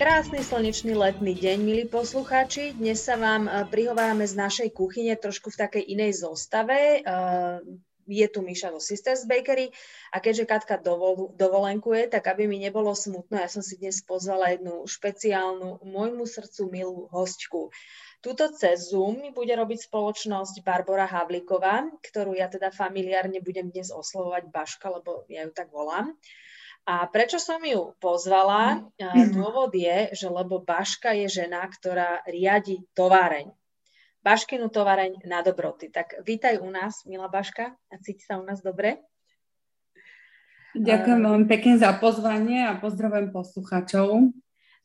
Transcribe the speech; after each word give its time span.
Krásny 0.00 0.40
slnečný 0.40 0.96
letný 0.96 1.36
deň, 1.36 1.60
milí 1.60 1.84
poslucháči. 1.84 2.72
Dnes 2.72 3.04
sa 3.04 3.20
vám 3.20 3.44
eh, 3.44 3.68
prihovárame 3.68 4.24
z 4.24 4.32
našej 4.32 4.72
kuchyne 4.72 5.12
trošku 5.12 5.52
v 5.52 5.60
takej 5.60 5.84
inej 5.92 6.24
zostave. 6.24 7.04
Eh, 7.04 7.56
je 8.08 8.26
tu 8.32 8.40
Miša 8.40 8.72
zo 8.72 8.80
Sisters 8.80 9.28
Bakery 9.28 9.68
a 10.08 10.24
keďže 10.24 10.48
Katka 10.48 10.80
dovol, 10.80 11.36
dovolenkuje, 11.36 12.08
tak 12.08 12.32
aby 12.32 12.48
mi 12.48 12.56
nebolo 12.56 12.96
smutno, 12.96 13.44
ja 13.44 13.52
som 13.52 13.60
si 13.60 13.76
dnes 13.76 14.00
pozvala 14.00 14.56
jednu 14.56 14.88
špeciálnu, 14.88 15.84
môjmu 15.84 16.24
srdcu 16.24 16.62
milú 16.72 17.04
hostku. 17.12 17.68
Tuto 18.24 18.48
cez 18.56 18.88
Zoom 18.88 19.20
mi 19.20 19.36
bude 19.36 19.52
robiť 19.52 19.84
spoločnosť 19.84 20.64
Barbara 20.64 21.04
Havlíková, 21.04 21.84
ktorú 22.00 22.40
ja 22.40 22.48
teda 22.48 22.72
familiárne 22.72 23.44
budem 23.44 23.68
dnes 23.68 23.92
oslovovať 23.92 24.48
Baška, 24.48 24.88
lebo 24.96 25.28
ja 25.28 25.44
ju 25.44 25.52
tak 25.52 25.68
volám. 25.68 26.16
A 26.88 27.04
prečo 27.08 27.36
som 27.36 27.60
ju 27.60 27.92
pozvala? 28.00 28.84
Mm. 28.96 29.36
Dôvod 29.36 29.72
je, 29.76 30.12
že 30.16 30.26
lebo 30.28 30.62
Baška 30.64 31.12
je 31.12 31.28
žena, 31.28 31.64
ktorá 31.68 32.24
riadi 32.24 32.84
továreň. 32.96 33.52
Baškinu 34.20 34.68
továreň 34.68 35.24
na 35.24 35.40
dobroty. 35.40 35.88
Tak 35.88 36.20
vítaj 36.28 36.60
u 36.60 36.68
nás, 36.68 37.04
milá 37.08 37.28
Baška, 37.28 37.72
a 37.72 37.94
cíti 38.04 38.20
sa 38.20 38.36
u 38.36 38.44
nás 38.44 38.60
dobre? 38.60 39.00
Ďakujem 40.76 41.20
veľmi 41.24 41.46
pekne 41.50 41.74
za 41.80 41.90
pozvanie 41.98 42.62
a 42.62 42.78
pozdravujem 42.78 43.34
poslucháčov. 43.34 44.30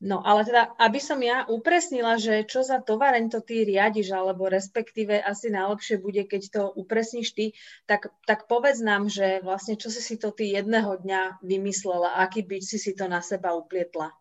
No 0.04 0.20
ale 0.27 0.44
teda, 0.44 0.76
aby 0.76 0.99
som 0.99 1.23
ja 1.23 1.48
upresnila, 1.48 2.20
že 2.20 2.44
čo 2.44 2.67
za 2.67 2.84
tovareň 2.84 3.31
to 3.31 3.40
ty 3.40 3.63
riadiš, 3.63 4.12
alebo 4.12 4.52
respektíve 4.52 5.23
asi 5.23 5.48
najlepšie 5.48 6.03
bude, 6.03 6.27
keď 6.27 6.41
to 6.52 6.62
upresníš 6.67 7.31
ty, 7.31 7.45
tak, 7.88 8.12
tak 8.27 8.52
povedz 8.52 8.84
nám, 8.84 9.08
že 9.08 9.39
vlastne 9.39 9.80
čo 9.80 9.88
si 9.88 10.03
si 10.03 10.20
to 10.20 10.36
ty 10.36 10.52
jedného 10.52 11.00
dňa 11.00 11.39
vymyslela, 11.39 12.20
aký 12.20 12.44
byť 12.44 12.64
si 12.67 12.78
si 12.78 12.92
to 12.92 13.08
na 13.08 13.23
seba 13.23 13.56
uplietla. 13.56 14.11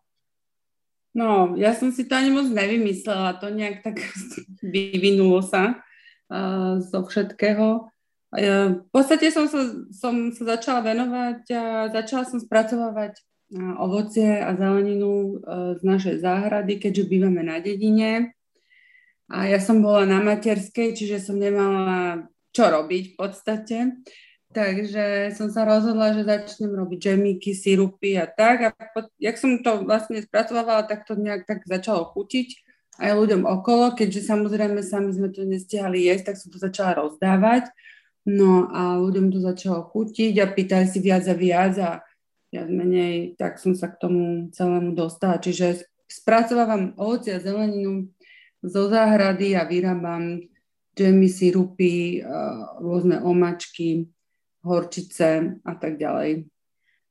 No, 1.11 1.55
ja 1.59 1.75
som 1.75 1.91
si 1.91 2.07
to 2.07 2.15
ani 2.15 2.31
moc 2.31 2.47
nevymyslela, 2.47 3.39
to 3.43 3.51
nejak 3.51 3.83
tak 3.83 3.99
vyvinulo 4.63 5.43
sa 5.43 5.83
uh, 6.31 6.79
zo 6.79 7.03
všetkého. 7.03 7.91
Uh, 8.31 8.79
v 8.79 8.89
podstate 8.95 9.27
som 9.27 9.51
sa, 9.51 9.59
som 9.91 10.31
sa 10.31 10.55
začala 10.55 10.87
venovať 10.87 11.39
a 11.51 11.63
začala 11.91 12.23
som 12.23 12.39
spracovávať 12.39 13.19
ovocie 13.53 14.41
a 14.41 14.57
zeleninu 14.57 15.11
e, 15.11 15.33
z 15.77 15.81
našej 15.85 16.15
záhrady, 16.23 16.81
keďže 16.81 17.09
bývame 17.09 17.45
na 17.45 17.61
dedine. 17.61 18.33
A 19.29 19.49
ja 19.49 19.61
som 19.61 19.81
bola 19.81 20.05
na 20.05 20.21
materskej, 20.21 20.93
čiže 20.97 21.21
som 21.21 21.37
nemala 21.37 22.29
čo 22.53 22.69
robiť 22.69 23.03
v 23.13 23.15
podstate. 23.17 23.77
Takže 24.55 25.35
som 25.35 25.51
sa 25.51 25.67
rozhodla, 25.67 26.15
že 26.15 26.23
začnem 26.23 26.71
robiť 26.71 26.99
džemíky, 27.11 27.51
sirupy 27.51 28.15
a 28.15 28.25
tak. 28.29 28.57
A 28.63 28.69
pod, 28.71 29.11
jak 29.19 29.35
som 29.35 29.59
to 29.59 29.83
vlastne 29.83 30.21
spracovala, 30.23 30.87
tak 30.87 31.03
to 31.03 31.19
nejak 31.19 31.43
tak 31.43 31.67
začalo 31.67 32.07
chutiť 32.15 32.65
aj 32.95 33.11
ľuďom 33.11 33.43
okolo, 33.43 33.91
keďže 33.91 34.23
samozrejme 34.23 34.79
sami 34.79 35.11
sme 35.11 35.27
to 35.27 35.43
nestihali 35.43 36.07
jesť, 36.07 36.31
tak 36.31 36.35
som 36.39 36.47
to 36.47 36.59
začala 36.63 36.95
rozdávať. 37.03 37.67
No 38.25 38.71
a 38.71 38.97
ľuďom 38.97 39.35
to 39.35 39.39
začalo 39.43 39.85
chutiť 39.91 40.33
a 40.39 40.47
pýtali 40.47 40.87
si 40.87 41.03
viac 41.03 41.27
a 41.27 41.35
viac 41.35 41.75
a 41.77 41.89
viac 42.55 42.71
menej, 42.71 43.35
tak 43.35 43.59
som 43.59 43.75
sa 43.75 43.91
k 43.91 43.99
tomu 43.99 44.47
celému 44.55 44.95
dostala. 44.95 45.43
Čiže 45.43 45.83
spracovávam 46.07 46.95
ovoci 46.95 47.35
a 47.35 47.43
zeleninu 47.43 48.07
zo 48.63 48.87
záhrady 48.87 49.59
a 49.59 49.67
vyrábam 49.67 50.39
džemy, 50.95 51.27
sirupy, 51.27 52.23
rôzne 52.79 53.19
omačky, 53.19 54.07
horčice 54.63 55.59
a 55.67 55.73
tak 55.75 55.99
ďalej. 55.99 56.47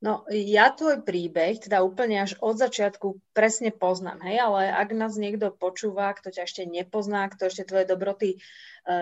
No, 0.03 0.27
ja 0.27 0.75
tvoj 0.75 1.07
príbeh, 1.07 1.55
teda 1.55 1.79
úplne 1.79 2.19
až 2.19 2.35
od 2.43 2.59
začiatku 2.59 3.15
presne 3.31 3.71
poznám, 3.71 4.19
hej, 4.27 4.43
ale 4.43 4.67
ak 4.67 4.91
nás 4.91 5.15
niekto 5.15 5.55
počúva, 5.55 6.11
kto 6.11 6.35
ťa 6.35 6.43
ešte 6.43 6.67
nepozná, 6.67 7.31
kto 7.31 7.47
ešte 7.47 7.63
tvoje 7.63 7.87
dobroty 7.87 8.35
e, 8.35 8.37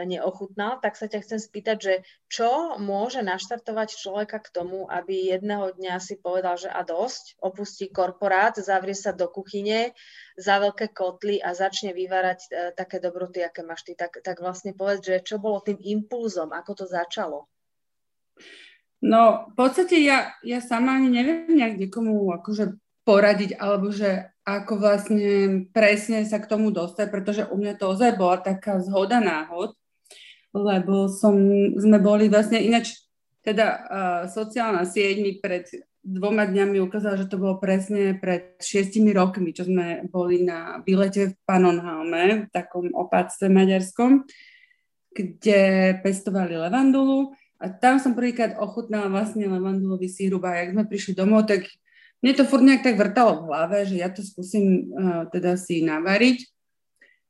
neochutnal, 0.06 0.78
tak 0.86 0.94
sa 0.94 1.09
ťa 1.09 1.26
chcem 1.26 1.40
spýtať, 1.42 1.78
že 1.82 1.94
čo 2.30 2.78
môže 2.78 3.26
naštartovať 3.26 3.90
človeka 3.90 4.38
k 4.38 4.53
tomu, 4.53 4.86
aby 4.86 5.34
jedného 5.34 5.74
dňa 5.74 5.98
si 5.98 6.14
povedal, 6.14 6.62
že 6.62 6.70
a 6.70 6.86
dosť, 6.86 7.42
opustí 7.42 7.90
korporát, 7.90 8.53
zavrie 8.62 8.94
sa 8.94 9.18
do 9.18 9.26
kuchyne 9.34 9.98
za 10.38 10.62
veľké 10.62 10.94
kotly 10.94 11.42
a 11.42 11.58
začne 11.58 11.98
vyvárať 11.98 12.40
e, 12.46 12.50
také 12.78 13.02
dobroty, 13.02 13.42
aké 13.42 13.66
máš 13.66 13.82
ty. 13.82 13.98
Tak, 13.98 14.22
tak 14.22 14.38
vlastne 14.46 14.78
povedz, 14.78 15.02
že 15.09 15.26
čo 15.26 15.42
bolo 15.42 15.58
tým 15.58 15.82
impulzom, 15.82 16.53
ako 16.53 16.72
to 16.80 16.86
začalo? 16.86 17.50
No, 19.03 19.52
v 19.52 19.53
podstate 19.59 20.00
ja, 20.00 20.31
ja 20.47 20.64
sama 20.64 20.96
ani 20.96 21.12
neviem 21.12 21.52
nejak 21.52 21.75
niekomu 21.75 22.31
akože 22.40 22.80
poradiť, 23.03 23.59
alebo 23.59 23.91
že 23.91 24.31
ako 24.47 24.80
vlastne 24.80 25.68
presne 25.75 26.24
sa 26.24 26.40
k 26.40 26.47
tomu 26.47 26.72
dostať, 26.72 27.08
pretože 27.12 27.44
u 27.52 27.59
mňa 27.59 27.75
to 27.75 27.91
ozaj 27.91 28.16
bola 28.16 28.40
taká 28.40 28.80
zhoda 28.80 29.19
náhod, 29.19 29.75
lebo 30.56 31.12
som, 31.12 31.36
sme 31.75 32.00
boli 32.00 32.31
vlastne 32.31 32.64
ináč, 32.64 33.03
teda 33.44 33.68
uh, 33.68 34.22
sociálna 34.31 34.88
sieť 34.88 35.20
mi 35.20 35.35
pred 35.35 35.68
dvoma 36.00 36.47
dňami 36.47 36.80
ukázala, 36.80 37.20
že 37.20 37.28
to 37.28 37.35
bolo 37.35 37.59
presne 37.59 38.16
pred 38.16 38.56
šiestimi 38.64 39.12
rokmi, 39.12 39.52
čo 39.52 39.68
sme 39.68 40.08
boli 40.08 40.47
na 40.47 40.80
výlete 40.80 41.31
v 41.31 41.35
Panonhalme, 41.44 42.47
v 42.47 42.50
takom 42.56 42.88
opáctve 42.96 43.52
maďarskom, 43.52 44.24
kde 45.12 45.59
pestovali 46.00 46.56
levandulu 46.56 47.35
a 47.63 47.72
tam 47.72 47.96
som 47.96 48.12
prvýkrát 48.12 48.59
ochutnala 48.59 49.07
vlastne 49.07 49.47
levandulový 49.47 50.12
sírup 50.12 50.44
a 50.44 50.59
jak 50.59 50.75
sme 50.75 50.84
prišli 50.84 51.16
domov, 51.16 51.47
tak 51.47 51.63
mne 52.19 52.35
to 52.35 52.44
furt 52.44 52.63
nejak 52.63 52.84
tak 52.84 53.00
vrtalo 53.00 53.40
v 53.40 53.47
hlave, 53.47 53.78
že 53.88 53.96
ja 54.03 54.12
to 54.12 54.19
skúsim 54.19 54.91
uh, 54.91 55.24
teda 55.31 55.56
si 55.56 55.79
navariť. 55.79 56.44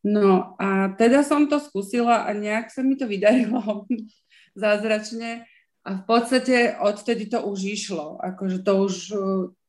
No 0.03 0.57
a 0.57 0.91
teda 0.97 1.21
som 1.21 1.45
to 1.45 1.61
skúsila 1.61 2.25
a 2.25 2.33
nejak 2.33 2.73
sa 2.73 2.81
mi 2.81 2.97
to 2.97 3.05
vydarilo 3.05 3.85
zázračne 4.57 5.45
a 5.85 5.89
v 5.99 6.03
podstate 6.03 6.75
odtedy 6.81 7.29
to 7.29 7.45
už 7.45 7.59
išlo. 7.63 8.17
Akože 8.19 8.65
to 8.65 8.73
už 8.89 8.93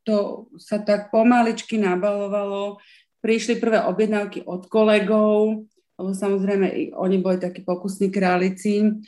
to 0.04 0.46
sa 0.60 0.78
tak 0.80 1.08
pomaličky 1.08 1.80
nabalovalo. 1.80 2.78
Prišli 3.24 3.56
prvé 3.56 3.80
objednávky 3.88 4.44
od 4.44 4.68
kolegov, 4.68 5.64
lebo 5.96 6.10
samozrejme 6.12 6.92
oni 6.92 7.16
boli 7.24 7.40
takí 7.40 7.64
pokusní 7.64 8.12
králici. 8.12 9.00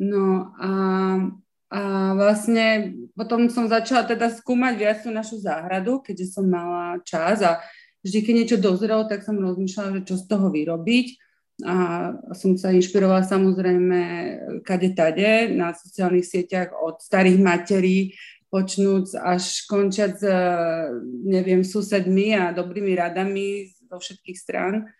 No 0.00 0.54
a, 0.56 0.72
a 1.72 1.80
vlastne 2.16 2.96
potom 3.16 3.50
som 3.52 3.68
začala 3.68 4.08
teda 4.08 4.32
skúmať 4.32 4.74
viac 4.78 4.98
tú 5.04 5.10
našu 5.12 5.40
záhradu, 5.40 6.00
keďže 6.00 6.38
som 6.38 6.46
mala 6.48 7.00
čas 7.04 7.44
a 7.44 7.60
vždy, 8.02 8.18
keď 8.22 8.34
niečo 8.34 8.58
dozrelo, 8.58 9.06
tak 9.06 9.22
som 9.22 9.38
rozmýšľala, 9.38 10.02
že 10.02 10.08
čo 10.08 10.16
z 10.18 10.24
toho 10.26 10.48
vyrobiť. 10.50 11.06
A 11.62 11.76
som 12.34 12.58
sa 12.58 12.74
inšpirovala 12.74 13.22
samozrejme 13.22 14.00
kade 14.66 14.96
tade 14.98 15.52
na 15.52 15.70
sociálnych 15.76 16.26
sieťach 16.26 16.74
od 16.74 16.98
starých 16.98 17.38
materí, 17.38 17.98
počnúc 18.52 19.16
až 19.16 19.64
končiať 19.64 20.12
s, 20.20 20.24
neviem, 21.24 21.64
susedmi 21.64 22.36
a 22.36 22.52
dobrými 22.52 22.92
radami 22.92 23.72
zo 23.88 23.96
všetkých 23.96 24.36
strán. 24.36 24.92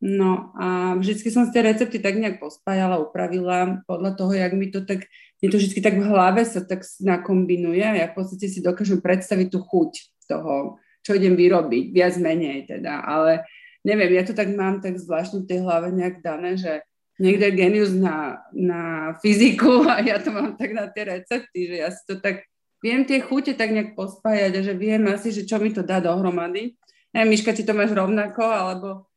No 0.00 0.56
a 0.56 0.96
vždycky 0.96 1.28
som 1.28 1.44
si 1.44 1.52
tie 1.52 1.60
recepty 1.60 2.00
tak 2.00 2.16
nejak 2.16 2.40
pospájala, 2.40 3.04
upravila 3.04 3.84
podľa 3.84 4.16
toho, 4.16 4.32
jak 4.32 4.52
mi 4.56 4.72
to 4.72 4.80
tak, 4.80 5.04
je 5.44 5.48
to 5.52 5.60
vždy 5.60 5.76
tak 5.84 6.00
v 6.00 6.08
hlave 6.08 6.40
sa 6.48 6.64
tak 6.64 6.88
nakombinuje 7.04 7.84
ja 7.84 8.08
v 8.08 8.16
podstate 8.16 8.48
si 8.48 8.64
dokážem 8.64 9.04
predstaviť 9.04 9.52
tú 9.52 9.60
chuť 9.60 9.92
toho, 10.24 10.80
čo 11.04 11.20
idem 11.20 11.36
vyrobiť, 11.36 11.92
viac 11.92 12.16
menej 12.16 12.64
teda, 12.64 13.04
ale 13.04 13.44
neviem, 13.84 14.16
ja 14.16 14.24
to 14.24 14.32
tak 14.32 14.48
mám 14.56 14.80
tak 14.80 14.96
zvláštne 14.96 15.44
v 15.44 15.48
tej 15.52 15.60
hlave 15.68 15.92
nejak 15.92 16.24
dané, 16.24 16.56
že 16.56 16.80
niekde 17.20 17.52
je 17.52 17.58
genius 17.60 17.92
na, 17.92 18.40
na 18.56 19.12
fyziku 19.20 19.84
a 19.92 20.00
ja 20.00 20.16
to 20.16 20.32
mám 20.32 20.56
tak 20.56 20.72
na 20.72 20.88
tie 20.88 21.12
recepty, 21.12 21.68
že 21.68 21.76
ja 21.76 21.92
si 21.92 22.00
to 22.08 22.16
tak 22.16 22.48
viem 22.80 23.04
tie 23.04 23.20
chute 23.20 23.52
tak 23.52 23.68
nejak 23.68 23.92
pospájať 23.92 24.52
a 24.56 24.60
že 24.64 24.72
viem 24.72 25.04
asi, 25.12 25.28
že 25.28 25.44
čo 25.44 25.60
mi 25.60 25.68
to 25.68 25.84
dá 25.84 26.00
dohromady. 26.00 26.80
Neviem, 27.12 27.36
Miška, 27.36 27.52
či 27.52 27.68
to 27.68 27.76
máš 27.76 27.92
rovnako, 27.92 28.40
alebo 28.40 29.09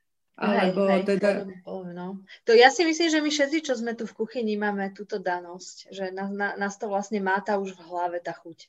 alebo 0.43 0.81
hej, 0.91 0.99
hej, 0.99 1.03
teda... 1.15 1.29
no. 1.95 2.07
To 2.43 2.51
ja 2.51 2.67
si 2.67 2.83
myslím, 2.83 3.09
že 3.09 3.19
my 3.23 3.29
všetci, 3.31 3.57
čo 3.63 3.73
sme 3.79 3.95
tu 3.95 4.03
v 4.03 4.17
kuchyni, 4.19 4.59
máme 4.59 4.91
túto 4.91 5.17
danosť, 5.17 5.75
že 5.89 6.11
nás, 6.11 6.29
na, 6.29 6.59
nás 6.59 6.75
to 6.75 6.91
vlastne 6.91 7.23
máta 7.23 7.55
už 7.55 7.73
v 7.79 7.85
hlave 7.87 8.19
tá 8.19 8.35
chuť. 8.35 8.67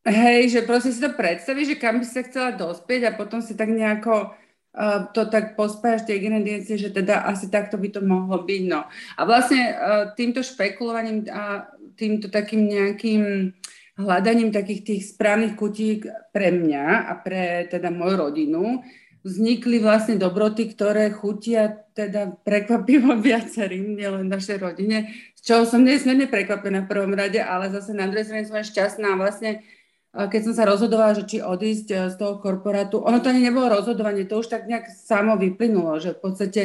Hej, 0.00 0.56
že 0.56 0.60
proste 0.64 0.96
si 0.96 1.00
to 1.00 1.12
predstavíš, 1.12 1.76
že 1.76 1.80
kam 1.80 2.00
by 2.00 2.06
sa 2.08 2.24
chcela 2.24 2.56
dospieť 2.56 3.12
a 3.12 3.16
potom 3.16 3.44
si 3.44 3.52
tak 3.52 3.68
nejako 3.68 4.32
uh, 4.32 5.12
to 5.12 5.28
tak 5.28 5.60
pospájaš 5.60 6.08
tie 6.08 6.16
ingrediencie, 6.16 6.80
že 6.80 6.88
teda 6.88 7.28
asi 7.28 7.52
takto 7.52 7.76
by 7.76 7.88
to 7.92 8.00
mohlo 8.00 8.40
byť. 8.40 8.62
No. 8.64 8.88
A 8.90 9.20
vlastne 9.28 9.60
uh, 9.76 10.04
týmto 10.16 10.40
špekulovaním 10.40 11.28
a 11.28 11.68
týmto 12.00 12.32
takým 12.32 12.64
nejakým 12.64 13.52
hľadaním 14.00 14.48
takých 14.48 14.80
tých 14.88 15.02
správnych 15.12 15.52
kutík 15.60 16.08
pre 16.32 16.48
mňa 16.48 17.04
a 17.04 17.12
pre 17.20 17.68
teda 17.68 17.92
moju 17.92 18.16
rodinu 18.16 18.80
vznikli 19.20 19.80
vlastne 19.80 20.16
dobroty, 20.16 20.72
ktoré 20.72 21.12
chutia 21.12 21.84
teda 21.92 22.36
prekvapivo 22.44 23.18
viacerým, 23.28 23.96
nielen 23.96 24.28
našej 24.28 24.58
rodine, 24.60 25.12
z 25.36 25.40
čoho 25.44 25.62
som 25.64 25.84
nesmierne 25.84 26.28
prekvapená 26.28 26.84
v 26.84 26.90
prvom 26.90 27.12
rade, 27.16 27.40
ale 27.40 27.72
zase 27.72 27.96
na 27.96 28.08
druhej 28.08 28.28
strane 28.28 28.44
som 28.48 28.56
aj 28.60 28.66
šťastná. 28.68 29.08
Vlastne 29.16 29.64
keď 30.10 30.40
som 30.42 30.54
sa 30.58 30.66
rozhodovala, 30.66 31.14
že 31.14 31.24
či 31.26 31.36
odísť 31.38 31.88
e, 31.94 31.96
z 32.10 32.14
toho 32.18 32.42
korporátu, 32.42 32.98
ono 32.98 33.22
to 33.22 33.30
ani 33.30 33.46
nebolo 33.46 33.70
rozhodovanie, 33.70 34.26
to 34.26 34.42
už 34.42 34.50
tak 34.50 34.66
nejak 34.66 34.90
samo 34.90 35.38
vyplynulo, 35.38 36.02
že 36.02 36.18
v 36.18 36.20
podstate 36.20 36.60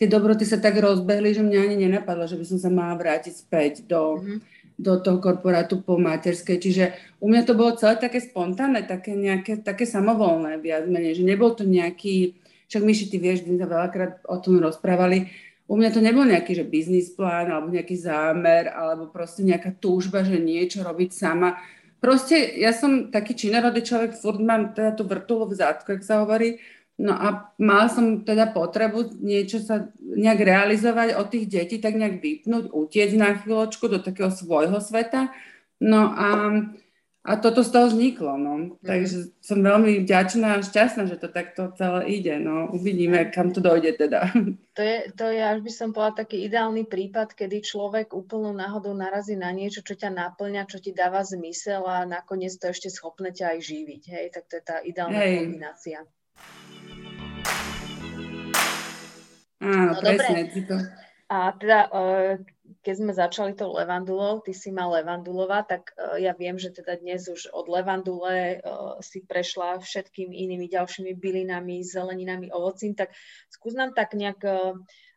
tie 0.00 0.06
dobroty 0.08 0.48
sa 0.48 0.56
tak 0.56 0.80
rozbehli, 0.80 1.36
že 1.36 1.44
mňa 1.44 1.60
ani 1.60 1.76
nenapadlo, 1.76 2.24
že 2.24 2.40
by 2.40 2.44
som 2.48 2.58
sa 2.60 2.72
mala 2.72 2.96
vrátiť 2.96 3.34
späť 3.36 3.84
do, 3.84 4.16
mm-hmm. 4.16 4.38
Do 4.76 5.00
toho 5.00 5.18
korporátu 5.18 5.80
po 5.80 5.96
materskej. 5.96 6.56
Čiže 6.60 6.84
u 7.20 7.32
mňa 7.32 7.42
to 7.48 7.56
bolo 7.56 7.74
celé 7.80 7.96
také 7.96 8.20
spontánne, 8.20 8.84
také 8.84 9.16
nejaké, 9.16 9.64
také 9.64 9.88
samovolné 9.88 10.60
viac 10.60 10.84
menej, 10.84 11.20
že 11.20 11.24
nebol 11.24 11.56
to 11.56 11.64
nejaký, 11.64 12.36
však 12.68 12.82
Myši, 12.84 13.08
ty 13.08 13.16
vieš, 13.16 13.48
my 13.48 13.56
sa 13.56 13.68
veľakrát 13.68 14.12
o 14.28 14.36
tom 14.36 14.60
rozprávali, 14.60 15.32
u 15.66 15.74
mňa 15.74 15.90
to 15.90 15.98
nebol 15.98 16.22
nejaký 16.22 16.54
že 16.54 16.62
biznis 16.62 17.10
plán 17.10 17.50
alebo 17.50 17.74
nejaký 17.74 17.98
zámer 17.98 18.70
alebo 18.70 19.10
proste 19.10 19.42
nejaká 19.42 19.74
túžba, 19.82 20.22
že 20.22 20.38
niečo 20.38 20.86
robiť 20.86 21.10
sama 21.10 21.58
proste 22.00 22.60
ja 22.60 22.70
som 22.70 23.10
taký 23.10 23.34
činorodý 23.34 23.82
človek, 23.82 24.14
furt 24.14 24.40
mám 24.40 24.76
teda 24.76 24.94
tú 24.94 25.02
vrtulu 25.08 25.50
v 25.50 25.58
zadku, 25.58 25.96
jak 25.96 26.04
sa 26.04 26.22
hovorí, 26.22 26.60
No 26.96 27.12
a 27.12 27.52
mal 27.60 27.92
som 27.92 28.24
teda 28.24 28.56
potrebu 28.56 29.20
niečo 29.20 29.60
sa 29.60 29.92
nejak 30.00 30.40
realizovať 30.40 31.20
od 31.20 31.28
tých 31.28 31.44
detí, 31.44 31.76
tak 31.76 31.92
nejak 31.92 32.24
vypnúť, 32.24 32.72
utiec 32.72 33.12
na 33.12 33.36
chvíľočku 33.36 33.84
do 33.92 34.00
takého 34.00 34.32
svojho 34.32 34.80
sveta. 34.80 35.28
No 35.76 36.08
a 36.16 36.28
a 37.26 37.34
toto 37.42 37.66
z 37.66 37.74
toho 37.74 37.90
vzniklo, 37.90 38.38
no. 38.38 38.54
Mm. 38.54 38.86
Takže 38.86 39.34
som 39.42 39.58
veľmi 39.58 40.06
vďačná 40.06 40.56
a 40.56 40.62
šťastná, 40.62 41.10
že 41.10 41.18
to 41.18 41.26
takto 41.26 41.74
celé 41.74 42.22
ide, 42.22 42.38
no. 42.38 42.70
Uvidíme, 42.70 43.34
kam 43.34 43.50
to 43.50 43.58
dojde 43.58 43.98
teda. 43.98 44.30
To 44.76 44.84
je, 44.84 45.08
to 45.16 45.32
je, 45.32 45.40
až 45.40 45.64
by 45.64 45.72
som 45.72 45.88
povedala, 45.96 46.20
taký 46.20 46.44
ideálny 46.44 46.84
prípad, 46.84 47.32
kedy 47.32 47.64
človek 47.64 48.12
úplnou 48.12 48.52
náhodou 48.52 48.92
narazí 48.92 49.32
na 49.32 49.48
niečo, 49.48 49.80
čo 49.80 49.96
ťa 49.96 50.12
naplňa, 50.12 50.68
čo 50.68 50.84
ti 50.84 50.92
dáva 50.92 51.24
zmysel 51.24 51.80
a 51.88 52.04
nakoniec 52.04 52.52
to 52.60 52.68
ešte 52.68 52.92
schopné 52.92 53.32
ťa 53.32 53.56
aj 53.56 53.58
živiť, 53.64 54.02
hej. 54.04 54.26
Tak 54.36 54.44
to 54.52 54.60
je 54.60 54.62
tá 54.68 54.76
ideálna 54.84 55.16
hej. 55.24 55.48
kombinácia. 55.48 56.04
Áno, 59.62 59.92
no, 59.92 60.00
presne. 60.00 60.46
To... 60.68 60.76
A 61.26 61.50
teda, 61.58 61.90
uh, 61.90 62.32
keď 62.86 62.94
sme 62.94 63.12
začali 63.16 63.52
tou 63.58 63.74
levandulou, 63.74 64.38
ty 64.46 64.54
si 64.54 64.70
mal 64.70 64.94
levandulova, 64.94 65.66
tak 65.66 65.90
uh, 65.98 66.14
ja 66.22 66.38
viem, 66.38 66.54
že 66.54 66.70
teda 66.70 67.02
dnes 67.02 67.26
už 67.26 67.50
od 67.50 67.66
levandule 67.66 68.62
uh, 68.62 68.94
si 69.02 69.26
prešla 69.26 69.82
všetkými 69.82 70.30
inými 70.30 70.70
ďalšími 70.70 71.18
bylinami, 71.18 71.82
zeleninami, 71.82 72.54
ovocím, 72.54 72.94
tak 72.94 73.10
skús 73.50 73.74
nám 73.74 73.90
tak 73.90 74.14
nejak 74.14 74.38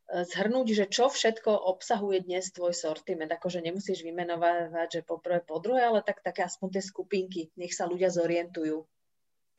zhrnúť, 0.09 0.67
že 0.73 0.85
čo 0.89 1.05
všetko 1.05 1.53
obsahuje 1.53 2.25
dnes 2.25 2.49
tvoj 2.49 2.73
sortiment. 2.73 3.29
Akože 3.29 3.61
nemusíš 3.61 4.01
vymenovať, 4.01 4.89
že 4.89 5.01
po 5.05 5.21
prvé, 5.21 5.45
po 5.45 5.61
druhé, 5.61 5.85
ale 5.85 6.01
tak 6.01 6.25
také 6.25 6.41
aspoň 6.41 6.73
tie 6.73 6.81
skupinky, 6.81 7.41
nech 7.61 7.77
sa 7.77 7.85
ľudia 7.85 8.09
zorientujú. 8.09 8.89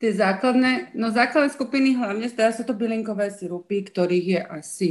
Tie 0.01 0.17
základné, 0.17 0.97
no 0.97 1.13
základné 1.13 1.53
skupiny 1.53 1.93
hlavne 1.93 2.25
teda 2.25 2.49
sú 2.57 2.65
to 2.65 2.73
bylinkové 2.73 3.29
sirupy, 3.29 3.85
ktorých 3.85 4.25
je 4.25 4.39
asi 4.41 4.89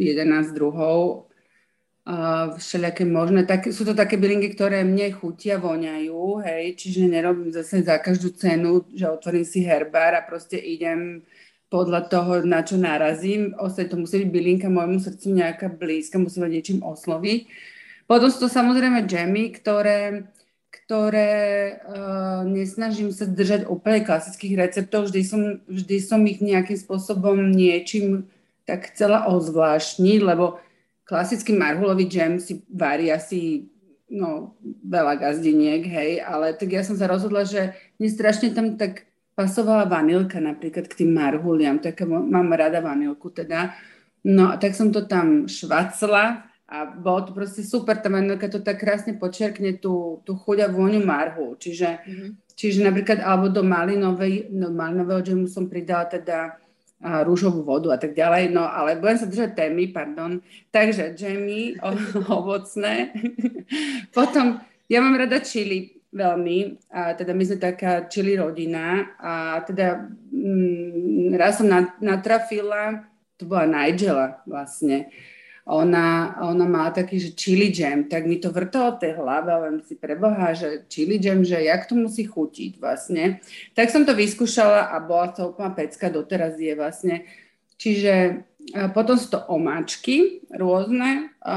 11 0.00 0.56
druhov, 0.56 1.28
uh, 2.08 2.56
všelijaké 2.56 3.04
možné. 3.04 3.44
Tak, 3.44 3.68
sú 3.68 3.84
to 3.84 3.92
také 3.92 4.16
bylinky, 4.16 4.56
ktoré 4.56 4.80
mne 4.80 5.12
chutia, 5.12 5.60
voňajú, 5.60 6.40
hej, 6.40 6.72
čiže 6.72 7.04
nerobím 7.04 7.52
zase 7.52 7.84
za 7.84 8.00
každú 8.00 8.32
cenu, 8.32 8.88
že 8.96 9.12
otvorím 9.12 9.44
si 9.44 9.60
herbár 9.60 10.16
a 10.16 10.24
proste 10.24 10.56
idem 10.56 11.20
podľa 11.68 12.06
toho, 12.06 12.32
na 12.46 12.62
čo 12.62 12.80
narazím. 12.80 13.52
Ostať 13.60 13.92
to 13.92 13.96
musí 13.98 14.22
byť 14.22 14.30
bylinka 14.30 14.68
môjmu 14.70 15.04
srdcu 15.04 15.26
nejaká 15.36 15.68
blízka, 15.68 16.22
musí 16.22 16.38
mať 16.38 16.50
niečím 16.54 16.80
osloviť. 16.80 17.40
Potom 18.04 18.28
sú 18.28 18.46
to 18.46 18.48
samozrejme 18.52 19.08
džemy, 19.08 19.52
ktoré, 19.58 20.28
ktoré 20.74 21.32
uh, 21.78 22.42
nesnažím 22.42 23.14
sa 23.14 23.30
držať 23.30 23.70
úplne 23.70 24.02
klasických 24.02 24.54
receptov, 24.58 25.06
vždy 25.06 25.22
som, 25.22 25.42
vždy 25.70 25.96
som 26.02 26.20
ich 26.26 26.42
nejakým 26.42 26.74
spôsobom 26.74 27.54
niečím 27.54 28.26
tak 28.66 28.90
chcela 28.90 29.28
ozvláštniť, 29.30 30.20
lebo 30.24 30.58
klasický 31.04 31.52
marhulový 31.52 32.08
džem 32.08 32.40
si 32.40 32.64
varí 32.72 33.12
asi 33.12 33.68
no, 34.08 34.56
veľa 34.82 35.20
gazdiniek, 35.20 35.84
hej, 35.84 36.24
ale 36.24 36.56
tak 36.56 36.72
ja 36.72 36.82
som 36.82 36.96
sa 36.96 37.08
rozhodla, 37.08 37.44
že 37.44 37.76
mne 38.00 38.08
strašne 38.08 38.52
tam 38.56 38.80
tak 38.80 39.04
pasovala 39.34 39.84
vanilka 39.90 40.38
napríklad 40.38 40.86
k 40.88 41.04
tým 41.04 41.12
marhuliam, 41.12 41.82
tak 41.82 42.06
mám 42.08 42.48
rada 42.54 42.80
vanilku 42.80 43.34
teda. 43.34 43.74
No, 44.24 44.56
tak 44.56 44.72
som 44.72 44.88
to 44.88 45.04
tam 45.04 45.44
švacla 45.44 46.53
a 46.64 46.88
bolo 46.88 47.28
to 47.28 47.30
proste 47.36 47.60
super, 47.60 48.00
tá 48.00 48.08
vanilka 48.08 48.48
to 48.48 48.64
tak 48.64 48.80
krásne 48.80 49.20
počerkne 49.20 49.76
tú, 49.76 50.24
tú 50.24 50.32
chuť 50.32 50.64
a 50.64 50.72
vôňu 50.72 51.04
marhu, 51.04 51.54
čiže, 51.60 52.00
mm-hmm. 52.00 52.30
čiže 52.56 52.80
napríklad 52.80 53.20
alebo 53.20 53.52
do 53.52 53.60
malinovej, 53.60 54.48
no, 54.48 54.72
malinového 54.72 55.20
džemu 55.20 55.46
som 55.46 55.68
pridala 55.68 56.08
teda 56.08 56.56
a 57.04 57.20
rúžovú 57.20 57.60
vodu 57.60 57.92
a 57.92 58.00
tak 58.00 58.16
ďalej. 58.16 58.48
No 58.48 58.64
ale 58.64 58.96
budem 58.96 59.20
sa 59.20 59.28
držať 59.28 59.52
témy, 59.52 59.92
pardon. 59.92 60.40
Takže 60.72 61.12
džemy 61.12 61.76
ovocné. 62.40 63.12
Potom 64.16 64.64
ja 64.88 65.04
mám 65.04 65.20
rada 65.20 65.44
čili 65.44 66.00
veľmi, 66.14 66.88
a 66.94 67.12
teda 67.12 67.36
my 67.36 67.42
sme 67.44 67.58
taká 67.60 68.06
čili 68.06 68.38
rodina 68.38 69.12
a 69.18 69.60
teda 69.66 70.06
mm, 70.30 71.34
raz 71.34 71.58
som 71.58 71.66
natrafila, 71.98 73.02
to 73.34 73.50
bola 73.50 73.66
Nigela 73.66 74.38
vlastne, 74.46 75.10
ona, 75.64 76.36
ona 76.44 76.68
má 76.68 76.92
taký, 76.92 77.16
že 77.16 77.32
chili 77.32 77.72
jam, 77.72 78.04
tak 78.04 78.28
mi 78.28 78.36
to 78.36 78.52
vrtalo 78.52 79.00
tej 79.00 79.16
hlave, 79.16 79.48
len 79.48 79.80
si 79.80 79.96
preboha, 79.96 80.52
že 80.52 80.84
chili 80.92 81.16
jam, 81.16 81.40
že 81.40 81.56
jak 81.56 81.88
to 81.88 81.96
musí 81.96 82.28
chutiť 82.28 82.76
vlastne. 82.76 83.40
Tak 83.72 83.88
som 83.88 84.04
to 84.04 84.12
vyskúšala 84.12 84.92
a 84.92 85.00
bola 85.00 85.32
to 85.32 85.56
úplná 85.56 85.72
pecka, 85.72 86.12
doteraz 86.12 86.60
je 86.60 86.76
vlastne. 86.76 87.24
Čiže 87.80 88.44
potom 88.92 89.16
sú 89.16 89.32
to 89.32 89.40
omáčky 89.48 90.44
rôzne 90.52 91.32
a, 91.40 91.56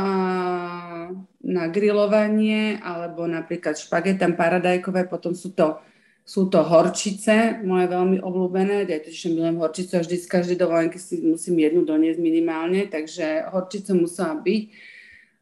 na 1.44 1.64
grilovanie, 1.68 2.80
alebo 2.80 3.28
napríklad 3.28 3.76
špagetam 3.76 4.40
paradajkové, 4.40 5.12
potom 5.12 5.36
sú 5.36 5.52
to 5.52 5.84
sú 6.28 6.52
to 6.52 6.60
horčice, 6.60 7.64
moje 7.64 7.88
veľmi 7.88 8.20
obľúbené, 8.20 8.84
ja 8.84 9.00
totiž 9.00 9.32
milujem 9.32 9.64
horčice, 9.64 10.04
vždy 10.04 10.16
z 10.20 10.28
každej 10.28 10.58
dovolenky 10.60 11.00
si 11.00 11.24
musím 11.24 11.64
jednu 11.64 11.88
doniesť 11.88 12.20
minimálne, 12.20 12.84
takže 12.92 13.48
horčice 13.48 13.96
musela 13.96 14.36
byť. 14.36 14.64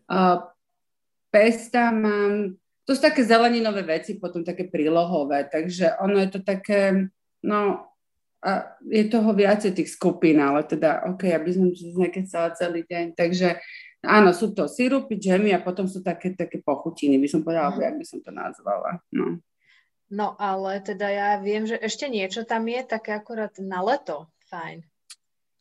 Uh, 0.06 0.46
pesta 1.34 1.90
mám, 1.90 2.54
to 2.86 2.94
sú 2.94 3.02
také 3.02 3.26
zeleninové 3.26 3.82
veci, 3.82 4.22
potom 4.22 4.46
také 4.46 4.70
prílohové, 4.70 5.50
takže 5.50 5.98
ono 5.98 6.22
je 6.22 6.30
to 6.30 6.40
také, 6.46 7.10
no, 7.42 7.90
a 8.46 8.78
je 8.86 9.10
toho 9.10 9.34
viacej 9.34 9.74
tých 9.74 9.90
skupín, 9.98 10.38
ale 10.38 10.70
teda, 10.70 11.10
OK, 11.10 11.26
aby 11.34 11.50
som 11.50 11.66
nekecala 11.98 12.54
celý 12.54 12.86
deň, 12.86 13.18
takže 13.18 13.58
áno, 14.06 14.38
sú 14.38 14.54
to 14.54 14.70
sirupy, 14.70 15.18
džemy 15.18 15.50
a 15.50 15.66
potom 15.66 15.90
sú 15.90 16.06
také, 16.06 16.38
také 16.38 16.62
pochutiny, 16.62 17.18
by 17.18 17.26
som 17.26 17.42
povedala, 17.42 17.74
mm. 17.74 17.82
jak 17.82 17.96
by 17.98 18.06
som 18.06 18.20
to 18.22 18.30
nazvala, 18.30 19.02
no. 19.10 19.42
No 20.14 20.38
ale 20.38 20.86
teda 20.86 21.10
ja 21.10 21.30
viem, 21.42 21.66
že 21.66 21.82
ešte 21.82 22.06
niečo 22.06 22.46
tam 22.46 22.70
je 22.70 22.82
také 22.86 23.18
akorát 23.18 23.54
na 23.58 23.82
leto. 23.82 24.30
Fajn. 24.46 24.86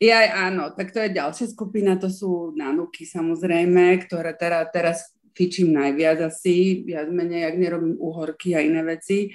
Ja 0.03 0.21
áno, 0.51 0.75
tak 0.77 0.93
to 0.93 1.01
je 1.01 1.17
ďalšia 1.17 1.55
skupina, 1.55 1.97
to 1.97 2.13
sú 2.13 2.53
nanuky 2.53 3.09
samozrejme, 3.09 4.05
ktoré 4.05 4.37
teda, 4.37 4.69
teraz 4.69 5.15
fičím 5.33 5.73
najviac 5.73 6.29
asi, 6.29 6.85
viac 6.85 7.09
menej, 7.09 7.49
ak 7.49 7.57
nerobím 7.57 7.97
uhorky 7.97 8.53
a 8.53 8.61
iné 8.61 8.85
veci. 8.85 9.33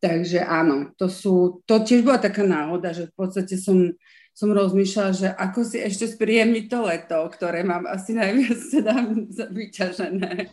Takže 0.00 0.40
áno, 0.44 0.92
to 0.96 1.08
sú, 1.12 1.60
to 1.68 1.84
tiež 1.84 2.04
bola 2.04 2.20
taká 2.20 2.44
náhoda, 2.44 2.96
že 2.96 3.12
v 3.12 3.14
podstate 3.16 3.60
som 3.60 3.92
som 4.36 4.52
rozmýšľala, 4.52 5.12
že 5.16 5.28
ako 5.32 5.64
si 5.64 5.80
ešte 5.80 6.04
spríjemniť 6.12 6.64
to 6.68 6.84
leto, 6.84 7.24
ktoré 7.32 7.64
mám 7.64 7.88
asi 7.88 8.12
najviac 8.12 8.60
teda 8.68 8.94
vyťažené. 9.56 10.52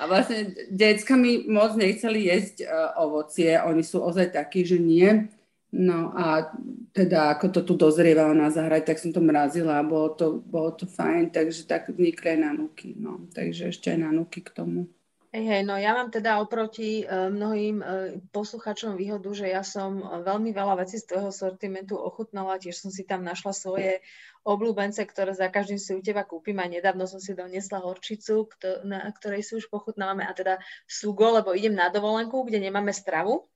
A 0.00 0.02
vlastne 0.08 0.56
decka 0.72 1.12
mi 1.20 1.44
moc 1.52 1.76
nechceli 1.76 2.32
jesť 2.32 2.64
uh, 2.64 2.96
ovocie, 3.04 3.60
oni 3.60 3.84
sú 3.84 4.00
ozaj 4.00 4.32
takí, 4.32 4.64
že 4.64 4.80
nie. 4.80 5.28
No 5.72 6.16
a 6.16 6.48
teda 6.96 7.36
ako 7.36 7.52
to 7.52 7.60
tu 7.64 7.76
dozrievalo 7.76 8.32
na 8.32 8.48
zahrať, 8.48 8.92
tak 8.92 9.00
som 9.00 9.12
to 9.12 9.20
mrazila 9.20 9.76
a 9.80 9.84
bolo 9.84 10.16
to, 10.16 10.40
bolo 10.40 10.72
to 10.72 10.88
fajn, 10.88 11.28
takže 11.28 11.68
tak 11.68 11.92
vznikli 11.92 12.36
aj 12.36 12.40
nanúky. 12.40 12.96
No. 12.96 13.28
Takže 13.36 13.68
ešte 13.68 13.92
aj 13.92 14.00
nanúky 14.00 14.40
k 14.40 14.48
tomu. 14.48 14.88
Hej, 15.32 15.64
no 15.64 15.80
ja 15.80 15.96
mám 15.96 16.12
teda 16.12 16.44
oproti 16.44 17.08
uh, 17.08 17.32
mnohým 17.32 17.80
uh, 17.80 18.20
posluchačom 18.36 19.00
výhodu, 19.00 19.32
že 19.32 19.48
ja 19.48 19.64
som 19.64 20.04
uh, 20.04 20.20
veľmi 20.20 20.52
veľa 20.52 20.84
vecí 20.84 21.00
z 21.00 21.08
tvojho 21.08 21.32
sortimentu 21.32 21.96
ochutnala, 21.96 22.60
tiež 22.60 22.76
som 22.76 22.92
si 22.92 23.08
tam 23.08 23.24
našla 23.24 23.56
svoje 23.56 24.04
obľúbence, 24.44 25.00
ktoré 25.00 25.32
za 25.32 25.48
každým 25.48 25.80
si 25.80 25.96
u 25.96 26.04
teba 26.04 26.28
kúpim 26.28 26.60
a 26.60 26.68
nedávno 26.68 27.08
som 27.08 27.16
si 27.16 27.32
doniesla 27.32 27.80
horčicu, 27.80 28.44
na 28.84 29.08
ktorej 29.08 29.40
si 29.40 29.56
už 29.56 29.72
pochutnávame 29.72 30.28
a 30.28 30.36
teda 30.36 30.60
sugo, 30.84 31.32
lebo 31.32 31.56
idem 31.56 31.72
na 31.72 31.88
dovolenku, 31.88 32.44
kde 32.44 32.68
nemáme 32.68 32.92
stravu, 32.92 33.48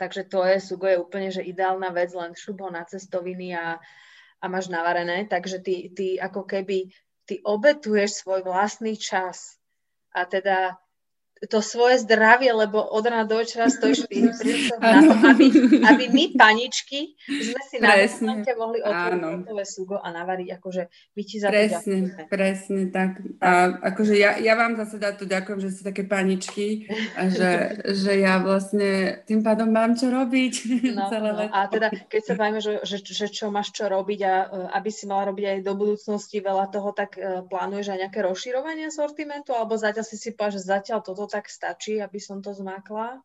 takže 0.00 0.24
to 0.32 0.48
je, 0.48 0.64
sugo 0.64 0.88
je 0.88 0.96
úplne 0.96 1.28
že 1.28 1.44
ideálna 1.44 1.92
vec, 1.92 2.08
len 2.16 2.32
šup 2.32 2.64
ho 2.64 2.72
na 2.72 2.88
cestoviny 2.88 3.52
a, 3.52 3.76
a 4.40 4.44
máš 4.48 4.72
navarené, 4.72 5.28
takže 5.28 5.60
ty, 5.60 5.92
ty 5.92 6.16
ako 6.16 6.48
keby 6.48 6.88
ty 7.28 7.36
obetuješ 7.44 8.24
svoj 8.24 8.48
vlastný 8.48 8.96
čas. 8.96 9.60
A 10.16 10.24
teda 10.24 10.81
to 11.50 11.58
svoje 11.58 11.98
zdravie, 12.06 12.54
lebo 12.54 12.78
od 12.78 13.02
rána 13.02 13.26
do 13.26 13.42
večera 13.42 13.66
stojíš 13.66 14.06
na 14.78 15.02
to, 15.02 15.14
aby, 15.26 15.46
aby 15.82 16.04
my, 16.14 16.24
paničky, 16.38 17.18
sme 17.26 17.60
si 17.66 17.76
presne. 17.82 18.46
na 18.46 18.54
mohli 18.54 18.78
otvoriť 18.78 19.22
hotové 19.42 19.64
sugo 19.66 19.96
a 19.98 20.06
navariť, 20.14 20.48
akože 20.62 20.82
my 21.18 21.22
ti 21.26 21.36
za 21.42 21.48
presne, 21.50 21.96
to 22.14 22.22
Presne, 22.30 22.82
tak. 22.94 23.18
A 23.42 23.74
akože 23.90 24.14
ja, 24.14 24.38
ja 24.38 24.54
vám 24.54 24.78
zase 24.78 25.02
za 25.02 25.10
to 25.18 25.26
ďakujem, 25.26 25.58
že 25.58 25.68
ste 25.74 25.82
také 25.82 26.06
paničky 26.06 26.86
a 27.18 27.26
že, 27.36 27.82
že 27.90 28.22
ja 28.22 28.38
vlastne 28.38 29.22
tým 29.26 29.42
pádom 29.42 29.66
mám 29.74 29.98
čo 29.98 30.14
robiť 30.14 30.54
no, 30.94 31.10
celé 31.10 31.30
no. 31.34 31.50
A 31.50 31.66
teda, 31.66 31.90
keď 31.90 32.22
sa 32.22 32.34
bavíme, 32.38 32.62
že, 32.62 32.78
že, 32.86 33.02
že 33.02 33.26
čo 33.26 33.50
máš 33.50 33.74
čo 33.74 33.90
robiť 33.90 34.20
a 34.22 34.34
e, 34.34 34.46
aby 34.78 34.90
si 34.94 35.10
mala 35.10 35.26
robiť 35.34 35.44
aj 35.48 35.58
do 35.66 35.74
budúcnosti 35.74 36.38
veľa 36.38 36.70
toho, 36.70 36.94
tak 36.94 37.16
uh, 37.16 37.42
plánuješ 37.46 37.94
aj 37.94 37.98
nejaké 38.06 38.20
rozširovanie 38.22 38.92
sortimentu, 38.92 39.56
alebo 39.56 39.74
zatiaľ 39.74 40.04
si 40.06 40.16
si 40.20 40.30
povedal, 40.36 40.60
že 40.60 40.68
zatiaľ 40.68 40.98
toto 41.00 41.24
tak 41.32 41.48
stačí, 41.48 41.96
aby 41.96 42.20
som 42.20 42.44
to 42.44 42.52
zmákla? 42.52 43.24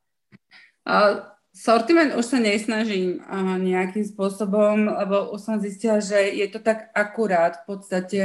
Uh, 0.87 1.27
sortiment 1.51 2.15
už 2.15 2.23
sa 2.23 2.39
nesnažím 2.39 3.19
uh, 3.19 3.59
nejakým 3.59 4.07
spôsobom, 4.07 4.87
lebo 4.87 5.35
už 5.35 5.39
som 5.43 5.59
zistila, 5.59 5.99
že 5.99 6.15
je 6.15 6.47
to 6.47 6.63
tak 6.63 6.87
akurát 6.95 7.67
v 7.67 7.75
podstate, 7.75 8.21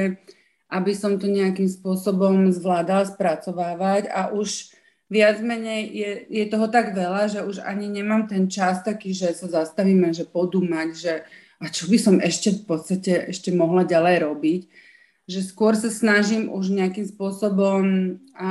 aby 0.71 0.93
som 0.95 1.19
to 1.19 1.27
nejakým 1.27 1.67
spôsobom 1.67 2.55
zvládala 2.55 3.11
spracovávať 3.11 4.07
a 4.07 4.31
už 4.31 4.71
viac 5.12 5.43
menej 5.45 5.83
je, 5.93 6.11
je 6.33 6.45
toho 6.49 6.71
tak 6.73 6.97
veľa, 6.97 7.29
že 7.29 7.45
už 7.45 7.61
ani 7.61 7.91
nemám 7.91 8.25
ten 8.25 8.49
čas 8.49 8.81
taký, 8.81 9.12
že 9.12 9.37
sa 9.37 9.51
zastavíme, 9.51 10.15
že 10.17 10.25
podúmať, 10.25 10.89
že 10.97 11.15
a 11.62 11.71
čo 11.71 11.87
by 11.87 11.99
som 12.01 12.17
ešte 12.19 12.59
v 12.59 12.62
podstate 12.65 13.12
ešte 13.31 13.55
mohla 13.55 13.87
ďalej 13.87 14.27
robiť. 14.27 14.62
Že 15.31 15.41
skôr 15.47 15.79
sa 15.79 15.93
snažím 15.93 16.51
už 16.51 16.75
nejakým 16.75 17.07
spôsobom 17.07 18.17
a, 18.35 18.51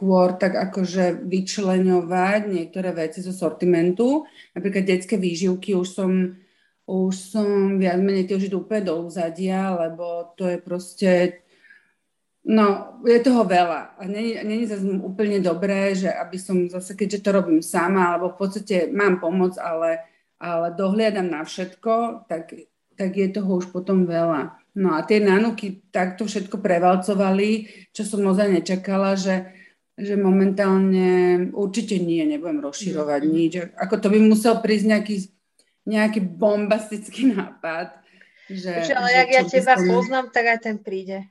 skôr 0.00 0.40
tak 0.40 0.56
akože 0.56 1.28
vyčleňovať 1.28 2.48
niektoré 2.48 2.96
veci 2.96 3.20
zo 3.20 3.36
sortimentu. 3.36 4.24
Napríklad 4.56 4.88
detské 4.88 5.20
výživky 5.20 5.76
už 5.76 5.88
som, 5.92 6.40
už 6.88 7.12
som 7.12 7.76
viac 7.76 8.00
menej 8.00 8.24
tie 8.24 8.40
už 8.40 8.48
idú 8.48 8.64
úplne 8.64 8.88
do 8.88 9.04
úzadia, 9.04 9.76
lebo 9.76 10.32
to 10.40 10.48
je 10.48 10.56
proste, 10.56 11.44
no 12.48 12.96
je 13.04 13.20
toho 13.20 13.44
veľa. 13.44 14.00
A 14.00 14.08
není 14.08 14.64
zase 14.64 14.88
úplne 14.88 15.36
dobré, 15.44 15.92
že 15.92 16.08
aby 16.08 16.40
som 16.40 16.64
zase, 16.72 16.96
keďže 16.96 17.20
to 17.20 17.36
robím 17.36 17.60
sama, 17.60 18.16
alebo 18.16 18.32
v 18.32 18.40
podstate 18.40 18.88
mám 18.88 19.20
pomoc, 19.20 19.60
ale, 19.60 20.00
ale 20.40 20.72
dohliadam 20.72 21.28
na 21.28 21.44
všetko, 21.44 22.24
tak, 22.24 22.56
tak 22.96 23.10
je 23.12 23.28
toho 23.28 23.60
už 23.60 23.68
potom 23.68 24.08
veľa. 24.08 24.56
No 24.80 24.96
a 24.96 25.04
tie 25.04 25.20
nanuky 25.20 25.84
takto 25.92 26.24
všetko 26.24 26.56
prevalcovali, 26.56 27.68
čo 27.92 28.08
som 28.08 28.24
naozaj 28.24 28.48
nečakala, 28.48 29.12
že 29.12 29.59
že 29.98 30.14
momentálne 30.16 31.50
určite 31.52 32.00
nie, 32.00 32.24
nebudem 32.24 32.62
rozširovať 32.62 33.22
mm. 33.24 33.30
nič. 33.30 33.52
Ako 33.76 34.00
to 34.00 34.08
by 34.08 34.18
musel 34.22 34.58
prísť 34.58 34.86
nejaký, 34.86 35.16
nejaký 35.86 36.20
bombastický 36.24 37.34
nápad. 37.36 38.00
Že, 38.50 38.70
Čiže, 38.82 38.94
ale 38.98 39.08
že 39.10 39.16
jak 39.16 39.30
ja 39.30 39.42
teba 39.46 39.74
som... 39.78 39.86
poznám, 39.86 40.26
tak 40.34 40.44
aj 40.50 40.58
ten 40.62 40.76
príde. 40.80 41.26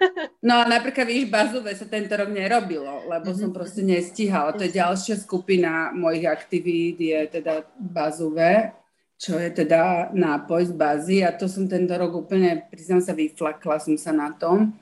No 0.40 0.56
a 0.56 0.64
napríklad, 0.64 1.04
víš, 1.04 1.28
bazové 1.28 1.76
sa 1.76 1.84
tento 1.84 2.16
rok 2.16 2.32
nerobilo, 2.32 3.04
lebo 3.04 3.30
mm-hmm. 3.30 3.40
som 3.44 3.50
proste 3.52 3.84
nestíhala. 3.84 4.56
To 4.56 4.64
je 4.64 4.72
ďalšia 4.80 5.20
skupina 5.20 5.92
mojich 5.92 6.24
aktivít, 6.24 6.96
je 6.96 7.20
teda 7.28 7.68
bazové, 7.76 8.72
čo 9.20 9.36
je 9.36 9.52
teda 9.52 10.08
nápoj 10.16 10.72
z 10.72 10.74
bazy 10.74 11.18
a 11.20 11.36
to 11.36 11.44
som 11.44 11.68
tento 11.68 11.92
rok 11.92 12.16
úplne, 12.16 12.64
priznám 12.72 13.04
sa, 13.04 13.12
vyflakla 13.12 13.76
som 13.76 14.00
sa 14.00 14.16
na 14.16 14.32
tom. 14.32 14.72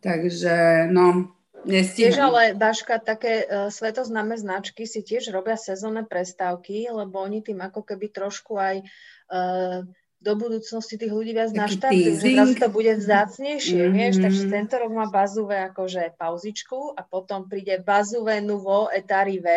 Takže, 0.00 0.88
no, 0.88 1.36
Nestíham. 1.64 2.12
Tiež 2.12 2.16
ale, 2.20 2.42
Baška, 2.52 3.00
také 3.00 3.44
uh, 3.44 3.72
svetoznáme 3.72 4.36
značky 4.36 4.84
si 4.84 5.00
tiež 5.00 5.32
robia 5.32 5.56
sezónne 5.56 6.04
prestávky, 6.04 6.92
lebo 6.92 7.20
oni 7.24 7.40
tým 7.40 7.64
ako 7.64 7.80
keby 7.84 8.12
trošku 8.12 8.60
aj 8.60 8.84
uh, 9.32 9.82
do 10.24 10.32
budúcnosti 10.40 10.96
tých 10.96 11.12
ľudí 11.12 11.36
viac 11.36 11.52
naštartujú, 11.52 12.16
že 12.16 12.32
teraz 12.32 12.52
to 12.56 12.68
bude 12.72 12.92
vzácnejšie, 12.96 13.80
mm-hmm. 13.84 13.96
vieš, 13.96 14.14
takže 14.24 14.42
tento 14.48 14.74
rok 14.80 14.90
má 14.96 15.06
bazúve 15.12 15.52
akože 15.68 16.16
pauzičku 16.16 16.96
a 16.96 17.04
potom 17.04 17.44
príde 17.44 17.76
bazúve 17.84 18.40
nuvo 18.40 18.88
etari 18.88 19.36
V 19.36 19.48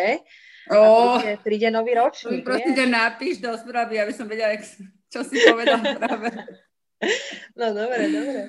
oh. 0.76 1.24
príde, 1.24 1.32
príde 1.40 1.68
nový 1.72 1.96
ročník. 1.96 2.44
Prosím 2.44 2.76
ťa, 2.76 2.86
napíš 2.92 3.40
do 3.40 3.56
správy, 3.56 4.04
aby 4.04 4.12
som 4.12 4.28
vedela, 4.28 4.60
čo 5.08 5.24
si 5.24 5.40
povedal 5.48 5.80
práve. 5.96 6.36
No 7.54 7.78
dobre, 7.78 8.10
dobre. 8.10 8.42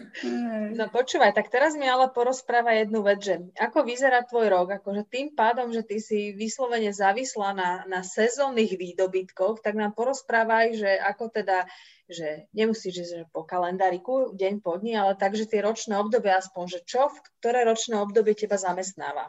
No 0.73 0.89
počúvaj, 0.89 1.37
tak 1.37 1.53
teraz 1.53 1.77
mi 1.77 1.85
ale 1.85 2.09
porozpráva 2.09 2.73
jednu 2.81 3.05
vec, 3.05 3.21
že 3.21 3.45
ako 3.61 3.85
vyzerá 3.85 4.25
tvoj 4.25 4.49
rok, 4.49 4.69
akože 4.81 5.05
tým 5.05 5.37
pádom, 5.37 5.69
že 5.69 5.85
ty 5.85 6.01
si 6.01 6.33
vyslovene 6.33 6.89
závislá 6.89 7.53
na, 7.53 7.71
na 7.85 8.01
sezónnych 8.01 8.73
výdobytkoch, 8.73 9.61
tak 9.61 9.77
nám 9.77 9.93
porozprávaj, 9.93 10.81
že 10.81 10.91
ako 10.97 11.29
teda, 11.29 11.69
že 12.09 12.49
nemusíš 12.57 13.05
ísť 13.05 13.13
že 13.13 13.25
po 13.29 13.45
kalendáriku, 13.45 14.33
deň 14.33 14.65
po 14.65 14.81
dni, 14.81 14.97
ale 14.97 15.13
takže 15.17 15.45
tie 15.45 15.61
ročné 15.61 16.01
obdobie 16.01 16.33
aspoň, 16.33 16.65
že 16.73 16.81
čo, 16.89 17.13
v 17.13 17.21
ktoré 17.41 17.69
ročné 17.69 18.01
obdobie 18.01 18.33
teba 18.33 18.57
zamestnáva? 18.57 19.29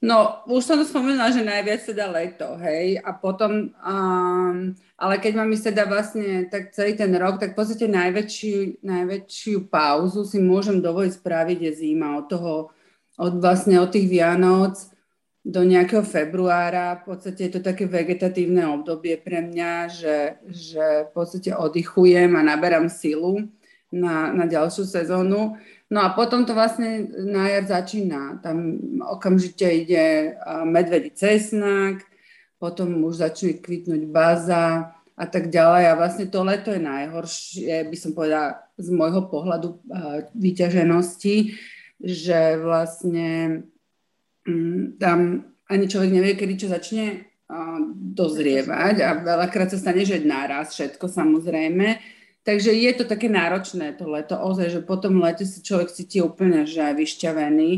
No, 0.00 0.40
už 0.48 0.64
som 0.64 0.80
spomenula, 0.80 1.28
že 1.28 1.44
najviac 1.44 1.84
teda 1.84 2.08
leto, 2.08 2.56
hej, 2.56 2.96
a 3.04 3.12
potom, 3.12 3.68
um, 3.84 4.72
ale 4.96 5.14
keď 5.20 5.32
mám 5.36 5.52
ísť 5.52 5.76
teda 5.76 5.84
vlastne 5.92 6.48
tak 6.48 6.72
celý 6.72 6.96
ten 6.96 7.12
rok, 7.20 7.36
tak 7.36 7.52
v 7.52 7.58
podstate 7.60 7.84
najväčšiu, 7.84 8.80
najväčšiu 8.80 9.68
pauzu 9.68 10.24
si 10.24 10.40
môžem 10.40 10.80
dovoliť 10.80 11.20
spraviť 11.20 11.58
je 11.68 11.72
zima 11.76 12.16
od 12.16 12.32
toho, 12.32 12.72
od 13.20 13.44
vlastne 13.44 13.76
od 13.76 13.92
tých 13.92 14.08
Vianoc 14.08 14.80
do 15.44 15.68
nejakého 15.68 16.00
februára, 16.00 17.04
v 17.04 17.12
podstate 17.12 17.52
je 17.52 17.52
to 17.56 17.60
také 17.60 17.84
vegetatívne 17.84 18.72
obdobie 18.72 19.20
pre 19.20 19.44
mňa, 19.44 19.72
že, 19.92 20.16
že 20.48 20.84
v 21.08 21.10
podstate 21.12 21.52
oddychujem 21.52 22.40
a 22.40 22.42
naberám 22.44 22.88
silu 22.88 23.52
na, 23.92 24.32
na 24.32 24.48
ďalšiu 24.48 24.88
sezónu. 24.88 25.60
No 25.90 26.06
a 26.06 26.14
potom 26.14 26.46
to 26.46 26.54
vlastne 26.54 27.10
na 27.26 27.50
jar 27.50 27.66
začína. 27.66 28.38
Tam 28.38 28.78
okamžite 29.02 29.66
ide 29.66 30.38
medvedí 30.62 31.10
cesnak, 31.10 32.06
potom 32.62 33.02
už 33.02 33.26
začne 33.26 33.58
kvitnúť 33.58 34.06
baza 34.06 34.94
a 35.18 35.24
tak 35.26 35.50
ďalej. 35.50 35.90
A 35.90 35.98
vlastne 35.98 36.30
to 36.30 36.46
leto 36.46 36.70
je 36.70 36.78
najhoršie, 36.78 37.90
by 37.90 37.96
som 37.98 38.14
povedala, 38.14 38.62
z 38.78 38.88
môjho 38.94 39.26
pohľadu 39.26 39.82
vyťaženosti, 40.38 41.58
že 41.98 42.56
vlastne 42.62 43.28
mm, 44.46 45.02
tam 45.02 45.50
ani 45.66 45.84
človek 45.90 46.10
nevie, 46.14 46.32
kedy 46.38 46.54
čo 46.54 46.68
začne 46.70 47.30
dozrievať 48.14 49.02
a 49.02 49.10
veľakrát 49.26 49.74
sa 49.74 49.78
stane, 49.78 50.06
že 50.06 50.22
náraz 50.22 50.70
všetko 50.70 51.10
samozrejme 51.10 51.98
Takže 52.40 52.72
je 52.72 52.92
to 52.96 53.04
také 53.04 53.28
náročné 53.28 53.92
to 54.00 54.08
leto, 54.08 54.32
ozaj, 54.32 54.72
že 54.72 54.80
potom 54.80 55.20
lete 55.20 55.44
si 55.44 55.60
človek 55.60 55.92
cíti 55.92 56.24
úplne, 56.24 56.64
že 56.64 56.80
aj 56.80 56.94
vyšťavený. 56.96 57.70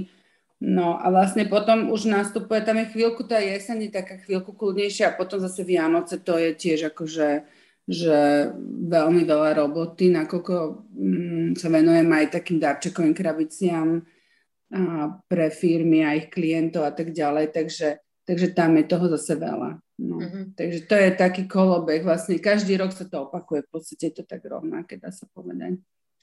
No 0.62 0.94
a 0.94 1.10
vlastne 1.10 1.50
potom 1.50 1.90
už 1.90 2.06
nastupuje, 2.06 2.62
tam 2.62 2.78
je 2.78 2.94
chvíľku 2.94 3.26
tá 3.26 3.42
jeseň, 3.42 3.90
taká 3.90 4.22
chvíľku 4.22 4.54
kľudnejšia 4.54 5.10
a 5.10 5.16
potom 5.18 5.42
zase 5.42 5.66
Vianoce, 5.66 6.22
to 6.22 6.38
je 6.38 6.54
tiež 6.54 6.94
akože 6.94 7.42
že 7.82 8.46
veľmi 8.86 9.26
veľa 9.26 9.58
roboty, 9.58 10.14
nakoľko 10.14 10.54
mm, 10.94 11.58
sa 11.58 11.66
venujem 11.66 12.06
aj 12.06 12.38
takým 12.38 12.62
darčekovým 12.62 13.10
krabiciam 13.10 14.06
a 14.70 15.10
pre 15.26 15.50
firmy 15.50 16.06
a 16.06 16.14
ich 16.14 16.30
klientov 16.30 16.86
a 16.86 16.94
tak 16.94 17.10
ďalej, 17.10 17.50
takže, 17.50 17.98
takže 18.26 18.54
tam 18.54 18.78
je 18.78 18.84
toho 18.86 19.06
zase 19.18 19.34
veľa. 19.38 19.82
No, 20.02 20.18
mm-hmm. 20.18 20.44
Takže 20.58 20.78
to 20.90 20.94
je 20.98 21.10
taký 21.14 21.42
kolobeh, 21.46 22.02
vlastne 22.02 22.38
každý 22.42 22.74
rok 22.74 22.90
sa 22.90 23.06
to 23.06 23.30
opakuje, 23.30 23.62
v 23.66 23.70
podstate 23.70 24.04
je 24.10 24.14
to 24.22 24.24
tak 24.26 24.42
rovnaké, 24.42 24.98
dá 24.98 25.14
sa 25.14 25.30
povedať. 25.30 25.78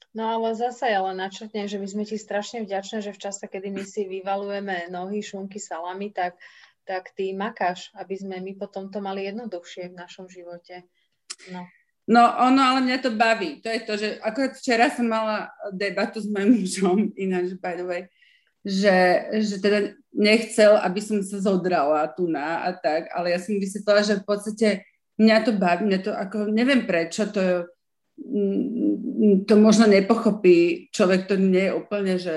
No 0.09 0.25
ale 0.25 0.57
zase 0.57 0.89
ale 0.89 1.13
načrtne, 1.13 1.69
že 1.69 1.77
my 1.77 1.85
sme 1.85 2.03
ti 2.03 2.17
strašne 2.17 2.65
vďačné, 2.65 3.05
že 3.05 3.13
v 3.13 3.21
čase, 3.21 3.45
kedy 3.45 3.69
my 3.69 3.83
si 3.85 4.09
vyvalujeme 4.09 4.89
nohy, 4.89 5.21
šunky, 5.21 5.61
salami, 5.61 6.09
tak, 6.09 6.33
tak 6.81 7.13
ty 7.13 7.29
makáš, 7.37 7.93
aby 7.93 8.17
sme 8.17 8.41
my 8.41 8.57
potom 8.57 8.89
to 8.89 8.99
mali 9.05 9.29
jednoduchšie 9.29 9.93
v 9.93 9.99
našom 10.01 10.25
živote. 10.25 10.89
No. 11.53 11.69
No 12.09 12.25
ono, 12.25 12.61
ale 12.73 12.81
mňa 12.81 12.97
to 13.05 13.13
baví. 13.13 13.61
To 13.61 13.69
je 13.69 13.81
to, 13.85 13.93
že 14.01 14.07
akorát 14.25 14.57
včera 14.57 14.89
som 14.89 15.05
mala 15.05 15.53
debatu 15.69 16.17
s 16.17 16.25
mojim 16.25 16.57
mužom, 16.57 17.13
ináč 17.13 17.53
by 17.61 17.77
the 17.77 17.85
way, 17.85 18.01
že, 18.65 19.29
že 19.39 19.55
teda 19.63 19.95
nechcel, 20.11 20.75
aby 20.81 20.99
som 20.99 21.21
sa 21.23 21.39
zodrala 21.39 22.09
tu 22.11 22.27
na 22.27 22.65
a 22.67 22.75
tak, 22.75 23.07
ale 23.15 23.31
ja 23.31 23.39
som 23.39 23.55
vysvetlila, 23.55 24.01
že 24.03 24.19
v 24.19 24.25
podstate 24.25 24.67
mňa 25.19 25.37
to 25.45 25.51
baví, 25.55 25.81
mňa 25.85 25.99
to 26.03 26.11
ako, 26.15 26.37
neviem 26.51 26.83
prečo, 26.83 27.27
to, 27.29 27.69
mm, 28.19 29.45
to 29.45 29.53
možno 29.59 29.85
nepochopí 29.87 30.89
človek, 30.91 31.27
to 31.27 31.35
nie 31.35 31.69
je 31.69 31.75
úplne, 31.75 32.15
že 32.19 32.35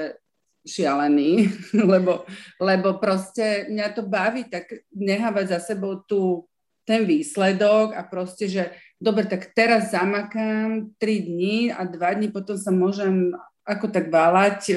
šialený, 0.63 1.51
lebo, 1.93 2.23
lebo 2.63 3.03
proste 3.03 3.67
mňa 3.71 3.87
to 3.95 4.03
baví 4.07 4.47
tak 4.47 4.71
nehávať 4.95 5.59
za 5.59 5.75
sebou 5.75 6.03
tu 6.07 6.47
ten 6.83 7.07
výsledok 7.07 7.95
a 7.95 8.03
proste, 8.03 8.51
že 8.51 8.75
dobre, 8.99 9.27
tak 9.27 9.55
teraz 9.55 9.95
zamakám 9.95 10.91
3 10.99 11.27
dní 11.31 11.71
a 11.71 11.87
2 11.87 12.19
dní 12.19 12.29
potom 12.35 12.59
sa 12.59 12.75
môžem 12.75 13.31
ako 13.63 13.87
tak 13.95 14.11
váľať 14.11 14.61
e, 14.75 14.77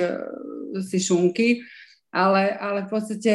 si 0.82 1.00
šunky 1.00 1.62
ale, 2.16 2.56
ale 2.56 2.88
v 2.88 2.90
podstate 2.90 3.34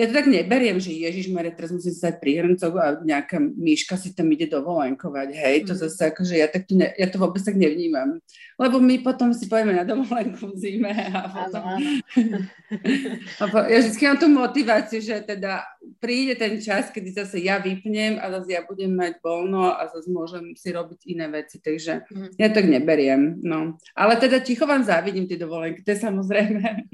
ja 0.00 0.08
to 0.08 0.16
tak 0.16 0.32
neberiem, 0.32 0.80
že 0.80 0.96
Ježiš 0.96 1.28
Maria, 1.28 1.52
teraz 1.52 1.68
musím 1.68 1.92
stať 1.92 2.24
pri 2.24 2.40
hrncov 2.40 2.72
a 2.80 2.96
nejaká 3.04 3.36
myška 3.36 4.00
si 4.00 4.16
tam 4.16 4.32
ide 4.32 4.48
dovolenkovať. 4.48 5.28
Hej, 5.36 5.56
to 5.68 5.76
mm. 5.76 5.80
zase 5.84 6.08
akože 6.08 6.34
ja, 6.40 6.48
tak 6.48 6.64
ne, 6.72 6.88
ja 6.96 7.04
to 7.12 7.20
vôbec 7.20 7.44
tak 7.44 7.60
nevnímam. 7.60 8.16
Lebo 8.56 8.80
my 8.80 9.04
potom 9.04 9.36
si 9.36 9.44
povieme 9.44 9.76
na 9.76 9.84
dovolenku 9.84 10.48
v 10.48 10.56
zime 10.56 10.88
a 10.88 11.20
potom... 11.28 12.00
a 13.40 13.44
po, 13.44 13.58
ja 13.68 13.78
vždy 13.84 14.04
mám 14.08 14.16
tú 14.16 14.28
motiváciu, 14.32 15.04
že 15.04 15.20
teda 15.20 15.68
príde 16.00 16.32
ten 16.40 16.56
čas, 16.64 16.88
kedy 16.88 17.12
zase 17.12 17.44
ja 17.44 17.60
vypnem 17.60 18.16
a 18.16 18.32
zase 18.40 18.56
ja 18.56 18.64
budem 18.64 18.96
mať 18.96 19.20
voľno 19.20 19.76
a 19.76 19.84
zase 19.92 20.08
môžem 20.08 20.56
si 20.56 20.72
robiť 20.72 21.12
iné 21.12 21.28
veci, 21.28 21.60
takže 21.60 22.08
mm. 22.08 22.40
ja 22.40 22.48
tak 22.48 22.64
neberiem. 22.64 23.36
No. 23.44 23.76
Ale 23.92 24.16
teda 24.16 24.40
ticho 24.40 24.64
vám 24.64 24.80
závidím 24.80 25.28
tie 25.28 25.36
dovolenky, 25.36 25.84
to 25.84 25.92
je 25.92 26.00
samozrejme 26.00 26.88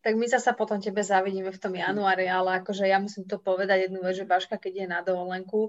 tak 0.00 0.16
my 0.16 0.26
sa 0.30 0.40
potom 0.56 0.80
tebe 0.80 1.04
zavidíme 1.04 1.52
v 1.52 1.62
tom 1.62 1.74
januári, 1.76 2.26
ale 2.28 2.60
akože 2.62 2.88
ja 2.88 2.98
musím 2.98 3.28
to 3.28 3.36
povedať 3.40 3.88
jednu 3.88 4.00
vec, 4.00 4.16
že 4.16 4.28
Baška, 4.28 4.56
keď 4.56 4.74
je 4.74 4.86
na 4.88 5.00
dovolenku, 5.04 5.68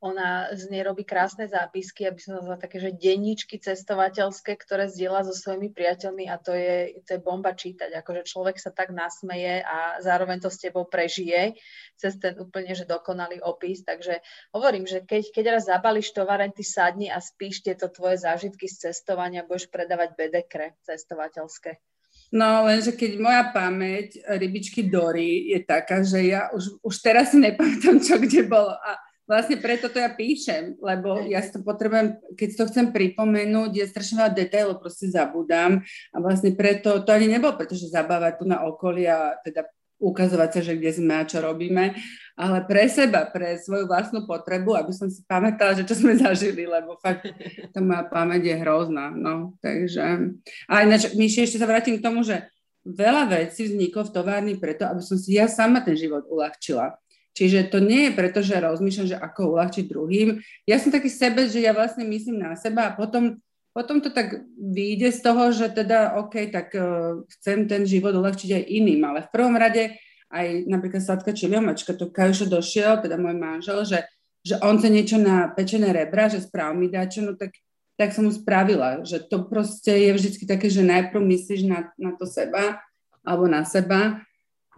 ona 0.00 0.48
z 0.56 0.72
nej 0.72 0.80
robí 0.80 1.04
krásne 1.04 1.44
zápisky, 1.44 2.08
aby 2.08 2.16
som 2.16 2.40
nazvala 2.40 2.56
také, 2.56 2.80
že 2.80 2.96
denníčky 2.96 3.60
cestovateľské, 3.60 4.56
ktoré 4.56 4.88
zdieľa 4.88 5.28
so 5.28 5.36
svojimi 5.36 5.68
priateľmi 5.76 6.24
a 6.24 6.40
to 6.40 6.56
je, 6.56 7.04
to 7.04 7.10
je 7.16 7.20
bomba 7.20 7.52
čítať. 7.52 7.92
Akože 8.00 8.24
človek 8.24 8.56
sa 8.56 8.72
tak 8.72 8.96
nasmeje 8.96 9.60
a 9.60 10.00
zároveň 10.00 10.40
to 10.40 10.48
s 10.48 10.56
tebou 10.56 10.88
prežije 10.88 11.52
cez 12.00 12.16
ten 12.16 12.32
úplne, 12.40 12.72
že 12.72 12.88
dokonalý 12.88 13.44
opis. 13.44 13.84
Takže 13.84 14.24
hovorím, 14.56 14.88
že 14.88 15.04
keď, 15.04 15.36
keď 15.36 15.44
raz 15.60 15.68
zabališ 15.68 16.16
tovareň, 16.16 16.56
ty 16.56 16.64
sadni 16.64 17.12
a 17.12 17.20
spíš 17.20 17.60
tieto 17.60 17.92
tvoje 17.92 18.24
zážitky 18.24 18.72
z 18.72 18.88
cestovania, 18.88 19.44
budeš 19.44 19.68
predávať 19.68 20.16
bedekre 20.16 20.80
cestovateľské. 20.88 21.89
No, 22.30 22.62
lenže 22.62 22.94
keď 22.94 23.18
moja 23.18 23.42
pamäť 23.50 24.22
rybičky 24.22 24.86
Dory 24.86 25.50
je 25.50 25.60
taká, 25.66 26.06
že 26.06 26.30
ja 26.30 26.46
už, 26.54 26.78
už 26.78 26.94
teraz 27.02 27.34
si 27.34 27.42
nepamätám, 27.42 27.98
čo 27.98 28.22
kde 28.22 28.46
bolo. 28.46 28.70
A 28.70 28.94
vlastne 29.26 29.58
preto 29.58 29.90
to 29.90 29.98
ja 29.98 30.10
píšem, 30.14 30.78
lebo 30.78 31.22
ja 31.26 31.42
si 31.42 31.54
to 31.54 31.62
potrebujem, 31.62 32.18
keď 32.38 32.48
to 32.54 32.64
chcem 32.70 32.86
pripomenúť, 32.94 33.70
ja 33.74 33.86
strašne 33.86 34.22
veľa 34.22 34.32
detailov 34.34 34.82
proste 34.82 35.06
zabudám 35.10 35.82
a 36.10 36.16
vlastne 36.18 36.54
preto, 36.54 37.02
to 37.02 37.10
ani 37.10 37.30
nebolo 37.30 37.54
pretože 37.54 37.90
zabávať 37.90 38.42
tu 38.42 38.44
na 38.46 38.66
okolí 38.66 39.06
a 39.10 39.38
teda 39.42 39.66
ukazovať 40.00 40.50
sa, 40.56 40.60
že 40.64 40.80
kde 40.80 40.90
sme 40.96 41.14
a 41.20 41.28
čo 41.28 41.44
robíme, 41.44 41.92
ale 42.40 42.58
pre 42.64 42.88
seba, 42.88 43.28
pre 43.28 43.60
svoju 43.60 43.84
vlastnú 43.84 44.24
potrebu, 44.24 44.72
aby 44.72 44.96
som 44.96 45.12
si 45.12 45.20
pamätala, 45.28 45.76
že 45.76 45.84
čo 45.84 45.92
sme 45.92 46.16
zažili, 46.24 46.64
lebo 46.64 46.96
fakt 46.96 47.28
tá 47.70 47.78
moja 47.84 48.08
pamäť 48.08 48.48
je 48.48 48.56
hrozná. 48.64 49.12
No, 49.12 49.60
takže... 49.60 50.34
A 50.64 50.88
ináč, 50.88 51.12
Myši, 51.12 51.44
ešte 51.44 51.60
sa 51.60 51.68
vrátim 51.68 52.00
k 52.00 52.04
tomu, 52.04 52.24
že 52.24 52.48
veľa 52.88 53.28
vecí 53.28 53.68
vzniklo 53.68 54.08
v 54.08 54.14
továrni 54.16 54.54
preto, 54.56 54.88
aby 54.88 55.04
som 55.04 55.20
si 55.20 55.36
ja 55.36 55.44
sama 55.46 55.84
ten 55.84 55.94
život 55.94 56.24
uľahčila. 56.32 56.96
Čiže 57.36 57.70
to 57.70 57.78
nie 57.78 58.10
je 58.10 58.16
preto, 58.16 58.40
že 58.42 58.58
rozmýšľam, 58.58 59.06
že 59.06 59.20
ako 59.20 59.54
uľahčiť 59.54 59.84
druhým. 59.86 60.42
Ja 60.66 60.80
som 60.82 60.90
taký 60.90 61.12
sebe, 61.12 61.46
že 61.46 61.62
ja 61.62 61.70
vlastne 61.70 62.02
myslím 62.08 62.42
na 62.42 62.58
seba 62.58 62.90
a 62.90 62.96
potom 62.96 63.38
potom 63.70 64.02
to 64.02 64.10
tak 64.10 64.42
vyjde 64.58 65.14
z 65.14 65.20
toho, 65.22 65.54
že 65.54 65.70
teda 65.70 66.18
OK, 66.18 66.50
tak 66.50 66.74
uh, 66.74 67.22
chcem 67.38 67.70
ten 67.70 67.86
život 67.86 68.14
uľahčiť 68.14 68.50
aj 68.56 68.64
iným, 68.66 69.00
ale 69.06 69.26
v 69.26 69.32
prvom 69.32 69.54
rade 69.54 69.94
aj 70.30 70.66
napríklad 70.66 71.02
Sladka 71.02 71.34
Čiliomačka, 71.34 71.94
to 71.94 72.10
Kajušo 72.10 72.46
došiel, 72.46 73.02
teda 73.02 73.18
môj 73.18 73.34
manžel, 73.34 73.82
že, 73.82 74.06
že 74.46 74.58
on 74.62 74.78
chce 74.78 74.88
niečo 74.90 75.18
na 75.18 75.50
pečené 75.50 75.90
rebra, 75.90 76.30
že 76.30 76.42
správ 76.42 76.78
mi 76.78 76.86
dačo, 76.86 77.26
no 77.26 77.34
tak, 77.34 77.54
tak 77.98 78.14
som 78.14 78.26
mu 78.26 78.32
spravila, 78.34 79.02
že 79.02 79.22
to 79.22 79.46
proste 79.46 79.90
je 79.90 80.10
vždy 80.14 80.46
také, 80.46 80.70
že 80.70 80.86
najprv 80.86 81.18
myslíš 81.18 81.66
na, 81.66 81.90
na 81.98 82.14
to 82.14 82.30
seba, 82.30 82.78
alebo 83.26 83.50
na 83.50 83.66
seba, 83.66 84.22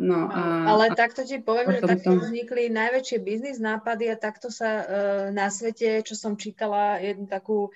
No, 0.01 0.25
a, 0.33 0.73
Ale 0.73 0.97
takto 0.97 1.21
ti 1.21 1.37
poviem, 1.37 1.77
že 1.77 1.85
takto 1.85 2.17
to... 2.17 2.25
vznikli 2.25 2.73
najväčšie 2.73 3.19
biznis 3.21 3.61
nápady 3.61 4.09
a 4.09 4.17
takto 4.17 4.49
sa 4.49 4.71
uh, 4.81 4.87
na 5.37 5.53
svete, 5.53 6.01
čo 6.01 6.17
som 6.17 6.33
čítala 6.33 6.97
jednu 6.97 7.29
takú 7.29 7.69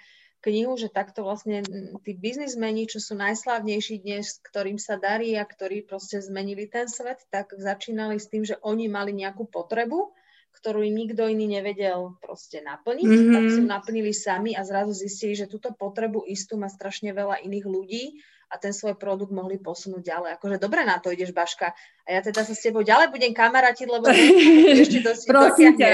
knihu, 0.46 0.78
že 0.78 0.86
takto 0.86 1.26
vlastne 1.26 1.66
tí 2.06 2.12
biznismeni, 2.14 2.86
čo 2.86 3.02
sú 3.02 3.18
najslávnejší 3.18 4.06
dnes, 4.06 4.38
ktorým 4.46 4.78
sa 4.78 4.94
darí 4.94 5.34
a 5.34 5.42
ktorí 5.42 5.82
proste 5.82 6.22
zmenili 6.22 6.70
ten 6.70 6.86
svet, 6.86 7.26
tak 7.34 7.50
začínali 7.58 8.22
s 8.22 8.30
tým, 8.30 8.46
že 8.46 8.54
oni 8.62 8.86
mali 8.86 9.10
nejakú 9.10 9.50
potrebu, 9.50 10.14
ktorú 10.56 10.86
im 10.86 10.96
nikto 10.96 11.28
iný 11.28 11.60
nevedel 11.60 12.16
proste 12.22 12.64
naplniť, 12.64 13.04
mm-hmm. 13.04 13.34
tak 13.34 13.44
si 13.52 13.60
naplnili 13.60 14.12
sami 14.16 14.56
a 14.56 14.64
zrazu 14.64 14.96
zistili, 14.96 15.36
že 15.36 15.50
túto 15.50 15.74
potrebu 15.74 16.24
istú 16.24 16.56
má 16.56 16.70
strašne 16.70 17.12
veľa 17.12 17.44
iných 17.44 17.66
ľudí 17.66 18.04
a 18.46 18.54
ten 18.62 18.70
svoj 18.70 18.94
produkt 18.94 19.34
mohli 19.34 19.58
posunúť 19.58 20.02
ďalej. 20.06 20.30
Akože 20.38 20.56
dobre 20.62 20.86
na 20.86 21.02
to 21.02 21.10
ideš, 21.10 21.34
Baška. 21.34 21.74
A 22.06 22.08
ja 22.08 22.20
teda 22.22 22.46
sa 22.46 22.54
s 22.54 22.62
tebou 22.62 22.86
ďalej 22.86 23.10
budem 23.10 23.34
kamarátiť, 23.34 23.86
lebo 23.90 24.06
ešte 24.86 25.02
to 25.02 25.12
si 25.18 25.26
Prosím 25.26 25.74
ťa. 25.74 25.90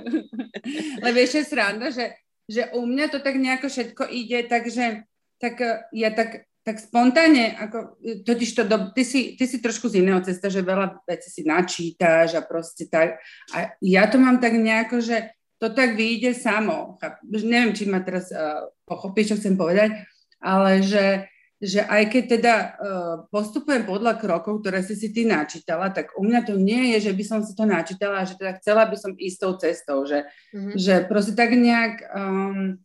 lebo 1.04 1.16
ešte 1.16 1.40
sranda, 1.48 1.88
že 1.88 2.12
že 2.50 2.74
u 2.74 2.82
mňa 2.82 3.06
to 3.14 3.18
tak 3.22 3.38
nejako 3.38 3.70
všetko 3.70 4.10
ide, 4.10 4.42
takže 4.50 5.06
tak 5.38 5.54
e, 5.62 5.86
ja 5.94 6.10
tak, 6.10 6.50
tak 6.66 6.82
spontánne, 6.82 7.54
ako, 7.54 7.94
e, 8.02 8.26
totiž 8.26 8.50
to, 8.58 8.62
do, 8.66 8.90
ty, 8.90 9.06
si, 9.06 9.38
ty 9.38 9.46
si 9.46 9.62
trošku 9.62 9.86
z 9.86 10.02
iného 10.02 10.18
cesta, 10.26 10.50
že 10.50 10.66
veľa 10.66 11.06
vecí 11.06 11.30
si 11.30 11.42
načítaš 11.46 12.34
a 12.34 12.42
proste 12.42 12.90
tak. 12.90 13.22
A 13.54 13.78
ja 13.78 14.10
to 14.10 14.18
mám 14.18 14.42
tak 14.42 14.58
nejako, 14.58 14.98
že 14.98 15.30
to 15.62 15.70
tak 15.70 15.94
vyjde 15.94 16.34
samo. 16.34 16.98
Neviem, 17.30 17.76
či 17.76 17.84
ma 17.84 18.00
teraz 18.00 18.32
uh, 18.32 18.72
pochopíš, 18.88 19.36
čo 19.36 19.38
chcem 19.38 19.60
povedať, 19.60 19.92
ale 20.40 20.80
že 20.80 21.29
že 21.60 21.84
aj 21.84 22.02
keď 22.08 22.24
teda 22.40 22.54
uh, 22.56 23.16
postupujem 23.28 23.84
podľa 23.84 24.16
krokov, 24.16 24.64
ktoré 24.64 24.80
si 24.80 24.96
si 24.96 25.12
ty 25.12 25.28
načítala, 25.28 25.92
tak 25.92 26.16
u 26.16 26.24
mňa 26.24 26.40
to 26.48 26.56
nie 26.56 26.96
je, 26.96 27.12
že 27.12 27.12
by 27.12 27.24
som 27.28 27.40
si 27.44 27.52
to 27.52 27.68
načítala, 27.68 28.24
že 28.24 28.40
teda 28.40 28.56
chcela 28.56 28.88
by 28.88 28.96
som 28.96 29.12
ísť 29.12 29.36
tou 29.36 29.52
cestou, 29.60 29.98
že, 30.08 30.24
mm-hmm. 30.56 30.74
že 30.80 30.94
proste 31.04 31.36
tak 31.36 31.52
nejak 31.52 32.00
um, 32.16 32.80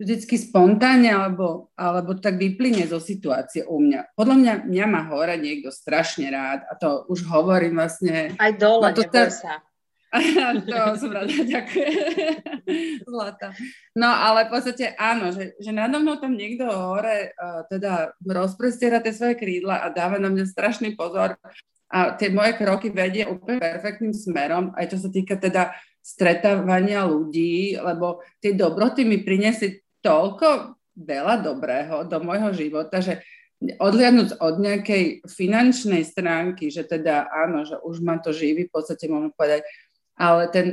vždycky 0.00 0.40
spontánne 0.40 1.12
alebo, 1.12 1.70
alebo 1.76 2.16
tak 2.16 2.40
vyplyne 2.40 2.88
zo 2.88 2.96
situácie 2.98 3.62
u 3.62 3.78
mňa. 3.78 4.16
Podľa 4.16 4.36
mňa, 4.40 4.52
mňa 4.72 4.86
má 4.88 5.02
hore 5.12 5.36
niekto 5.36 5.68
strašne 5.68 6.32
rád 6.32 6.64
a 6.66 6.80
to 6.80 7.04
už 7.12 7.28
hovorím 7.28 7.76
vlastne. 7.78 8.32
Aj 8.40 8.52
dole, 8.56 8.88
no 8.88 8.96
to 8.96 9.04
ta, 9.06 9.30
sa. 9.30 9.60
to 10.70 10.76
som 11.00 11.10
rada, 11.10 11.30
ďakujem. 11.30 11.92
Zlata. 13.10 13.50
No 13.98 14.08
ale 14.08 14.46
v 14.46 14.50
podstate 14.54 14.94
áno, 14.94 15.34
že, 15.34 15.58
že 15.58 15.74
nado 15.74 15.98
mnou 15.98 16.16
tam 16.22 16.38
niekto 16.38 16.64
hore 16.70 17.34
uh, 17.34 17.66
teda 17.66 18.14
rozprestiera 18.22 19.02
tie 19.02 19.10
svoje 19.10 19.34
krídla 19.34 19.82
a 19.82 19.90
dáva 19.90 20.22
na 20.22 20.30
mňa 20.30 20.46
strašný 20.46 20.94
pozor 20.94 21.34
a 21.94 21.98
tie 22.18 22.30
moje 22.30 22.58
kroky 22.58 22.90
vedie 22.90 23.22
úplne 23.26 23.62
perfektným 23.62 24.14
smerom, 24.14 24.74
aj 24.74 24.94
čo 24.94 24.98
sa 24.98 25.08
týka 25.10 25.38
teda 25.38 25.74
stretávania 26.04 27.06
ľudí, 27.06 27.78
lebo 27.80 28.20
tie 28.42 28.52
dobroty 28.52 29.06
mi 29.06 29.22
priniesli 29.22 29.80
toľko 30.04 30.76
veľa 30.94 31.42
dobrého 31.42 32.04
do 32.06 32.18
môjho 32.20 32.52
života, 32.52 33.00
že 33.00 33.24
odliadnúť 33.80 34.36
od 34.44 34.54
nejakej 34.60 35.24
finančnej 35.24 36.04
stránky, 36.04 36.68
že 36.68 36.84
teda 36.84 37.30
áno, 37.30 37.64
že 37.64 37.80
už 37.80 38.04
ma 38.04 38.20
to 38.20 38.34
živí, 38.34 38.68
v 38.68 38.74
podstate 38.74 39.08
môžem 39.08 39.32
povedať, 39.32 39.64
ale 40.14 40.50
ten, 40.50 40.66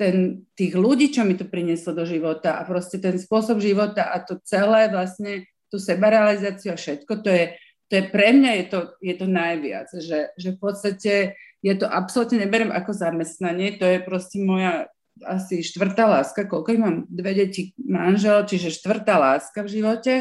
ten, 0.00 0.46
tých 0.56 0.72
ľudí, 0.76 1.12
čo 1.12 1.24
mi 1.28 1.36
to 1.36 1.44
prinieslo 1.44 1.92
do 1.92 2.08
života 2.08 2.56
a 2.56 2.64
proste 2.64 2.96
ten 2.96 3.20
spôsob 3.20 3.60
života 3.60 4.08
a 4.08 4.20
to 4.24 4.40
celé 4.44 4.88
vlastne, 4.88 5.44
tú 5.70 5.78
sebarealizáciu 5.78 6.74
a 6.74 6.80
všetko, 6.80 7.12
to 7.22 7.30
je, 7.30 7.44
to 7.86 7.92
je 8.00 8.04
pre 8.10 8.34
mňa 8.34 8.50
je 8.58 8.64
to, 8.66 8.80
je 8.98 9.14
to 9.14 9.26
najviac, 9.30 9.86
že, 9.94 10.34
že 10.34 10.48
v 10.54 10.58
podstate 10.58 11.12
ja 11.60 11.74
to 11.76 11.86
absolútne 11.86 12.42
neberiem 12.42 12.74
ako 12.74 12.90
zamestnanie, 12.90 13.78
to 13.78 13.86
je 13.86 14.02
proste 14.02 14.42
moja 14.42 14.90
asi 15.20 15.60
štvrtá 15.60 16.08
láska, 16.08 16.48
koľko 16.48 16.80
mám 16.80 16.96
dve 17.12 17.36
deti, 17.36 17.76
manžel, 17.76 18.48
čiže 18.48 18.72
štvrtá 18.72 19.20
láska 19.20 19.62
v 19.62 19.72
živote. 19.80 20.14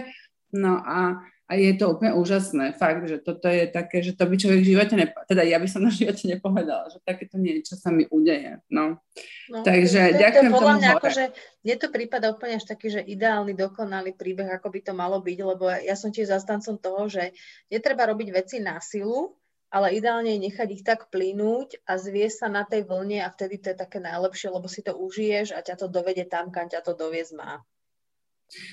No 0.52 0.82
a 0.84 1.24
a 1.50 1.58
je 1.58 1.74
to 1.74 1.98
úplne 1.98 2.14
úžasné, 2.14 2.78
fakt, 2.78 3.10
že 3.10 3.18
toto 3.18 3.50
je 3.50 3.66
také, 3.66 4.06
že 4.06 4.14
to 4.14 4.30
by 4.30 4.38
človek 4.38 4.62
v 4.62 4.70
živote, 4.70 4.94
nepo- 4.94 5.26
teda 5.26 5.42
ja 5.42 5.58
by 5.58 5.66
som 5.66 5.82
na 5.82 5.90
živote 5.90 6.30
nepovedala, 6.30 6.94
že 6.94 7.02
takéto 7.02 7.42
niečo 7.42 7.74
sa 7.74 7.90
mi 7.90 8.06
udeje, 8.06 8.62
no. 8.70 9.02
no 9.50 9.66
Takže 9.66 10.14
to, 10.14 10.18
ďakujem 10.22 10.46
to, 10.46 10.54
to, 10.54 10.62
tomu 10.62 10.78
mňa 10.78 10.92
hore. 10.94 11.02
Akože, 11.02 11.26
mne 11.66 11.76
to 11.82 11.88
prípada 11.90 12.26
úplne 12.30 12.62
až 12.62 12.70
taký, 12.70 12.94
že 12.94 13.02
ideálny, 13.02 13.58
dokonalý 13.58 14.14
príbeh, 14.14 14.46
ako 14.62 14.70
by 14.70 14.80
to 14.86 14.94
malo 14.94 15.18
byť, 15.26 15.40
lebo 15.42 15.66
ja 15.74 15.98
som 15.98 16.14
tiež 16.14 16.30
zastancom 16.30 16.78
toho, 16.78 17.10
že 17.10 17.34
netreba 17.74 18.06
robiť 18.06 18.30
veci 18.30 18.62
na 18.62 18.78
silu, 18.78 19.34
ale 19.74 19.98
ideálne 19.98 20.38
je 20.38 20.46
nechať 20.50 20.70
ich 20.70 20.86
tak 20.86 21.10
plynúť 21.10 21.82
a 21.90 21.98
zviesť 21.98 22.46
sa 22.46 22.48
na 22.50 22.62
tej 22.62 22.86
vlne 22.86 23.26
a 23.26 23.30
vtedy 23.34 23.58
to 23.58 23.74
je 23.74 23.78
také 23.78 23.98
najlepšie, 23.98 24.54
lebo 24.54 24.70
si 24.70 24.86
to 24.86 24.94
užiješ 24.94 25.58
a 25.58 25.66
ťa 25.66 25.82
to 25.82 25.88
dovede 25.90 26.30
tam, 26.30 26.54
kam 26.54 26.70
ťa 26.70 26.86
to 26.86 26.94
doviezť 26.94 27.34
má. 27.34 27.66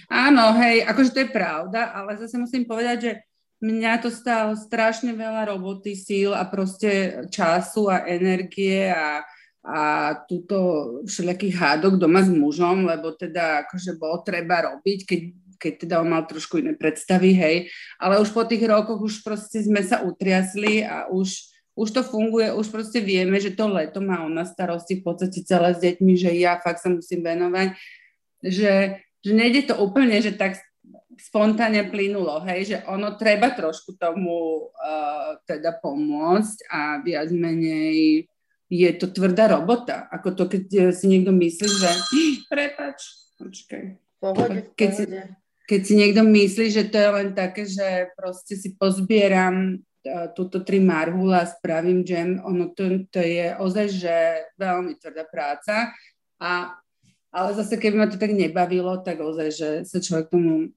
Áno, 0.09 0.57
hej, 0.57 0.85
akože 0.89 1.11
to 1.13 1.21
je 1.25 1.31
pravda, 1.35 1.93
ale 1.93 2.17
zase 2.17 2.41
musím 2.41 2.65
povedať, 2.65 2.97
že 3.01 3.13
mňa 3.61 3.93
to 4.05 4.09
stalo 4.13 4.53
strašne 4.57 5.13
veľa 5.17 5.53
roboty, 5.53 5.97
síl 5.97 6.33
a 6.33 6.45
proste 6.45 7.25
času 7.33 7.89
a 7.89 8.05
energie 8.05 8.89
a, 8.93 9.25
a 9.65 9.81
túto 10.29 10.57
všelijakých 11.09 11.57
hádok 11.57 11.97
doma 11.97 12.21
s 12.21 12.29
mužom, 12.29 12.85
lebo 12.85 13.17
teda 13.17 13.69
akože 13.69 13.97
bolo 13.97 14.21
treba 14.25 14.73
robiť, 14.73 15.01
keď 15.05 15.21
keď 15.57 15.89
teda 15.89 16.05
on 16.05 16.13
mal 16.13 16.29
trošku 16.29 16.61
iné 16.61 16.77
predstavy, 16.77 17.33
hej, 17.33 17.57
ale 17.97 18.21
už 18.21 18.29
po 18.29 18.45
tých 18.45 18.61
rokoch 18.69 19.01
už 19.01 19.25
proste 19.25 19.65
sme 19.65 19.81
sa 19.81 20.05
utriasli 20.05 20.85
a 20.85 21.09
už, 21.09 21.33
už 21.73 21.89
to 21.97 22.05
funguje, 22.05 22.53
už 22.53 22.69
proste 22.69 23.01
vieme, 23.01 23.41
že 23.41 23.57
to 23.57 23.65
leto 23.65 24.05
má 24.05 24.21
on 24.21 24.37
na 24.37 24.45
starosti 24.45 25.01
v 25.01 25.05
podstate 25.09 25.41
celé 25.49 25.73
s 25.73 25.81
deťmi, 25.81 26.13
že 26.13 26.31
ja 26.37 26.61
fakt 26.61 26.85
sa 26.85 26.93
musím 26.93 27.25
venovať, 27.25 27.73
že, 28.45 29.01
že 29.27 29.35
nejde 29.35 29.67
to 29.67 29.75
úplne, 29.83 30.23
že 30.23 30.39
tak 30.39 30.63
spontánne 31.19 31.89
plynulo, 31.91 32.45
hej, 32.47 32.61
že 32.71 32.77
ono 32.87 33.19
treba 33.19 33.51
trošku 33.51 33.99
tomu 33.99 34.71
uh, 34.71 35.35
teda 35.49 35.75
pomôcť 35.83 36.71
a 36.71 37.03
viac 37.03 37.33
menej 37.33 38.29
je 38.71 38.91
to 38.99 39.11
tvrdá 39.11 39.51
robota. 39.51 40.07
Ako 40.11 40.35
to, 40.35 40.45
keď 40.51 40.65
eh, 40.75 40.93
si 40.95 41.07
niekto 41.11 41.31
myslí, 41.35 41.67
že 41.67 41.91
prepač, 42.47 42.99
počkaj. 43.39 43.99
Pohode, 44.17 44.73
keď, 44.75 44.91
si, 44.97 45.05
keď 45.69 45.81
si 45.85 45.95
niekto 45.95 46.23
myslí, 46.25 46.67
že 46.73 46.89
to 46.89 46.97
je 46.97 47.11
len 47.21 47.29
také, 47.37 47.69
že 47.69 48.11
proste 48.17 48.57
si 48.57 48.73
pozbieram 48.75 49.77
uh, 49.77 50.29
túto 50.33 50.65
tri 50.65 50.81
marhula 50.81 51.45
a 51.45 51.51
spravím 51.51 52.01
džem, 52.01 52.41
ono 52.41 52.73
to, 52.73 53.09
to 53.13 53.21
je 53.21 53.53
ozaj, 53.61 53.87
že 53.93 54.17
veľmi 54.57 54.97
tvrdá 54.97 55.25
práca 55.29 55.93
a 56.41 56.81
ale 57.37 57.53
zase, 57.53 57.77
keby 57.77 57.97
ma 58.01 58.09
to 58.09 58.17
tak 58.17 58.33
nebavilo, 58.33 58.97
tak 59.05 59.21
ozaj, 59.21 59.49
že 59.53 59.69
sa 59.85 60.01
človek 60.01 60.33
tomu 60.33 60.73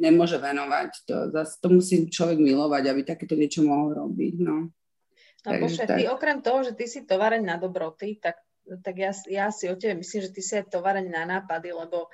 nemôže 0.00 0.40
venovať. 0.40 0.90
To, 1.04 1.14
zase 1.28 1.60
to 1.60 1.68
musí 1.68 2.08
človek 2.08 2.40
milovať, 2.40 2.88
aby 2.88 3.00
takéto 3.04 3.36
niečo 3.36 3.60
mohol 3.60 3.92
robiť. 3.92 4.34
No. 4.40 4.72
No 5.44 5.50
bože, 5.60 5.84
ty 5.84 6.08
okrem 6.08 6.40
toho, 6.40 6.64
že 6.64 6.72
ty 6.72 6.88
si 6.88 7.04
tovareň 7.04 7.44
na 7.44 7.56
dobroty, 7.60 8.16
tak, 8.16 8.40
tak 8.80 8.96
ja, 8.96 9.12
ja 9.28 9.52
si 9.52 9.68
o 9.68 9.76
tebe 9.76 10.00
myslím, 10.00 10.20
že 10.24 10.32
ty 10.32 10.40
si 10.40 10.52
aj 10.56 10.72
tovareň 10.72 11.04
na 11.08 11.24
nápady, 11.28 11.72
lebo 11.72 12.08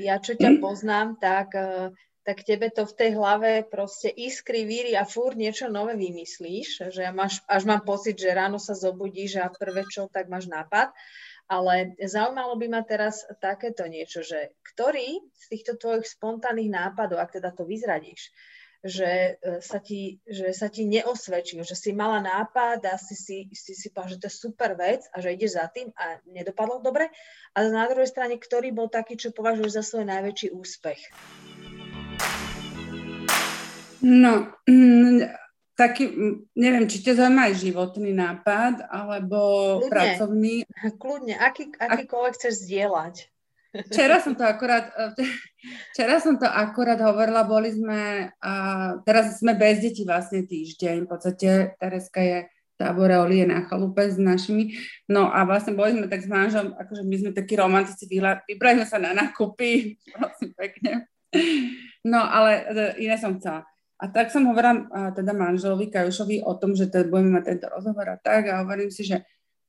ja 0.00 0.16
čo 0.20 0.36
ťa 0.36 0.56
poznám, 0.64 1.20
tak, 1.20 1.52
eh, 1.56 1.92
tak 2.24 2.44
tebe 2.44 2.68
to 2.72 2.84
v 2.84 2.96
tej 2.96 3.10
hlave 3.16 3.64
proste 3.68 4.12
iskry, 4.12 4.68
víry 4.68 4.92
a 4.96 5.08
fúr 5.08 5.36
niečo 5.36 5.72
nové 5.72 5.96
vymyslíš, 5.96 6.92
že 6.92 7.04
máš, 7.16 7.40
až 7.48 7.64
mám 7.64 7.84
pocit, 7.84 8.16
že 8.16 8.32
ráno 8.32 8.60
sa 8.60 8.76
zobudíš 8.76 9.40
a 9.40 9.48
prvé 9.48 9.88
čo, 9.88 10.08
tak 10.08 10.28
máš 10.28 10.48
nápad. 10.48 10.92
Ale 11.50 11.98
zaujímalo 11.98 12.54
by 12.54 12.66
ma 12.70 12.86
teraz 12.86 13.26
takéto 13.42 13.82
niečo, 13.90 14.22
že 14.22 14.54
ktorý 14.70 15.18
z 15.34 15.44
týchto 15.50 15.74
tvojich 15.74 16.06
spontánnych 16.06 16.70
nápadov, 16.70 17.18
ak 17.18 17.42
teda 17.42 17.50
to 17.50 17.66
vyzradíš, 17.66 18.30
že 18.80 19.36
e, 19.36 19.60
sa 19.60 19.82
ti, 19.82 20.22
že 20.24 20.56
sa 20.56 20.72
ti 20.72 20.88
neosvedčil, 20.88 21.60
že 21.66 21.76
si 21.76 21.90
mala 21.92 22.22
nápad 22.24 22.80
a 22.86 22.94
si 22.96 23.12
si, 23.18 23.36
si, 23.52 23.74
si 23.74 23.90
povedal, 23.92 24.16
že 24.16 24.20
to 24.22 24.28
je 24.30 24.40
super 24.46 24.72
vec 24.78 25.04
a 25.12 25.20
že 25.20 25.36
ideš 25.36 25.60
za 25.60 25.66
tým 25.68 25.92
a 25.98 26.22
nedopadlo 26.30 26.80
dobre. 26.80 27.12
A 27.52 27.66
na 27.66 27.84
druhej 27.90 28.08
strane, 28.08 28.40
ktorý 28.40 28.72
bol 28.72 28.88
taký, 28.88 29.20
čo 29.20 29.36
považuješ 29.36 29.72
za 29.74 29.82
svoj 29.84 30.06
najväčší 30.08 30.54
úspech? 30.54 31.00
No, 34.00 34.48
mm, 34.64 35.28
taký, 35.80 36.04
neviem, 36.52 36.84
či 36.84 37.00
ťa 37.00 37.24
zaujíma 37.24 37.48
aj 37.48 37.54
životný 37.56 38.12
nápad, 38.12 38.84
alebo 38.92 39.38
Kľudne. 39.80 39.88
pracovný. 39.88 40.54
Kľudne, 41.00 41.34
aký, 41.40 41.72
akýkoľvek 41.72 42.32
chceš 42.36 42.68
zdieľať. 42.68 43.14
Včera 43.70 44.18
som 44.18 44.34
to 44.34 44.42
akorát, 44.42 44.90
včera 45.94 46.18
som 46.18 46.34
to 46.36 46.44
akorát 46.44 46.98
hovorila, 46.98 47.46
boli 47.46 47.70
sme, 47.70 48.28
a 48.42 48.52
teraz 49.06 49.38
sme 49.38 49.54
bez 49.54 49.78
detí 49.78 50.02
vlastne 50.02 50.42
týždeň, 50.42 51.06
v 51.06 51.08
podstate 51.08 51.48
Tereska 51.78 52.18
je 52.20 52.38
tábore 52.74 53.14
Oli 53.20 53.44
je 53.44 53.46
na 53.46 53.62
chalupe 53.68 54.02
s 54.10 54.18
našimi, 54.18 54.74
no 55.06 55.30
a 55.30 55.46
vlastne 55.46 55.78
boli 55.78 55.94
sme 55.94 56.10
tak 56.10 56.24
s 56.24 56.28
manžom, 56.28 56.74
akože 56.74 57.06
my 57.06 57.16
sme 57.20 57.30
takí 57.30 57.54
romantici, 57.54 58.10
vybrali 58.10 58.82
sme 58.82 58.86
sa 58.90 58.98
na 58.98 59.14
nákupy, 59.14 59.94
prosím 60.18 60.50
pekne. 60.58 61.06
No 62.02 62.26
ale 62.26 62.66
e, 62.66 63.06
iné 63.06 63.20
som 63.22 63.38
chcela. 63.38 63.70
A 64.00 64.08
tak 64.08 64.32
som 64.32 64.48
hovorila 64.48 64.88
teda 65.12 65.36
manželovi 65.36 65.92
Kajušovi 65.92 66.40
o 66.40 66.56
tom, 66.56 66.72
že 66.72 66.88
teda 66.88 67.04
budeme 67.12 67.36
mať 67.36 67.44
tento 67.52 67.66
rozhovor 67.68 68.08
a 68.08 68.16
tak 68.16 68.48
a 68.48 68.64
hovorím 68.64 68.88
si, 68.88 69.04
že, 69.04 69.20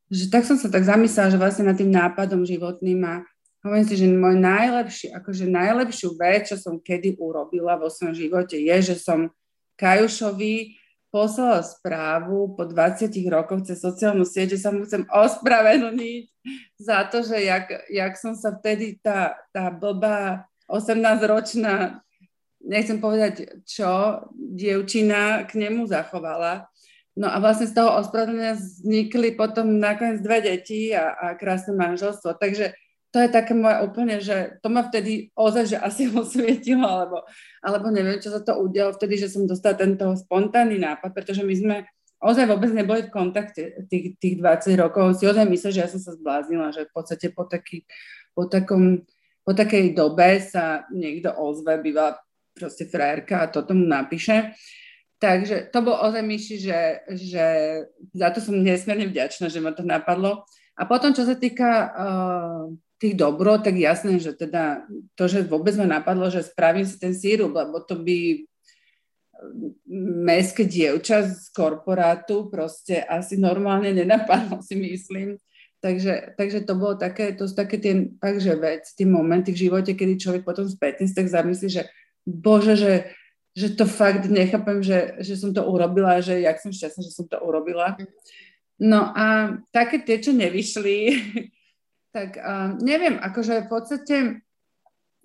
že 0.08 0.32
tak 0.32 0.48
som 0.48 0.56
sa 0.56 0.72
tak 0.72 0.88
zamyslela, 0.88 1.36
že 1.36 1.42
vlastne 1.42 1.68
nad 1.68 1.76
tým 1.76 1.92
nápadom 1.92 2.48
životným 2.48 3.04
a 3.04 3.14
Hovorím 3.62 3.86
si, 3.86 3.94
že 3.94 4.10
môj 4.10 4.42
najlepší, 4.42 5.14
akože 5.14 5.46
najlepšiu 5.46 6.18
vec, 6.18 6.50
čo 6.50 6.58
som 6.58 6.82
kedy 6.82 7.22
urobila 7.22 7.78
vo 7.78 7.94
svojom 7.94 8.18
živote, 8.18 8.58
je, 8.58 8.78
že 8.82 8.96
som 8.98 9.30
Kajušovi 9.78 10.82
poslala 11.14 11.62
správu 11.62 12.58
po 12.58 12.66
20 12.66 13.14
rokoch 13.30 13.62
cez 13.62 13.78
sociálnu 13.78 14.26
sieť, 14.26 14.58
že 14.58 14.66
sa 14.66 14.74
mu 14.74 14.82
chcem 14.82 15.06
ospravedlniť 15.06 16.24
za 16.82 17.06
to, 17.06 17.22
že 17.22 17.38
jak, 17.38 17.70
jak 17.86 18.14
som 18.18 18.34
sa 18.34 18.50
vtedy 18.58 18.98
tá, 18.98 19.38
tá 19.54 19.70
blbá 19.70 20.50
18-ročná, 20.66 22.02
nechcem 22.66 23.02
povedať 23.02 23.64
čo, 23.66 24.26
dievčina 24.34 25.46
k 25.50 25.58
nemu 25.58 25.88
zachovala. 25.88 26.70
No 27.20 27.28
a 27.28 27.44
vlastne 27.44 27.68
z 27.68 27.76
toho 27.76 28.00
ospravedlnenia 28.00 28.56
vznikli 28.56 29.36
potom 29.36 29.82
nakoniec 29.82 30.24
dve 30.24 30.40
deti 30.40 30.96
a, 30.96 31.12
a 31.12 31.26
krásne 31.36 31.76
manželstvo. 31.76 32.40
Takže 32.40 32.72
to 33.12 33.20
je 33.20 33.28
také 33.28 33.52
moje 33.52 33.78
úplne, 33.84 34.24
že 34.24 34.56
to 34.64 34.72
ma 34.72 34.88
vtedy 34.88 35.36
ozaj, 35.36 35.76
že 35.76 35.78
asi 35.78 36.08
osvietilo, 36.16 36.88
alebo, 36.88 37.28
alebo 37.60 37.92
neviem, 37.92 38.24
čo 38.24 38.32
sa 38.32 38.40
to 38.40 38.56
udialo 38.56 38.96
vtedy, 38.96 39.20
že 39.20 39.28
som 39.28 39.44
dostala 39.44 39.76
tento 39.76 40.08
spontánny 40.16 40.80
nápad, 40.80 41.12
pretože 41.12 41.44
my 41.44 41.54
sme 41.54 41.76
ozaj 42.24 42.48
vôbec 42.48 42.72
neboli 42.72 43.04
v 43.04 43.14
kontakte 43.14 43.84
tých, 43.92 44.16
tých 44.16 44.40
20 44.40 44.80
rokov. 44.80 45.20
Si 45.20 45.28
ozaj 45.28 45.44
myslím, 45.44 45.72
že 45.76 45.84
ja 45.84 45.90
som 45.92 46.00
sa 46.00 46.16
zbláznila, 46.16 46.72
že 46.72 46.88
v 46.88 46.94
podstate 46.96 47.28
po, 47.36 47.44
taký, 47.44 47.84
po, 48.32 48.48
takom, 48.48 49.04
po 49.44 49.52
takej 49.52 49.92
dobe 49.92 50.40
sa 50.40 50.88
niekto 50.94 51.36
ozve, 51.36 51.76
býva 51.84 52.16
proste 52.54 52.86
frajerka 52.88 53.44
a 53.44 53.52
to 53.52 53.64
tomu 53.64 53.88
napíše. 53.88 54.56
Takže 55.22 55.70
to 55.70 55.86
bol 55.86 56.02
ozaj 56.02 56.26
myši, 56.26 56.56
že, 56.58 56.80
že 57.14 57.46
za 58.10 58.34
to 58.34 58.42
som 58.42 58.58
nesmierne 58.58 59.06
vďačná, 59.06 59.54
že 59.54 59.62
ma 59.62 59.70
to 59.70 59.86
napadlo. 59.86 60.42
A 60.74 60.90
potom, 60.90 61.14
čo 61.14 61.30
sa 61.30 61.38
týka 61.38 61.70
uh, 61.94 62.74
tých 62.98 63.14
dobro, 63.14 63.62
tak 63.62 63.78
jasné, 63.78 64.18
že 64.18 64.34
teda 64.34 64.82
to, 65.14 65.30
že 65.30 65.46
vôbec 65.46 65.78
ma 65.78 65.86
napadlo, 65.86 66.26
že 66.34 66.42
spravím 66.42 66.90
si 66.90 66.98
ten 66.98 67.14
sírup, 67.14 67.54
lebo 67.54 67.86
to 67.86 68.02
by 68.02 68.46
meské 70.26 70.70
dievča 70.70 71.26
z 71.26 71.50
korporátu 71.50 72.50
proste 72.50 73.02
asi 73.02 73.42
normálne 73.42 73.90
nenapadlo, 73.94 74.62
si 74.62 74.78
myslím. 74.78 75.38
Takže, 75.82 76.38
takže 76.38 76.62
to 76.62 76.78
bolo 76.78 76.94
také, 76.94 77.34
to 77.34 77.50
sú 77.50 77.58
také 77.58 77.82
tie, 77.82 78.06
takže 78.22 78.54
vec, 78.54 78.86
tie 78.94 79.10
momenty 79.10 79.50
v 79.50 79.66
živote, 79.66 79.98
kedy 79.98 80.14
človek 80.22 80.46
potom 80.46 80.70
spätne 80.70 81.10
tak 81.10 81.26
zamyslí, 81.26 81.68
že 81.74 81.90
bože, 82.26 82.76
že, 82.78 82.94
že 83.58 83.68
to 83.76 83.90
fakt 83.90 84.30
nechápem, 84.30 84.84
že, 84.84 85.20
že 85.22 85.36
som 85.36 85.52
to 85.52 85.66
urobila, 85.66 86.22
že 86.24 86.40
jak 86.40 86.58
som 86.62 86.72
šťastná, 86.72 87.02
že 87.04 87.14
som 87.14 87.26
to 87.28 87.38
urobila. 87.42 87.98
Mhm. 87.98 88.08
No 88.82 89.14
a 89.14 89.58
také 89.70 90.02
tie, 90.02 90.18
čo 90.18 90.34
nevyšli, 90.34 90.98
tak 92.16 92.42
uh, 92.42 92.74
neviem, 92.82 93.22
akože 93.22 93.66
v 93.66 93.70
podstate 93.70 94.16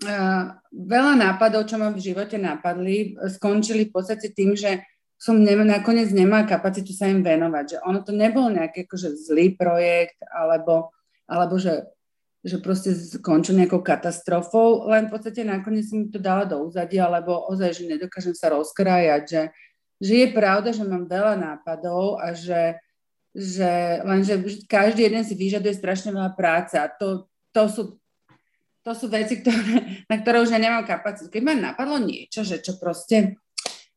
uh, 0.05 0.45
veľa 0.71 1.15
nápadov, 1.17 1.65
čo 1.65 1.81
ma 1.81 1.89
v 1.89 2.05
živote 2.05 2.37
napadli, 2.37 3.17
skončili 3.17 3.89
v 3.89 3.95
podstate 3.97 4.37
tým, 4.37 4.53
že 4.53 4.85
som 5.17 5.41
ne, 5.41 5.57
nakoniec 5.65 6.13
nemá 6.13 6.45
kapacitu 6.45 6.93
sa 6.93 7.09
im 7.09 7.25
venovať, 7.25 7.65
že 7.65 7.79
ono 7.81 8.05
to 8.05 8.13
nebol 8.13 8.53
nejaký 8.53 8.85
akože 8.85 9.17
zlý 9.17 9.57
projekt, 9.57 10.21
alebo, 10.29 10.93
alebo 11.25 11.57
že, 11.57 11.89
že 12.47 12.63
proste 12.63 12.95
skončil 12.95 13.59
nejakou 13.59 13.83
katastrofou, 13.83 14.87
len 14.87 15.11
v 15.11 15.19
podstate 15.19 15.43
nakoniec 15.43 15.91
som 15.91 16.07
to 16.07 16.23
dala 16.23 16.47
do 16.47 16.63
úzadia, 16.63 17.11
alebo 17.11 17.51
ozaj, 17.51 17.83
že 17.83 17.91
nedokážem 17.91 18.39
sa 18.39 18.55
rozkrájať, 18.55 19.23
že, 19.27 19.43
že 19.99 20.13
je 20.15 20.27
pravda, 20.31 20.71
že 20.71 20.87
mám 20.87 21.11
veľa 21.11 21.35
nápadov 21.35 22.23
a 22.23 22.31
že 22.31 22.79
že 23.37 24.01
lenže 24.01 24.65
každý 24.65 25.13
jeden 25.13 25.21
si 25.21 25.37
vyžaduje 25.37 25.77
strašne 25.77 26.09
veľa 26.09 26.33
práce 26.33 26.73
a 26.81 26.89
to, 26.89 27.29
to, 27.53 27.69
sú, 27.69 27.83
to 28.81 28.97
sú 28.97 29.13
veci, 29.13 29.45
ktoré, 29.45 30.09
na 30.09 30.17
ktoré 30.17 30.41
už 30.41 30.57
ja 30.57 30.57
nemám 30.57 30.89
kapacitu. 30.89 31.29
Keď 31.29 31.43
ma 31.45 31.53
napadlo 31.53 32.01
niečo, 32.01 32.41
že 32.41 32.65
čo 32.65 32.81
proste 32.81 33.37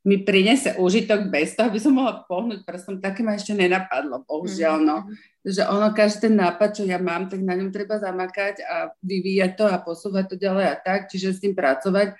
mi 0.03 0.19
prinese 0.19 0.75
užitok 0.75 1.31
bez 1.31 1.55
toho, 1.55 1.71
aby 1.71 1.79
som 1.79 1.95
mohla 1.95 2.27
pohnúť 2.27 2.67
prstom, 2.67 2.99
také 2.99 3.23
ma 3.23 3.39
ešte 3.39 3.55
nenapadlo, 3.55 4.27
bohužiaľ, 4.27 4.83
no. 4.83 5.07
Že 5.39 5.71
ono, 5.71 5.95
každý 5.95 6.28
ten 6.28 6.36
nápad, 6.36 6.69
čo 6.75 6.84
ja 6.84 6.99
mám, 6.99 7.32
tak 7.32 7.39
na 7.39 7.56
ňom 7.56 7.71
treba 7.71 7.95
zamakať 7.95 8.60
a 8.63 8.91
vyvíjať 8.99 9.52
to 9.56 9.65
a 9.67 9.80
posúvať 9.80 10.25
to 10.32 10.36
ďalej 10.36 10.65
a 10.67 10.75
tak, 10.75 11.08
čiže 11.08 11.36
s 11.36 11.41
tým 11.41 11.56
pracovať. 11.56 12.15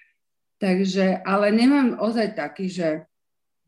Takže, 0.60 1.23
ale 1.23 1.51
nemám 1.51 1.99
ozaj 1.99 2.36
taký, 2.36 2.71
že 2.71 3.10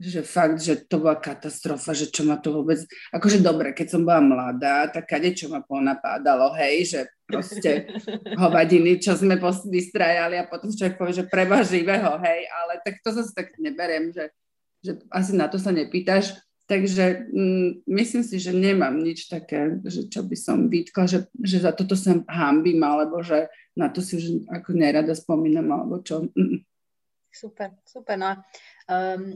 že 0.02 0.26
fakt, 0.26 0.58
že 0.58 0.82
to 0.90 0.98
bola 0.98 1.22
katastrofa, 1.22 1.94
že 1.94 2.10
čo 2.10 2.26
ma 2.26 2.42
to 2.42 2.50
vôbec, 2.58 2.82
akože 3.14 3.38
dobre, 3.46 3.70
keď 3.78 3.88
som 3.94 4.02
bola 4.02 4.18
mladá, 4.18 4.90
tak 4.90 5.06
kade 5.06 5.38
čo 5.38 5.54
ma 5.54 5.62
ponapádalo, 5.62 6.58
hej, 6.58 6.90
že 6.90 7.00
proste 7.30 7.86
hovadiny, 8.42 8.98
čo 8.98 9.14
sme 9.14 9.38
vystrajali 9.70 10.42
a 10.42 10.50
potom 10.50 10.74
človek 10.74 10.98
povie, 10.98 11.22
že 11.22 11.30
preba 11.30 11.62
živého, 11.62 12.18
hej, 12.18 12.50
ale 12.50 12.82
tak 12.82 12.98
to 13.06 13.14
zase 13.14 13.30
tak 13.38 13.54
neberiem, 13.62 14.10
že, 14.10 14.34
že 14.82 14.98
asi 15.14 15.38
na 15.38 15.46
to 15.46 15.62
sa 15.62 15.70
nepýtaš. 15.70 16.34
Takže 16.72 17.28
mm, 17.36 17.84
myslím 17.84 18.24
si, 18.24 18.40
že 18.40 18.56
nemám 18.56 18.96
nič 18.96 19.28
také, 19.28 19.76
že 19.84 20.08
čo 20.08 20.24
by 20.24 20.38
som 20.40 20.72
vytkla, 20.72 21.04
že, 21.04 21.20
že 21.44 21.60
za 21.60 21.76
toto 21.76 22.00
sa 22.00 22.16
hambím, 22.32 22.80
alebo 22.80 23.20
že 23.20 23.52
na 23.76 23.92
to 23.92 24.00
si 24.00 24.16
už 24.16 24.48
ako 24.48 24.72
nerada 24.80 25.12
spomínam, 25.12 25.68
alebo 25.68 26.00
čo. 26.00 26.32
Super, 27.28 27.76
super. 27.84 28.16
No 28.16 28.28
a 28.32 28.36
um, 28.88 29.36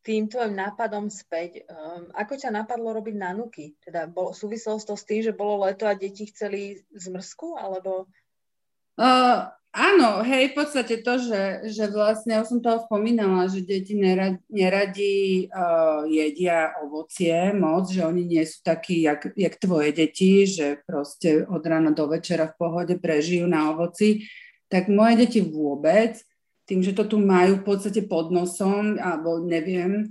tým 0.00 0.32
tvojim 0.32 0.56
nápadom 0.56 1.12
späť, 1.12 1.68
um, 1.68 2.08
ako 2.16 2.40
ťa 2.40 2.56
napadlo 2.56 2.96
robiť 2.96 3.16
nanuky? 3.20 3.76
Teda 3.76 4.08
bol, 4.08 4.32
súviselo 4.32 4.80
to 4.80 4.96
s 4.96 5.04
tým, 5.04 5.20
že 5.20 5.36
bolo 5.36 5.68
leto 5.68 5.84
a 5.84 5.92
deti 5.92 6.24
chceli 6.32 6.80
zmrzku, 6.96 7.60
alebo... 7.60 8.08
Uh, 8.98 9.50
áno, 9.70 10.24
hej, 10.26 10.50
v 10.50 10.54
podstate 10.54 11.02
to, 11.04 11.18
že, 11.18 11.70
že 11.70 11.84
vlastne, 11.90 12.38
ja 12.38 12.42
som 12.42 12.58
toho 12.58 12.82
spomínala, 12.86 13.46
že 13.46 13.62
deti 13.62 13.94
neradi, 13.94 14.40
neradi 14.50 15.14
uh, 15.52 16.08
jedia 16.08 16.74
ovocie 16.82 17.54
moc, 17.54 17.90
že 17.90 18.02
oni 18.02 18.26
nie 18.26 18.44
sú 18.46 18.62
takí, 18.66 19.06
jak, 19.06 19.30
jak 19.34 19.54
tvoje 19.60 19.94
deti, 19.94 20.48
že 20.48 20.82
proste 20.86 21.46
od 21.46 21.62
rána 21.62 21.94
do 21.94 22.10
večera 22.10 22.50
v 22.50 22.58
pohode 22.58 22.94
prežijú 22.98 23.46
na 23.46 23.70
ovoci, 23.70 24.26
tak 24.70 24.86
moje 24.86 25.26
deti 25.26 25.40
vôbec, 25.42 26.18
tým, 26.70 26.86
že 26.86 26.94
to 26.94 27.02
tu 27.02 27.18
majú 27.18 27.58
v 27.58 27.66
podstate 27.66 28.06
pod 28.06 28.30
nosom, 28.30 28.94
alebo 29.02 29.42
neviem, 29.42 30.06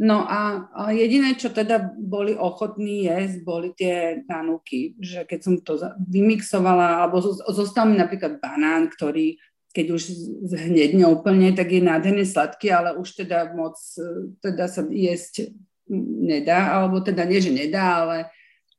No 0.00 0.24
a, 0.24 0.66
jediné, 0.90 1.36
čo 1.36 1.52
teda 1.52 1.94
boli 1.94 2.32
ochotní 2.32 3.06
jesť, 3.06 3.36
boli 3.44 3.68
tie 3.76 4.24
nanúky, 4.24 4.96
že 4.98 5.28
keď 5.28 5.40
som 5.44 5.54
to 5.60 5.78
vymixovala, 6.08 7.04
alebo 7.04 7.20
zostal 7.52 7.86
mi 7.86 8.00
napríklad 8.00 8.40
banán, 8.40 8.88
ktorý 8.88 9.36
keď 9.72 9.86
už 9.88 10.02
zhnedne 10.52 11.08
úplne, 11.08 11.56
tak 11.56 11.72
je 11.72 11.80
nádherne 11.80 12.28
sladký, 12.28 12.68
ale 12.68 12.92
už 12.92 13.24
teda 13.24 13.56
moc 13.56 13.80
teda 14.44 14.68
sa 14.68 14.84
jesť 14.84 15.48
nedá, 16.20 16.76
alebo 16.76 17.00
teda 17.00 17.24
nie, 17.24 17.40
že 17.40 17.52
nedá, 17.52 18.04
ale, 18.04 18.18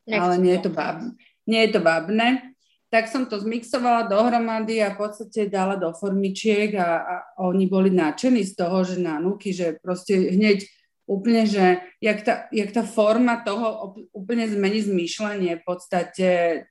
ale 0.06 0.38
nie, 0.38 0.54
je 0.54 0.70
to 0.70 0.72
bab, 0.72 1.02
nie 1.50 1.66
je 1.66 1.72
to 1.74 1.82
babné. 1.82 2.54
Tak 2.94 3.10
som 3.10 3.26
to 3.26 3.42
zmixovala 3.42 4.06
dohromady 4.06 4.78
a 4.86 4.94
v 4.94 5.02
podstate 5.02 5.50
dala 5.50 5.82
do 5.82 5.90
formičiek 5.98 6.78
a, 6.78 6.90
a 7.02 7.16
oni 7.42 7.66
boli 7.66 7.90
nadšení 7.90 8.46
z 8.46 8.54
toho, 8.54 8.86
že 8.86 9.02
nanúky, 9.02 9.50
že 9.50 9.82
proste 9.82 10.14
hneď 10.14 10.62
úplne, 11.04 11.44
že 11.44 11.84
jak 12.00 12.24
tá, 12.24 12.48
jak 12.52 12.72
tá 12.72 12.84
forma 12.88 13.44
toho 13.44 13.96
úplne 14.16 14.48
zmení 14.48 14.88
zmýšľanie 14.88 15.60
v 15.60 15.64
podstate 15.68 16.30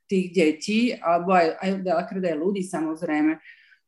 tých 0.09 0.25
detí, 0.33 0.79
alebo 0.97 1.37
aj, 1.37 1.47
aj 1.61 1.69
veľakrát 1.85 2.23
aj 2.33 2.37
ľudí 2.37 2.65
samozrejme. 2.65 3.37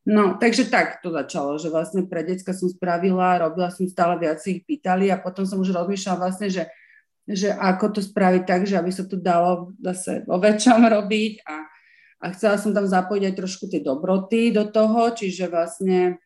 No, 0.05 0.37
takže 0.37 0.69
tak 0.69 1.01
to 1.01 1.09
začalo, 1.09 1.57
že 1.57 1.73
vlastne 1.73 2.05
pre 2.05 2.21
decka 2.21 2.53
som 2.53 2.69
spravila, 2.69 3.41
robila 3.41 3.73
som 3.73 3.89
stále 3.89 4.21
viac 4.21 4.37
ich 4.45 4.61
pýtali 4.61 5.09
a 5.09 5.17
potom 5.17 5.49
som 5.49 5.57
už 5.57 5.73
rozmýšľala 5.73 6.21
vlastne, 6.21 6.53
že, 6.53 6.69
že 7.25 7.49
ako 7.49 7.97
to 7.97 8.01
spraviť 8.05 8.43
tak, 8.45 8.69
že 8.69 8.77
aby 8.77 8.93
sa 8.93 9.01
to 9.09 9.17
dalo 9.17 9.73
zase 9.81 10.21
vo 10.29 10.37
väčšom 10.37 10.85
robiť 11.01 11.41
a, 11.49 11.55
a 12.21 12.25
chcela 12.37 12.61
som 12.61 12.69
tam 12.69 12.85
zapojiť 12.85 13.23
aj 13.25 13.33
trošku 13.33 13.65
tie 13.65 13.81
dobroty 13.81 14.53
do 14.53 14.69
toho, 14.69 15.09
čiže 15.09 15.49
vlastne 15.49 16.21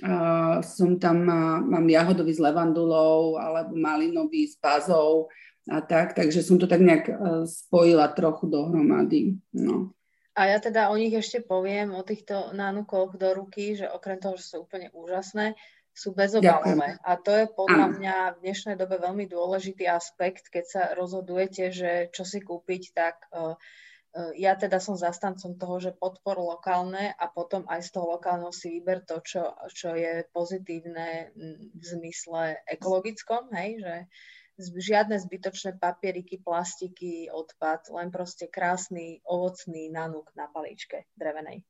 Uh, 0.00 0.64
som 0.64 0.96
tam, 0.96 1.28
uh, 1.28 1.60
mám 1.60 1.84
jahodový 1.84 2.32
s 2.32 2.40
levandulou 2.40 3.36
alebo 3.36 3.76
malinový 3.76 4.48
s 4.48 4.56
bazou 4.56 5.28
a 5.68 5.84
tak, 5.84 6.16
takže 6.16 6.40
som 6.40 6.56
to 6.56 6.64
tak 6.64 6.80
nejak 6.80 7.12
uh, 7.12 7.44
spojila 7.44 8.08
trochu 8.16 8.48
dohromady. 8.48 9.36
No. 9.52 9.92
A 10.32 10.48
ja 10.48 10.56
teda 10.64 10.88
o 10.88 10.96
nich 10.96 11.12
ešte 11.12 11.44
poviem, 11.44 11.92
o 11.92 12.00
týchto 12.00 12.56
nánukoch 12.56 13.20
do 13.20 13.36
ruky, 13.36 13.76
že 13.76 13.84
okrem 13.84 14.16
toho, 14.16 14.40
že 14.40 14.48
sú 14.48 14.64
úplne 14.64 14.88
úžasné, 14.96 15.60
sú 15.92 16.16
bezobalové. 16.16 16.96
A 17.04 17.20
to 17.20 17.36
je 17.36 17.52
podľa 17.52 17.92
ano. 17.92 17.96
mňa 18.00 18.16
v 18.40 18.48
dnešnej 18.48 18.76
dobe 18.80 18.96
veľmi 18.96 19.28
dôležitý 19.28 19.84
aspekt, 19.92 20.48
keď 20.48 20.64
sa 20.64 20.82
rozhodujete, 20.96 21.68
že 21.68 21.90
čo 22.16 22.24
si 22.24 22.40
kúpiť, 22.40 22.82
tak 22.96 23.28
uh, 23.28 23.60
ja 24.36 24.52
teda 24.60 24.76
som 24.76 24.92
zastancom 24.92 25.56
toho, 25.56 25.76
že 25.80 25.96
podpor 25.96 26.36
lokálne 26.36 27.16
a 27.16 27.24
potom 27.32 27.64
aj 27.64 27.80
z 27.80 27.90
toho 27.96 28.12
lokálneho 28.12 28.52
si 28.52 28.76
vyber 28.76 29.00
to, 29.08 29.24
čo, 29.24 29.56
čo 29.72 29.96
je 29.96 30.28
pozitívne 30.36 31.32
v 31.72 31.82
zmysle 31.82 32.60
ekologickom, 32.68 33.48
hej, 33.56 33.80
že 33.80 33.94
žiadne 34.60 35.16
zbytočné 35.16 35.80
papieriky, 35.80 36.44
plastiky, 36.44 37.32
odpad, 37.32 37.88
len 37.88 38.12
proste 38.12 38.52
krásny 38.52 39.24
ovocný 39.24 39.88
nanúk 39.88 40.28
na 40.36 40.44
paličke 40.44 41.08
drevenej. 41.16 41.64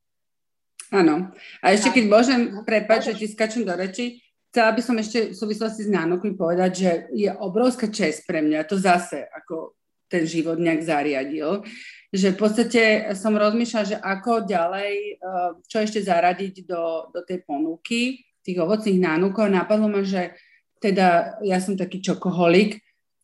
Áno. 0.93 1.31
A 1.63 1.73
ešte 1.73 1.95
keď 1.95 2.05
môžem, 2.11 2.41
prepáč, 2.67 3.15
že 3.15 3.23
ti 3.23 3.27
skačem 3.31 3.63
do 3.63 3.73
reči, 3.73 4.21
chcela 4.53 4.75
by 4.75 4.83
som 4.85 4.99
ešte 4.99 5.33
v 5.33 5.39
súvislosti 5.39 5.89
s 5.89 5.95
nánukmi 5.95 6.37
povedať, 6.37 6.71
že 6.75 6.91
je 7.15 7.31
obrovská 7.33 7.89
čest 7.89 8.29
pre 8.29 8.45
mňa, 8.45 8.69
to 8.69 8.77
zase 8.77 9.25
ako 9.31 9.79
ten 10.13 10.29
život 10.29 10.61
nejak 10.61 10.85
zariadil, 10.85 11.65
že 12.12 12.37
v 12.37 12.38
podstate 12.38 12.83
som 13.16 13.33
rozmýšľala, 13.33 13.88
že 13.88 13.96
ako 13.96 14.44
ďalej, 14.44 14.92
eh, 15.16 15.51
čo 15.64 15.77
ešte 15.81 16.05
zaradiť 16.05 16.68
do, 16.68 17.09
do 17.09 17.20
tej 17.25 17.40
ponuky 17.48 18.20
tých 18.44 18.59
ovocných 18.61 19.01
nánukov. 19.01 19.48
Napadlo 19.48 19.88
ma, 19.88 20.05
že 20.05 20.37
teda 20.83 21.40
ja 21.40 21.62
som 21.62 21.79
taký 21.79 22.03
čokoholik, 22.05 22.83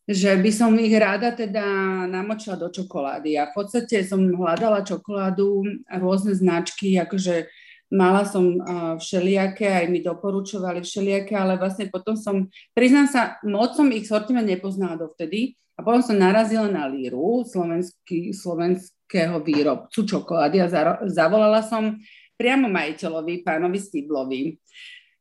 že 0.09 0.33
by 0.41 0.49
som 0.49 0.73
ich 0.81 0.95
rada 0.97 1.35
teda 1.37 1.61
namočila 2.09 2.57
do 2.57 2.73
čokolády. 2.73 3.37
A 3.37 3.53
v 3.53 3.61
podstate 3.61 4.01
som 4.01 4.25
hľadala 4.25 4.81
čokoládu 4.81 5.61
rôzne 5.85 6.33
značky, 6.33 6.97
akože 6.97 7.45
mala 7.89 8.25
som 8.25 8.57
všelijaké, 9.01 9.65
aj 9.65 9.87
mi 9.89 10.05
doporučovali 10.05 10.85
všelijaké, 10.85 11.33
ale 11.33 11.57
vlastne 11.57 11.89
potom 11.89 12.13
som, 12.13 12.45
priznám 12.77 13.09
sa, 13.09 13.21
moc 13.41 13.73
som 13.73 13.89
ich 13.89 14.05
sortiment 14.05 14.45
nepoznala 14.45 14.97
dovtedy, 14.97 15.57
a 15.79 15.83
potom 15.83 16.03
som 16.03 16.19
narazila 16.19 16.67
na 16.67 16.91
Líru, 16.91 17.47
slovenský, 17.47 18.35
slovenského 18.35 19.39
výrobcu 19.39 20.03
čokolády 20.03 20.59
a 20.59 20.67
zavolala 21.07 21.63
som 21.63 21.95
priamo 22.35 22.67
majiteľovi, 22.67 23.47
pánovi 23.47 23.79
Stiblovi, 23.79 24.59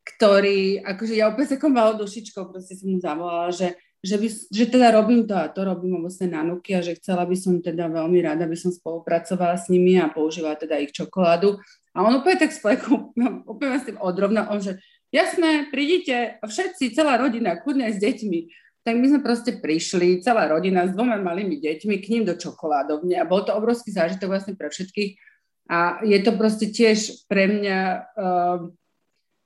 ktorý, 0.02 0.82
akože 0.82 1.14
ja 1.14 1.30
opäť 1.30 1.54
takou 1.54 1.70
malou 1.70 1.94
dušičkou 2.02 2.50
proste 2.50 2.74
som 2.74 2.90
mu 2.90 2.98
zavolala, 2.98 3.54
že, 3.54 3.78
že, 4.02 4.18
by, 4.18 4.26
že 4.50 4.64
teda 4.66 4.98
robím 4.98 5.30
to 5.30 5.38
a 5.38 5.46
to 5.46 5.62
robím 5.62 5.94
vlastne 6.02 6.34
na 6.34 6.42
nuky 6.42 6.74
a 6.74 6.82
že 6.82 6.98
chcela 6.98 7.22
by 7.22 7.38
som 7.38 7.62
teda 7.62 7.86
veľmi 7.86 8.18
rada, 8.18 8.42
aby 8.42 8.58
som 8.58 8.74
spolupracovala 8.74 9.54
s 9.62 9.70
nimi 9.70 9.94
a 10.02 10.10
používala 10.10 10.58
teda 10.58 10.74
ich 10.82 10.90
čokoládu. 10.90 11.62
A 11.96 12.04
on 12.04 12.20
úplne 12.20 12.38
tak 12.38 12.52
splekol, 12.52 13.12
úplne 13.48 13.78
s 13.80 13.88
tým 13.88 13.98
odrovna, 14.00 14.48
on 14.52 14.60
že 14.60 14.78
jasné, 15.12 15.68
prídite, 15.72 16.40
všetci, 16.44 16.92
celá 16.92 17.16
rodina, 17.16 17.56
kudne 17.60 17.88
s 17.92 17.98
deťmi. 18.00 18.40
Tak 18.84 18.94
my 18.96 19.06
sme 19.08 19.20
proste 19.20 19.60
prišli, 19.60 20.24
celá 20.24 20.48
rodina 20.48 20.88
s 20.88 20.96
dvoma 20.96 21.20
malými 21.20 21.60
deťmi 21.60 21.94
k 22.00 22.06
ním 22.08 22.24
do 22.24 22.36
čokoládovne 22.36 23.20
a 23.20 23.28
bol 23.28 23.44
to 23.44 23.52
obrovský 23.52 23.92
zážitok 23.92 24.28
vlastne 24.32 24.54
pre 24.56 24.72
všetkých. 24.72 25.10
A 25.68 26.00
je 26.00 26.18
to 26.24 26.32
proste 26.32 26.72
tiež 26.72 27.28
pre 27.28 27.44
mňa 27.44 27.78
uh, 28.16 28.58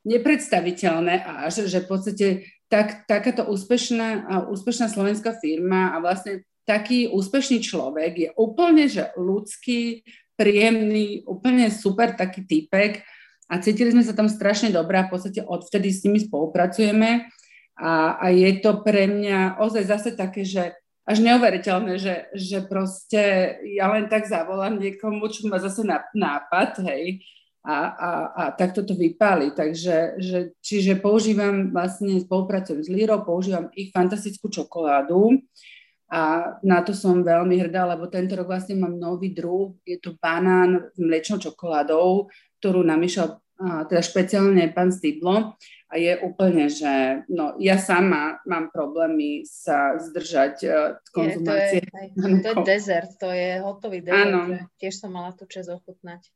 nepredstaviteľné 0.06 1.26
až, 1.26 1.66
že 1.66 1.82
v 1.82 1.88
podstate 1.90 2.26
tak, 2.70 3.10
takáto 3.10 3.42
úspešná, 3.50 4.08
uh, 4.30 4.44
úspešná 4.46 4.86
slovenská 4.86 5.34
firma 5.42 5.90
a 5.90 5.98
vlastne 5.98 6.46
taký 6.62 7.10
úspešný 7.10 7.58
človek 7.58 8.12
je 8.14 8.28
úplne, 8.38 8.86
že 8.86 9.10
ľudský, 9.18 10.06
príjemný, 10.42 11.22
úplne 11.22 11.70
super 11.70 12.18
taký 12.18 12.42
typek 12.42 13.06
a 13.46 13.62
cítili 13.62 13.94
sme 13.94 14.02
sa 14.02 14.10
tam 14.10 14.26
strašne 14.26 14.74
dobré 14.74 14.98
a 14.98 15.06
v 15.06 15.14
podstate 15.14 15.46
odvtedy 15.46 15.94
s 15.94 16.02
nimi 16.02 16.18
spolupracujeme 16.18 17.30
a, 17.78 18.18
a 18.18 18.26
je 18.34 18.58
to 18.58 18.82
pre 18.82 19.06
mňa 19.06 19.62
ozaj 19.62 19.86
zase 19.86 20.10
také, 20.18 20.42
že 20.42 20.74
až 21.02 21.18
neuveriteľné, 21.22 21.98
že, 21.98 22.30
že 22.34 22.62
proste 22.66 23.54
ja 23.74 23.90
len 23.90 24.06
tak 24.10 24.26
zavolám 24.26 24.78
niekomu, 24.78 25.30
čo 25.30 25.50
má 25.50 25.58
zase 25.58 25.82
nápad, 26.14 26.78
hej, 26.86 27.22
a, 27.62 27.76
a, 27.90 28.10
a 28.34 28.42
takto 28.54 28.82
to 28.82 28.94
vypáli. 28.94 29.54
Takže, 29.54 30.18
že, 30.18 30.38
čiže 30.62 30.98
používam 30.98 31.70
vlastne, 31.70 32.18
spolupracujem 32.22 32.82
s 32.82 32.90
Lírou, 32.90 33.22
používam 33.22 33.70
ich 33.74 33.90
fantastickú 33.94 34.50
čokoládu 34.50 35.42
a 36.12 36.20
na 36.60 36.84
to 36.84 36.92
som 36.92 37.24
veľmi 37.24 37.56
hrdá, 37.56 37.88
lebo 37.88 38.04
tento 38.12 38.36
rok 38.36 38.52
vlastne 38.52 38.76
mám 38.76 39.00
nový 39.00 39.32
druh, 39.32 39.72
je 39.88 39.96
to 39.96 40.12
banán 40.20 40.92
s 40.92 41.00
mliečnou 41.00 41.40
čokoládou, 41.40 42.28
ktorú 42.60 42.84
namiešal 42.84 43.40
teda 43.62 44.02
špeciálne 44.02 44.74
pán 44.74 44.90
Stidlo 44.90 45.54
a 45.86 45.94
je 45.94 46.18
úplne, 46.18 46.66
že 46.66 47.22
no, 47.30 47.54
ja 47.62 47.78
sama 47.78 48.42
mám 48.42 48.74
problémy 48.74 49.46
sa 49.46 49.94
zdržať 50.02 50.56
uh, 50.66 50.98
konzumácie. 51.14 51.84
Je, 51.84 52.18
to, 52.18 52.26
je, 52.26 52.36
to 52.42 52.48
je 52.50 52.56
dezert, 52.66 53.12
to 53.22 53.30
je 53.30 53.62
hotový 53.62 54.02
dezert. 54.02 54.34
Áno. 54.34 54.40
Tiež 54.82 54.98
som 54.98 55.14
mala 55.14 55.30
tú 55.36 55.46
čas 55.46 55.70
ochutnať. 55.70 56.26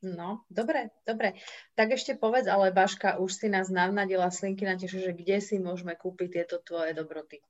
No, 0.00 0.48
dobre, 0.48 0.90
dobre. 1.04 1.36
Tak 1.76 1.92
ešte 1.92 2.16
povedz, 2.16 2.48
ale 2.48 2.72
Baška, 2.72 3.20
už 3.20 3.30
si 3.36 3.46
nás 3.52 3.68
navnadila 3.68 4.32
slinky 4.32 4.64
na 4.64 4.74
tešu, 4.74 4.96
že 4.96 5.12
kde 5.12 5.44
si 5.44 5.60
môžeme 5.60 5.92
kúpiť 5.92 6.40
tieto 6.40 6.56
tvoje 6.64 6.96
dobroty? 6.96 7.44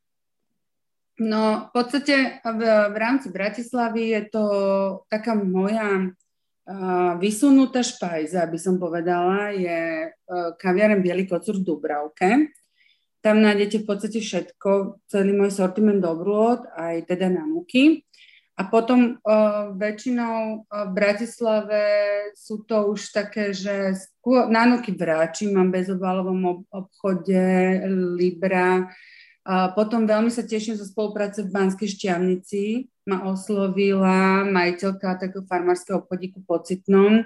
No, 1.21 1.69
v 1.69 1.71
podstate 1.77 2.41
v, 2.41 2.63
v 2.65 2.97
rámci 2.97 3.29
Bratislavy 3.29 4.17
je 4.17 4.23
to 4.33 4.45
taká 5.13 5.37
moja 5.37 6.09
vysunutá 7.19 7.83
špajza, 7.83 8.47
by 8.47 8.59
som 8.61 8.79
povedala, 8.79 9.51
je 9.51 10.07
uh, 10.07 10.55
kaviareň 10.55 11.03
Bielý 11.03 11.25
kocúr 11.27 11.59
v 11.59 11.67
Dubravke. 11.67 12.55
Tam 13.21 13.43
nájdete 13.43 13.83
v 13.83 13.87
podstate 13.91 14.19
všetko, 14.23 15.03
celý 15.11 15.35
môj 15.35 15.51
sortiment 15.51 15.99
dobrôd, 16.01 16.65
aj 16.79 17.11
teda 17.11 17.29
nanúky. 17.29 18.07
A 18.55 18.69
potom 18.69 19.19
uh, 19.19 19.73
väčšinou 19.75 20.63
uh, 20.63 20.87
v 20.87 20.91
Bratislave 20.95 21.83
sú 22.39 22.63
to 22.69 22.93
už 22.93 23.11
také, 23.11 23.51
že 23.51 23.97
skôr, 23.97 24.47
nanúky 24.47 24.95
vráči, 24.95 25.51
mám 25.51 25.75
v 25.75 25.83
bezobalovom 25.83 26.69
obchode, 26.71 27.83
Libra. 28.15 28.87
Potom 29.49 30.05
veľmi 30.05 30.29
sa 30.29 30.45
teším 30.45 30.77
zo 30.77 30.85
spolupráce 30.85 31.43
v 31.43 31.53
Banskej 31.53 31.89
Šťavnici. 31.97 32.93
Ma 33.09 33.25
oslovila 33.25 34.45
majiteľka 34.45 35.17
takého 35.17 35.49
farmárskeho 35.49 36.05
obchodíku 36.05 36.45
Pocitnom. 36.45 37.25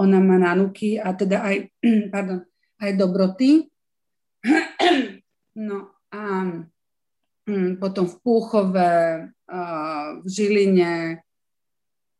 Ona 0.00 0.18
má 0.18 0.40
nanúky 0.40 0.96
a 0.96 1.12
teda 1.12 1.44
aj, 1.44 1.56
pardon, 2.14 2.40
aj 2.80 2.90
dobroty. 2.96 3.50
No 5.50 5.92
a 6.14 6.46
um, 7.44 7.76
potom 7.82 8.06
v 8.06 8.16
Púchove, 8.22 8.92
v 10.22 10.26
Žiline, 10.30 11.20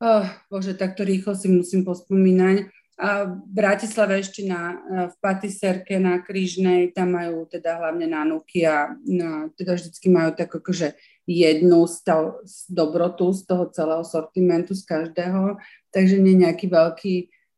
oh, 0.02 0.26
bože, 0.50 0.74
takto 0.74 1.06
rýchlo 1.06 1.38
si 1.38 1.46
musím 1.46 1.86
pospomínať. 1.86 2.66
V 3.00 3.32
Bratislave 3.48 4.20
ešte 4.20 4.44
na, 4.44 4.76
v 5.08 5.14
Patiserke 5.24 5.96
na 5.96 6.20
Krížnej, 6.20 6.92
tam 6.92 7.16
majú 7.16 7.48
teda 7.48 7.80
hlavne 7.80 8.04
nanúky 8.04 8.68
a 8.68 8.92
no, 9.08 9.48
teda 9.56 9.72
vždycky 9.80 10.12
majú 10.12 10.36
tak 10.36 10.52
akože 10.52 11.00
jednu 11.24 11.88
z, 11.88 11.96
toho, 12.04 12.44
z 12.44 12.68
dobrotu 12.68 13.32
z 13.32 13.48
toho 13.48 13.64
celého 13.72 14.04
sortimentu, 14.04 14.76
z 14.76 14.84
každého, 14.84 15.56
takže 15.88 16.20
nie 16.20 16.44
nejaký 16.44 16.68
veľký, 16.68 17.14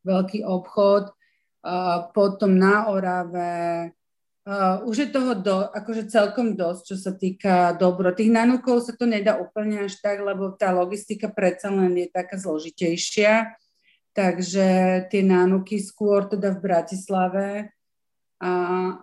veľký 0.07 0.46
obchod. 0.46 1.11
A 1.66 2.07
potom 2.14 2.55
na 2.55 2.87
Orave, 2.87 3.90
Uh, 4.42 4.83
už 4.90 5.07
je 5.07 5.09
toho 5.14 5.38
do, 5.38 5.70
akože 5.70 6.11
celkom 6.11 6.59
dosť, 6.59 6.83
čo 6.83 6.96
sa 6.98 7.14
týka 7.14 7.78
dobro. 7.78 8.11
Tých 8.11 8.26
nanúkov 8.26 8.83
sa 8.83 8.90
to 8.90 9.07
nedá 9.07 9.38
úplne 9.38 9.87
až 9.87 10.02
tak, 10.02 10.18
lebo 10.18 10.50
tá 10.59 10.74
logistika 10.74 11.31
predsa 11.31 11.70
len 11.70 11.94
je 11.94 12.11
taká 12.11 12.35
zložitejšia. 12.35 13.55
Takže 14.12 14.68
tie 15.09 15.22
nánuky 15.25 15.81
skôr 15.81 16.29
teda 16.29 16.53
v 16.53 16.62
Bratislave 16.62 17.48
a, 18.42 18.55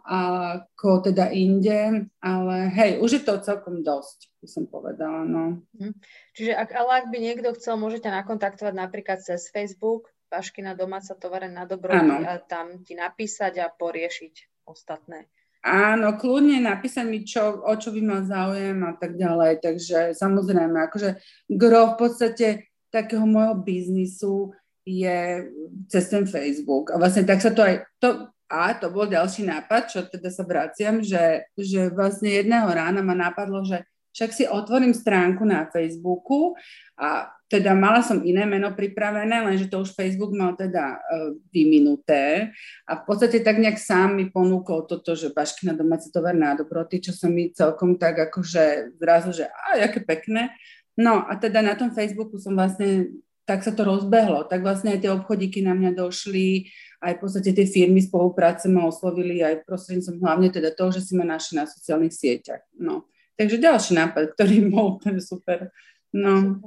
a 0.06 0.19
ako 0.62 1.10
teda 1.10 1.32
inde, 1.32 2.12
ale 2.19 2.56
hej, 2.76 3.02
už 3.02 3.10
je 3.17 3.24
to 3.24 3.41
celkom 3.41 3.82
dosť, 3.82 4.30
by 4.43 4.48
som 4.52 4.63
povedala. 4.69 5.26
No. 5.26 5.63
Mhm. 5.80 5.98
Čiže 6.36 6.54
ak, 6.54 6.69
ale 6.76 6.91
ak 7.02 7.06
by 7.10 7.17
niekto 7.17 7.50
chcel, 7.58 7.80
môžete 7.80 8.12
nakontaktovať 8.12 8.74
napríklad 8.76 9.19
cez 9.24 9.50
Facebook, 9.50 10.12
Paškina 10.30 10.78
domáca 10.78 11.17
tovareň 11.17 11.52
na 11.58 11.65
dobroty 11.65 12.22
a 12.22 12.38
tam 12.38 12.86
ti 12.86 12.93
napísať 12.93 13.65
a 13.65 13.74
poriešiť 13.74 14.62
ostatné. 14.69 15.26
Áno, 15.65 16.15
kľudne 16.15 16.62
napísať 16.62 17.06
mi, 17.10 17.26
čo, 17.26 17.65
o 17.65 17.74
čo 17.76 17.89
by 17.91 18.02
mal 18.06 18.22
záujem 18.24 18.80
a 18.86 18.93
tak 18.93 19.17
ďalej. 19.17 19.60
Takže 19.60 20.00
samozrejme, 20.13 20.78
akože 20.88 21.19
gro 21.52 21.82
v 21.91 21.95
podstate 21.98 22.48
takého 22.93 23.26
môjho 23.26 23.60
biznisu 23.60 24.54
je 24.89 25.45
cez 25.86 26.10
ten 26.10 26.25
Facebook. 26.25 26.89
A 26.89 26.97
vlastne 26.97 27.21
tak 27.30 27.45
sa 27.45 27.54
to 27.54 27.62
aj... 27.62 27.86
To, 28.02 28.34
a 28.49 28.73
to 28.73 28.89
bol 28.89 29.06
ďalší 29.06 29.45
nápad, 29.45 29.93
čo 29.93 29.99
teda 30.10 30.34
sa 30.34 30.41
vraciam, 30.41 31.06
že, 31.06 31.45
že 31.54 31.93
vlastne 31.93 32.34
jedného 32.34 32.65
rána 32.65 33.06
ma 33.06 33.13
napadlo, 33.13 33.62
že 33.62 33.86
však 34.10 34.32
si 34.34 34.43
otvorím 34.49 34.97
stránku 34.97 35.45
na 35.45 35.69
Facebooku 35.69 36.58
a 36.97 37.30
teda 37.49 37.78
mala 37.78 38.02
som 38.02 38.21
iné 38.25 38.45
meno 38.45 38.73
pripravené, 38.73 39.41
lenže 39.45 39.69
to 39.69 39.82
už 39.82 39.93
Facebook 39.93 40.34
mal 40.34 40.54
teda 40.54 40.97
uh, 40.97 41.34
vyminuté 41.49 42.54
a 42.89 42.97
v 42.97 43.04
podstate 43.06 43.41
tak 43.41 43.58
nejak 43.58 43.78
sám 43.78 44.17
mi 44.17 44.30
ponúkol 44.30 44.86
toto, 44.86 45.13
že 45.13 45.34
Baškina 45.34 45.73
domáca 45.73 46.10
tovar 46.13 46.34
na 46.34 46.54
dobroty, 46.54 47.02
čo 47.02 47.13
som 47.13 47.34
mi 47.34 47.54
celkom 47.54 47.97
tak 47.97 48.30
akože 48.30 48.97
zrazu, 49.02 49.30
že 49.34 49.45
a 49.45 49.82
aké 49.82 50.02
pekné. 50.02 50.54
No 50.99 51.25
a 51.25 51.38
teda 51.38 51.63
na 51.63 51.73
tom 51.73 51.89
Facebooku 51.95 52.38
som 52.41 52.54
vlastne, 52.54 53.13
tak 53.49 53.65
sa 53.65 53.73
to 53.73 53.81
rozbehlo, 53.81 54.45
tak 54.45 54.62
vlastne 54.62 54.93
aj 54.93 55.01
tie 55.01 55.09
obchodíky 55.09 55.65
na 55.65 55.73
mňa 55.73 55.97
došli, 55.97 56.69
aj 57.01 57.17
v 57.17 57.21
podstate 57.25 57.49
tie 57.49 57.65
firmy 57.65 57.97
spolupráce 57.97 58.69
ma 58.69 58.85
oslovili 58.85 59.41
aj 59.41 59.65
prostredníctvom 59.65 60.21
hlavne 60.21 60.53
teda 60.53 60.69
toho, 60.77 60.93
že 60.93 61.01
si 61.01 61.17
ma 61.17 61.25
našli 61.25 61.57
na 61.57 61.65
sociálnych 61.65 62.13
sieťach. 62.13 62.62
No. 62.77 63.09
Takže 63.41 63.57
ďalší 63.57 63.97
nápad, 63.97 64.38
ktorý 64.38 64.55
bol 64.77 65.01
ten 65.01 65.17
super. 65.17 65.73
No. 66.13 66.62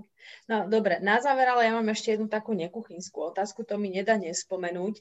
No 0.50 0.66
dobre, 0.66 0.98
na 0.98 1.22
záver, 1.22 1.46
ale 1.46 1.70
ja 1.70 1.72
mám 1.78 1.86
ešte 1.94 2.18
jednu 2.18 2.26
takú 2.26 2.50
nekuchynskú 2.50 3.30
otázku, 3.30 3.62
to 3.62 3.78
mi 3.78 3.94
nedá 3.94 4.18
nespomenúť. 4.18 4.98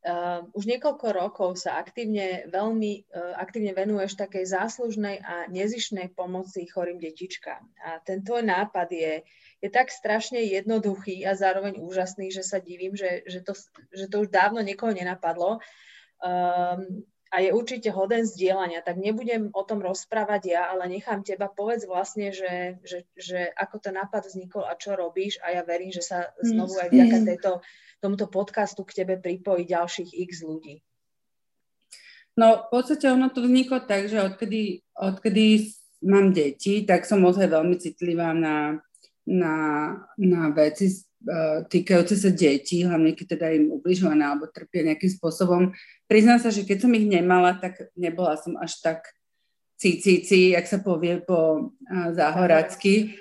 Uh, 0.00 0.48
už 0.56 0.64
niekoľko 0.64 1.06
rokov 1.12 1.50
sa 1.60 1.76
aktívne, 1.76 2.48
veľmi 2.48 3.12
uh, 3.12 3.36
aktívne 3.36 3.76
venuješ 3.76 4.16
takej 4.16 4.48
záslužnej 4.48 5.20
a 5.20 5.44
nezišnej 5.52 6.16
pomoci 6.16 6.64
chorým 6.64 6.96
detičkám. 6.96 7.60
A 7.84 8.00
ten 8.00 8.24
tvoj 8.24 8.48
nápad 8.48 8.88
je, 8.88 9.20
je 9.60 9.68
tak 9.68 9.92
strašne 9.92 10.40
jednoduchý 10.40 11.24
a 11.28 11.36
zároveň 11.36 11.76
úžasný, 11.80 12.32
že 12.32 12.40
sa 12.40 12.58
divím, 12.58 12.96
že, 12.96 13.24
že, 13.28 13.44
to, 13.44 13.52
že 13.92 14.08
to 14.08 14.24
už 14.24 14.28
dávno 14.32 14.64
niekoho 14.64 14.92
nenapadlo. 14.92 15.60
Um, 16.20 17.04
a 17.30 17.36
je 17.46 17.54
určite 17.54 17.94
hoden 17.94 18.26
zdieľania, 18.26 18.82
tak 18.82 18.98
nebudem 18.98 19.54
o 19.54 19.62
tom 19.62 19.78
rozprávať 19.78 20.50
ja, 20.50 20.66
ale 20.66 20.90
nechám 20.90 21.22
teba, 21.22 21.46
povedz 21.46 21.86
vlastne, 21.86 22.34
že, 22.34 22.82
že, 22.82 23.06
že 23.14 23.54
ako 23.54 23.78
ten 23.78 23.94
nápad 23.94 24.26
vznikol 24.26 24.66
a 24.66 24.74
čo 24.74 24.98
robíš 24.98 25.38
a 25.46 25.54
ja 25.54 25.62
verím, 25.62 25.94
že 25.94 26.02
sa 26.02 26.34
znovu 26.42 26.74
aj 26.82 26.90
vďaka 26.90 27.18
tejto, 27.22 27.50
tomuto 28.02 28.26
podcastu 28.26 28.82
k 28.82 29.04
tebe 29.04 29.14
pripojí 29.22 29.62
ďalších 29.62 30.10
x 30.10 30.42
ľudí. 30.42 30.82
No 32.34 32.66
v 32.66 32.82
podstate 32.82 33.06
ono 33.06 33.30
to 33.30 33.46
vzniklo 33.46 33.78
tak, 33.86 34.10
že 34.10 34.18
odkedy, 34.26 34.82
odkedy 34.98 35.70
mám 36.02 36.34
deti, 36.34 36.82
tak 36.82 37.06
som 37.06 37.22
ozaj 37.22 37.46
veľmi 37.46 37.78
citlivá 37.78 38.34
na, 38.34 38.82
na, 39.26 39.54
na 40.16 40.48
veci 40.50 41.10
E, 41.20 41.68
týkajúce 41.68 42.16
sa 42.16 42.32
detí, 42.32 42.80
hlavne 42.80 43.12
keď 43.12 43.36
teda 43.36 43.46
im 43.52 43.76
ubližované 43.76 44.24
alebo 44.24 44.48
trpia 44.48 44.88
nejakým 44.88 45.12
spôsobom. 45.20 45.76
Priznám 46.08 46.40
sa, 46.40 46.48
že 46.48 46.64
keď 46.64 46.88
som 46.88 46.96
ich 46.96 47.04
nemala, 47.04 47.60
tak 47.60 47.92
nebola 47.92 48.40
som 48.40 48.56
až 48.56 48.80
tak 48.80 49.04
cícici, 49.76 50.56
jak 50.56 50.64
sa 50.64 50.80
povie 50.80 51.20
po 51.20 51.72
záhoracky. 52.16 53.20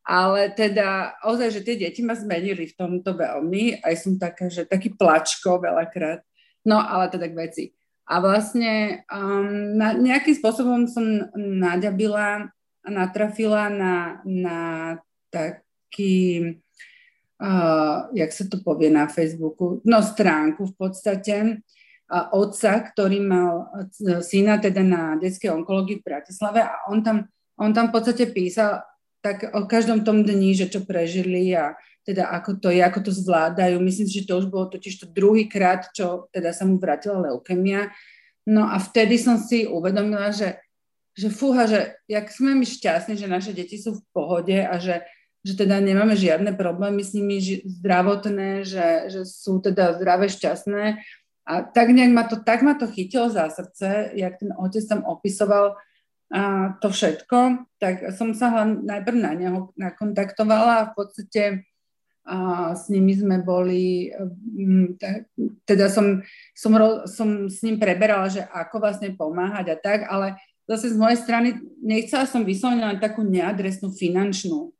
Ale 0.00 0.48
teda 0.56 1.20
ozaj, 1.28 1.60
že 1.60 1.64
tie 1.64 1.76
deti 1.76 2.00
ma 2.00 2.16
zmenili 2.16 2.66
v 2.72 2.76
tomto 2.76 3.12
veľmi. 3.12 3.84
Aj 3.84 3.94
som 4.00 4.16
taká, 4.16 4.48
že 4.48 4.64
taký 4.64 4.96
plačko 4.96 5.60
veľakrát. 5.60 6.24
No, 6.64 6.80
ale 6.80 7.12
teda 7.12 7.28
k 7.28 7.36
veci. 7.36 7.64
A 8.10 8.18
vlastne 8.18 9.04
um, 9.12 9.76
na, 9.76 9.92
nejakým 9.94 10.34
spôsobom 10.34 10.88
som 10.90 11.30
naďabila 11.36 12.50
a 12.80 12.88
natrafila 12.88 13.70
na, 13.70 14.18
na 14.24 14.58
taký 15.30 16.44
uh, 17.40 18.12
jak 18.12 18.30
sa 18.30 18.44
to 18.46 18.60
povie 18.60 18.92
na 18.92 19.08
Facebooku, 19.08 19.80
no 19.82 20.04
stránku 20.04 20.68
v 20.70 20.74
podstate, 20.76 21.36
uh, 22.12 22.26
otca, 22.36 22.84
ktorý 22.92 23.18
mal 23.24 23.72
syna 24.20 24.60
teda 24.60 24.84
na 24.84 25.16
detskej 25.16 25.50
onkológii 25.50 26.04
v 26.04 26.06
Bratislave 26.06 26.60
a 26.60 26.86
on 26.92 27.00
tam, 27.00 27.26
on 27.56 27.72
tam 27.72 27.88
v 27.88 27.94
podstate 27.96 28.28
písal 28.28 28.84
tak 29.20 29.52
o 29.52 29.68
každom 29.68 30.00
tom 30.04 30.24
dni, 30.24 30.56
že 30.56 30.72
čo 30.72 30.80
prežili 30.84 31.52
a 31.52 31.76
teda 32.08 32.32
ako 32.32 32.56
to 32.56 32.68
je, 32.72 32.80
ako 32.80 33.00
to 33.04 33.12
zvládajú. 33.12 33.76
Myslím 33.76 34.08
si, 34.08 34.24
že 34.24 34.28
to 34.32 34.40
už 34.40 34.48
bolo 34.48 34.72
totiž 34.72 35.04
to 35.04 35.06
druhý 35.12 35.44
krát, 35.44 35.92
čo 35.92 36.32
teda 36.32 36.56
sa 36.56 36.64
mu 36.64 36.80
vrátila 36.80 37.28
leukemia. 37.28 37.92
No 38.48 38.64
a 38.64 38.80
vtedy 38.80 39.20
som 39.20 39.36
si 39.36 39.68
uvedomila, 39.68 40.32
že, 40.32 40.56
že 41.12 41.28
fúha, 41.28 41.68
že 41.68 42.00
jak 42.08 42.32
sme 42.32 42.56
my 42.56 42.64
šťastní, 42.64 43.20
že 43.20 43.28
naše 43.28 43.52
deti 43.52 43.76
sú 43.76 44.00
v 44.00 44.02
pohode 44.16 44.56
a 44.56 44.80
že 44.80 45.04
že 45.40 45.56
teda 45.56 45.80
nemáme 45.80 46.12
žiadne 46.16 46.52
problémy 46.52 47.00
s 47.00 47.16
nimi 47.16 47.40
zdravotné, 47.64 48.68
že, 48.68 49.08
že 49.08 49.20
sú 49.24 49.60
teda 49.64 49.96
zdravé, 49.96 50.28
šťastné. 50.28 51.00
A 51.48 51.52
tak 51.64 51.90
nejak 51.90 52.12
ma 52.12 52.24
to, 52.28 52.36
tak 52.44 52.60
ma 52.60 52.76
to 52.76 52.86
chytilo 52.86 53.32
za 53.32 53.48
srdce, 53.48 54.12
jak 54.14 54.36
ten 54.36 54.52
otec 54.52 54.84
tam 54.84 55.02
opisoval 55.08 55.80
a 56.30 56.76
to 56.78 56.94
všetko, 56.94 57.66
tak 57.82 58.14
som 58.14 58.30
sa 58.38 58.54
hlavne 58.54 58.86
najprv 58.86 59.18
na 59.18 59.34
neho 59.34 59.74
nakontaktovala 59.74 60.72
a 60.78 60.88
v 60.88 60.94
podstate 60.94 61.42
a 62.22 62.70
s 62.78 62.86
nimi 62.86 63.16
sme 63.16 63.42
boli, 63.42 64.14
teda 65.66 65.90
som, 65.90 66.22
som, 66.54 66.70
som 67.10 67.28
s 67.50 67.58
ním 67.66 67.82
preberala, 67.82 68.30
že 68.30 68.46
ako 68.46 68.78
vlastne 68.78 69.10
pomáhať 69.18 69.74
a 69.74 69.76
tak, 69.80 70.06
ale 70.06 70.38
zase 70.70 70.94
z 70.94 71.00
mojej 71.00 71.18
strany 71.18 71.58
nechcela 71.82 72.30
som 72.30 72.46
vyslovene 72.46 72.86
len 72.86 73.02
takú 73.02 73.26
neadresnú 73.26 73.90
finančnú 73.90 74.70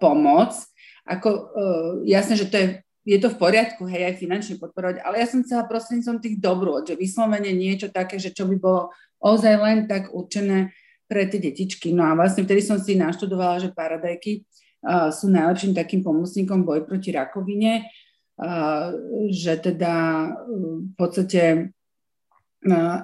pomoc. 0.00 0.56
Ako, 1.04 1.28
uh, 1.28 1.92
jasné, 2.06 2.36
že 2.36 2.46
to 2.48 2.56
je, 2.56 2.66
je 3.04 3.18
to 3.18 3.28
v 3.32 3.40
poriadku, 3.40 3.88
hej, 3.88 4.12
aj 4.12 4.20
finančne 4.20 4.54
podporovať, 4.60 5.02
ale 5.02 5.18
ja 5.20 5.26
som 5.26 5.42
chcela 5.42 5.66
prostredníctvom 5.66 6.22
tých 6.22 6.36
dobrôd, 6.38 6.86
že 6.86 6.94
vyslovene 6.94 7.50
niečo 7.50 7.90
také, 7.90 8.20
že 8.20 8.30
čo 8.30 8.46
by 8.46 8.56
bolo 8.60 8.92
ozaj 9.18 9.54
len 9.58 9.78
tak 9.90 10.12
určené 10.12 10.72
pre 11.10 11.26
tie 11.26 11.42
detičky. 11.42 11.90
No 11.90 12.06
a 12.06 12.14
vlastne 12.14 12.46
vtedy 12.46 12.62
som 12.62 12.78
si 12.78 12.94
naštudovala, 12.94 13.58
že 13.58 13.74
paradajky 13.74 14.46
uh, 14.86 15.10
sú 15.10 15.28
najlepším 15.32 15.74
takým 15.74 16.06
pomocníkom 16.06 16.62
boj 16.62 16.86
proti 16.86 17.10
rakovine, 17.10 17.90
uh, 18.38 18.94
že 19.34 19.58
teda 19.58 19.94
uh, 20.30 20.84
v 20.86 20.94
podstate 20.94 21.74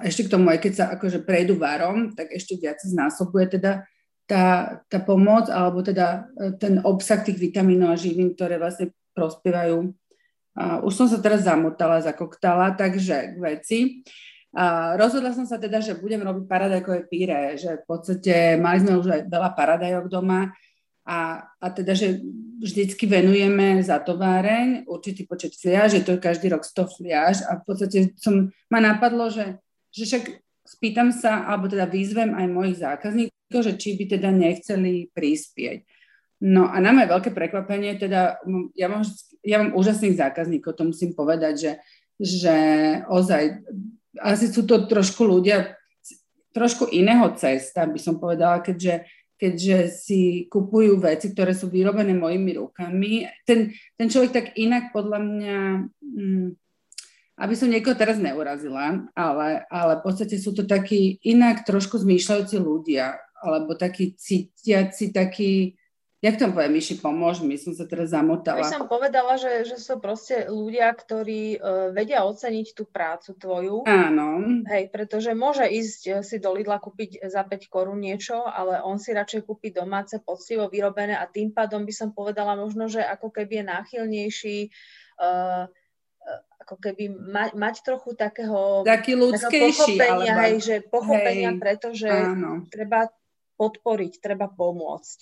ešte 0.05 0.29
k 0.29 0.31
tomu, 0.37 0.53
aj 0.53 0.61
keď 0.61 0.73
sa 0.77 0.85
akože 0.93 1.25
prejdú 1.25 1.57
varom, 1.57 2.13
tak 2.13 2.29
ešte 2.29 2.61
viac 2.61 2.77
znásobuje 2.77 3.57
teda 3.57 3.89
tá, 4.27 4.77
tá 4.91 4.99
pomoc, 4.99 5.47
alebo 5.47 5.79
teda 5.79 6.27
e, 6.35 6.53
ten 6.59 6.83
obsah 6.83 7.23
tých 7.23 7.39
vitamínov 7.39 7.95
a 7.95 7.97
živín, 7.97 8.35
ktoré 8.35 8.59
vlastne 8.59 8.91
prospievajú. 9.15 9.87
A 10.59 10.83
už 10.83 10.93
som 10.93 11.07
sa 11.07 11.23
teraz 11.23 11.47
zamotala, 11.47 12.03
zakoktala, 12.03 12.75
takže 12.75 13.33
k 13.33 13.37
veci. 13.39 13.79
A 14.51 14.97
rozhodla 14.99 15.31
som 15.31 15.47
sa 15.47 15.55
teda, 15.55 15.79
že 15.79 15.95
budem 15.95 16.19
robiť 16.19 16.43
paradajkové 16.49 17.07
píre, 17.07 17.55
že 17.55 17.79
v 17.81 17.85
podstate 17.87 18.59
mali 18.59 18.83
sme 18.83 18.99
už 18.99 19.07
aj 19.07 19.21
veľa 19.31 19.49
paradajok 19.53 20.05
doma 20.11 20.51
a, 21.07 21.45
a 21.61 21.67
teda, 21.71 21.93
že 21.95 22.19
vždycky 22.59 23.05
venujeme 23.05 23.79
za 23.79 24.01
továreň 24.01 24.89
určitý 24.89 25.23
počet 25.23 25.53
fliaž, 25.55 25.95
je 25.95 26.03
to 26.03 26.17
každý 26.17 26.49
rok 26.51 26.65
100 26.65 26.97
fliaž 26.99 27.35
a 27.45 27.61
v 27.61 27.63
podstate 27.63 27.97
som, 28.17 28.49
ma 28.67 28.81
napadlo, 28.81 29.29
že, 29.29 29.61
že 29.93 30.03
však 30.09 30.23
spýtam 30.67 31.13
sa, 31.13 31.45
alebo 31.47 31.69
teda 31.69 31.85
vyzvem 31.85 32.33
aj 32.33 32.45
mojich 32.49 32.77
zákazníkov, 32.81 33.36
že 33.51 33.79
či 33.79 33.95
by 33.95 34.17
teda 34.17 34.29
nechceli 34.31 35.09
prispieť. 35.11 35.87
No 36.37 36.69
a 36.69 36.77
nám 36.77 37.01
je 37.01 37.11
veľké 37.11 37.29
prekvapenie, 37.33 37.97
teda 37.97 38.37
ja 38.77 38.87
mám, 38.87 39.01
ja 39.41 39.57
mám 39.57 39.73
úžasných 39.73 40.21
zákazníkov, 40.21 40.77
to 40.77 40.85
musím 40.85 41.17
povedať, 41.17 41.53
že, 41.57 41.71
že 42.21 42.57
ozaj 43.09 43.65
asi 44.21 44.45
sú 44.53 44.65
to 44.69 44.85
trošku 44.85 45.25
ľudia 45.25 45.77
trošku 46.57 46.89
iného 46.89 47.29
cesta, 47.37 47.85
by 47.85 48.01
som 48.01 48.17
povedala, 48.17 48.65
keďže, 48.65 49.05
keďže 49.37 49.77
si 49.93 50.49
kupujú 50.49 50.97
veci, 50.97 51.29
ktoré 51.29 51.53
sú 51.53 51.69
vyrobené 51.69 52.17
mojimi 52.17 52.57
rukami. 52.57 53.29
Ten, 53.45 53.77
ten 53.93 54.07
človek 54.09 54.31
tak 54.33 54.47
inak 54.57 54.89
podľa 54.89 55.19
mňa, 55.21 55.57
hm, 56.01 56.47
aby 57.37 57.53
som 57.53 57.69
niekoho 57.69 57.93
teraz 57.93 58.17
neurazila, 58.17 59.05
ale, 59.13 59.69
ale 59.69 60.01
v 60.01 60.03
podstate 60.09 60.41
sú 60.41 60.57
to 60.57 60.65
takí 60.65 61.21
inak 61.21 61.61
trošku 61.61 62.01
zmýšľajúci 62.01 62.57
ľudia, 62.57 63.21
alebo 63.43 63.77
takí 63.77 64.17
cítiaci, 64.17 65.13
takí, 65.13 65.77
Jak 66.17 66.41
to 66.41 66.49
poviem, 66.49 66.81
Myši, 66.81 66.97
pomôž 66.97 67.45
mi, 67.45 67.61
som 67.61 67.77
sa 67.77 67.85
teraz 67.85 68.09
zamotala. 68.09 68.65
By 68.65 68.73
som 68.73 68.89
povedala, 68.89 69.37
že, 69.37 69.69
že 69.69 69.77
sú 69.77 70.01
proste 70.01 70.49
ľudia, 70.49 70.89
ktorí 70.89 71.61
uh, 71.61 71.93
vedia 71.93 72.25
oceniť 72.25 72.73
tú 72.73 72.89
prácu 72.89 73.37
tvoju. 73.37 73.85
Áno. 73.85 74.41
Hej, 74.65 74.89
pretože 74.89 75.37
môže 75.37 75.69
ísť 75.69 76.01
e, 76.09 76.11
si 76.25 76.41
do 76.41 76.57
Lidla 76.57 76.81
kúpiť 76.81 77.21
za 77.29 77.45
5 77.45 77.69
korún 77.69 78.01
niečo, 78.01 78.41
ale 78.49 78.81
on 78.81 78.97
si 78.97 79.13
radšej 79.13 79.45
kúpi 79.45 79.69
domáce, 79.69 80.17
poctivo 80.17 80.65
vyrobené 80.73 81.13
a 81.13 81.29
tým 81.29 81.53
pádom 81.53 81.85
by 81.85 81.93
som 81.93 82.09
povedala 82.09 82.57
možno, 82.57 82.89
že 82.89 83.05
ako 83.05 83.29
keby 83.29 83.61
je 83.61 83.65
náchylnejší 83.69 84.57
uh, 85.21 85.69
ako 86.65 86.75
keby 86.81 87.13
ma, 87.13 87.47
mať 87.55 87.85
trochu 87.85 88.11
takého, 88.17 88.83
Taký 88.83 89.15
ľudskejší, 89.15 89.95
takého 89.95 89.95
pochopenia, 89.95 90.33
alebo... 90.33 90.43
hej, 90.43 90.55
že 90.59 90.75
pochopenia, 90.83 91.51
hej, 91.55 91.59
pretože 91.61 92.09
áno. 92.11 92.67
treba 92.67 93.07
podporiť, 93.57 94.21
treba 94.21 94.47
pomôcť. 94.47 95.17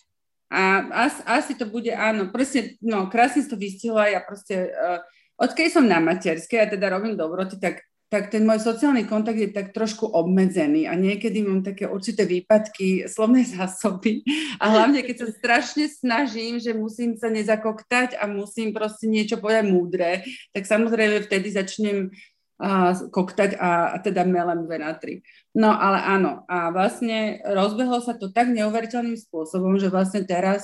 A 0.53 0.61
asi, 1.09 1.21
asi 1.25 1.53
to 1.57 1.65
bude, 1.65 1.89
áno, 1.89 2.29
presne, 2.29 2.77
no, 2.77 3.09
krásne 3.09 3.41
to 3.49 3.57
vystihla, 3.57 4.13
ja 4.13 4.21
proste, 4.21 4.69
uh, 4.69 5.01
odkedy 5.41 5.73
som 5.73 5.89
na 5.89 5.97
materskej 5.97 6.59
a 6.61 6.69
teda 6.69 6.93
robím 6.93 7.17
dobroty, 7.17 7.57
tak, 7.57 7.81
tak 8.13 8.29
ten 8.29 8.45
môj 8.45 8.61
sociálny 8.61 9.09
kontakt 9.09 9.41
je 9.41 9.49
tak 9.49 9.73
trošku 9.73 10.05
obmedzený 10.05 10.85
a 10.85 10.93
niekedy 10.93 11.41
mám 11.41 11.65
také 11.65 11.89
určité 11.89 12.29
výpadky 12.29 13.09
slovnej 13.09 13.49
zásoby 13.57 14.21
a 14.61 14.69
hlavne, 14.69 15.01
keď 15.01 15.25
sa 15.25 15.27
strašne 15.33 15.89
snažím, 15.89 16.61
že 16.61 16.77
musím 16.77 17.17
sa 17.17 17.33
nezakoktať 17.33 18.21
a 18.21 18.29
musím 18.29 18.69
proste 18.69 19.09
niečo 19.09 19.41
povedať 19.41 19.65
múdre, 19.65 20.21
tak 20.53 20.69
samozrejme 20.69 21.25
vtedy 21.25 21.57
začnem 21.57 22.13
a 22.55 22.95
koktať 22.95 23.59
a, 23.59 23.91
a 23.91 23.97
teda 23.99 24.23
melem 24.23 24.63
2 24.63 24.79
na 24.79 24.95
3. 24.95 25.19
No 25.59 25.75
ale 25.75 25.99
áno, 25.99 26.47
a 26.47 26.71
vlastne 26.71 27.43
rozbehlo 27.43 27.99
sa 27.99 28.15
to 28.15 28.31
tak 28.31 28.47
neuveriteľným 28.55 29.19
spôsobom, 29.19 29.75
že 29.75 29.91
vlastne 29.91 30.23
teraz 30.23 30.63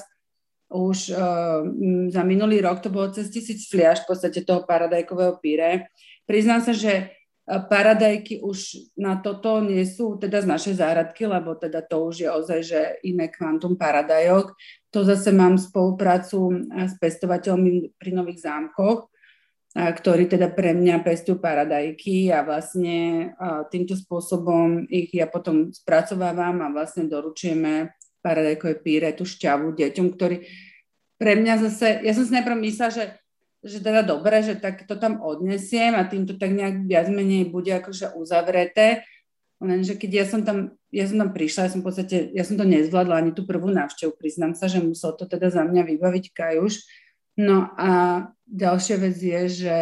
už 0.71 1.11
uh, 1.11 1.67
za 2.07 2.23
minulý 2.23 2.63
rok 2.63 2.79
to 2.79 2.87
bolo 2.87 3.11
cez 3.11 3.27
tisíc 3.27 3.67
fliaž 3.67 4.07
v 4.07 4.15
podstate 4.15 4.47
toho 4.47 4.63
paradajkového 4.63 5.35
píre. 5.43 5.91
Priznám 6.23 6.63
sa, 6.63 6.71
že 6.71 7.11
paradajky 7.43 8.39
už 8.39 8.79
na 8.95 9.19
toto 9.19 9.59
nie 9.59 9.83
sú 9.83 10.15
teda 10.15 10.39
z 10.39 10.47
našej 10.47 10.75
záradky, 10.79 11.27
lebo 11.27 11.59
teda 11.59 11.83
to 11.83 12.07
už 12.07 12.15
je 12.23 12.29
ozaj, 12.31 12.59
že 12.63 12.79
iné 13.03 13.27
kvantum 13.27 13.75
paradajok. 13.75 14.55
To 14.95 15.03
zase 15.03 15.35
mám 15.35 15.59
spoluprácu 15.59 16.71
s 16.71 16.95
pestovateľmi 16.95 17.99
pri 17.99 18.11
Nových 18.15 18.47
zámkoch, 18.47 19.10
ktorí 19.71 20.27
teda 20.27 20.51
pre 20.51 20.75
mňa 20.75 20.99
pestujú 20.99 21.39
paradajky 21.39 22.27
a 22.27 22.43
vlastne 22.43 23.31
týmto 23.71 23.95
spôsobom 23.95 24.83
ich 24.91 25.15
ja 25.15 25.31
potom 25.31 25.71
spracovávam 25.71 26.59
a 26.59 26.67
vlastne 26.67 27.07
doručujeme 27.07 27.95
paradajkové 28.19 28.83
píre, 28.83 29.15
tú 29.15 29.23
šťavu 29.23 29.71
deťom, 29.71 30.07
ktorí 30.11 30.43
pre 31.15 31.37
mňa 31.37 31.53
zase, 31.69 32.01
ja 32.03 32.11
som 32.17 32.25
si 32.27 32.33
najprv 32.33 32.57
myslela, 32.65 32.91
že, 32.91 33.05
že 33.61 33.77
teda 33.79 34.01
dobre, 34.01 34.41
že 34.41 34.57
tak 34.57 34.89
to 34.89 34.97
tam 34.97 35.21
odnesiem 35.21 35.93
a 35.93 36.03
týmto 36.03 36.35
tak 36.35 36.51
nejak 36.51 36.89
viac 36.89 37.07
menej 37.13 37.47
bude 37.47 37.69
akože 37.71 38.17
uzavreté, 38.17 39.05
lenže 39.61 39.95
keď 39.95 40.11
ja 40.11 40.25
som 40.25 40.41
tam, 40.41 40.75
ja 40.89 41.05
som 41.05 41.21
tam 41.21 41.31
prišla, 41.31 41.69
ja 41.69 41.71
som 41.71 41.81
v 41.81 41.87
podstate, 41.87 42.15
ja 42.33 42.43
som 42.43 42.57
to 42.57 42.65
nezvládla 42.65 43.21
ani 43.21 43.31
tú 43.37 43.45
prvú 43.45 43.69
návštevu, 43.69 44.17
priznám 44.17 44.57
sa, 44.57 44.65
že 44.65 44.83
musel 44.83 45.13
to 45.13 45.29
teda 45.29 45.53
za 45.53 45.61
mňa 45.61 45.85
vybaviť 45.95 46.33
Kajuš, 46.33 46.83
No 47.39 47.71
a 47.79 47.91
ďalšia 48.47 48.97
vec 48.99 49.15
je, 49.15 49.41
že 49.47 49.77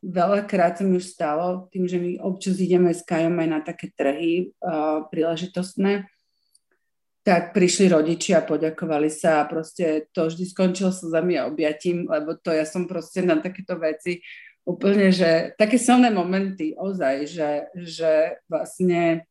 veľakrát 0.00 0.80
sa 0.80 0.84
mi 0.84 0.96
už 0.96 1.12
stalo, 1.12 1.68
tým, 1.72 1.84
že 1.84 2.00
my 2.00 2.20
občas 2.24 2.56
ideme 2.60 2.92
s 2.92 3.04
Kajom 3.04 3.36
aj 3.36 3.48
na 3.48 3.60
také 3.60 3.92
trhy 3.92 4.52
uh, 4.64 5.04
príležitostné, 5.12 6.08
tak 7.20 7.52
prišli 7.52 7.92
rodičia 7.92 8.40
a 8.40 8.48
poďakovali 8.48 9.12
sa 9.12 9.44
a 9.44 9.48
proste 9.48 10.08
to 10.16 10.32
vždy 10.32 10.44
skončilo 10.48 10.88
slzami 10.88 11.36
a 11.36 11.48
objatím, 11.48 12.08
lebo 12.08 12.32
to 12.32 12.48
ja 12.48 12.64
som 12.64 12.88
proste 12.88 13.20
na 13.20 13.36
takéto 13.36 13.76
veci 13.76 14.24
úplne, 14.64 15.12
že 15.12 15.52
také 15.60 15.76
silné 15.76 16.08
momenty 16.08 16.72
ozaj, 16.76 17.28
že, 17.28 17.50
že 17.76 18.40
vlastne 18.48 19.28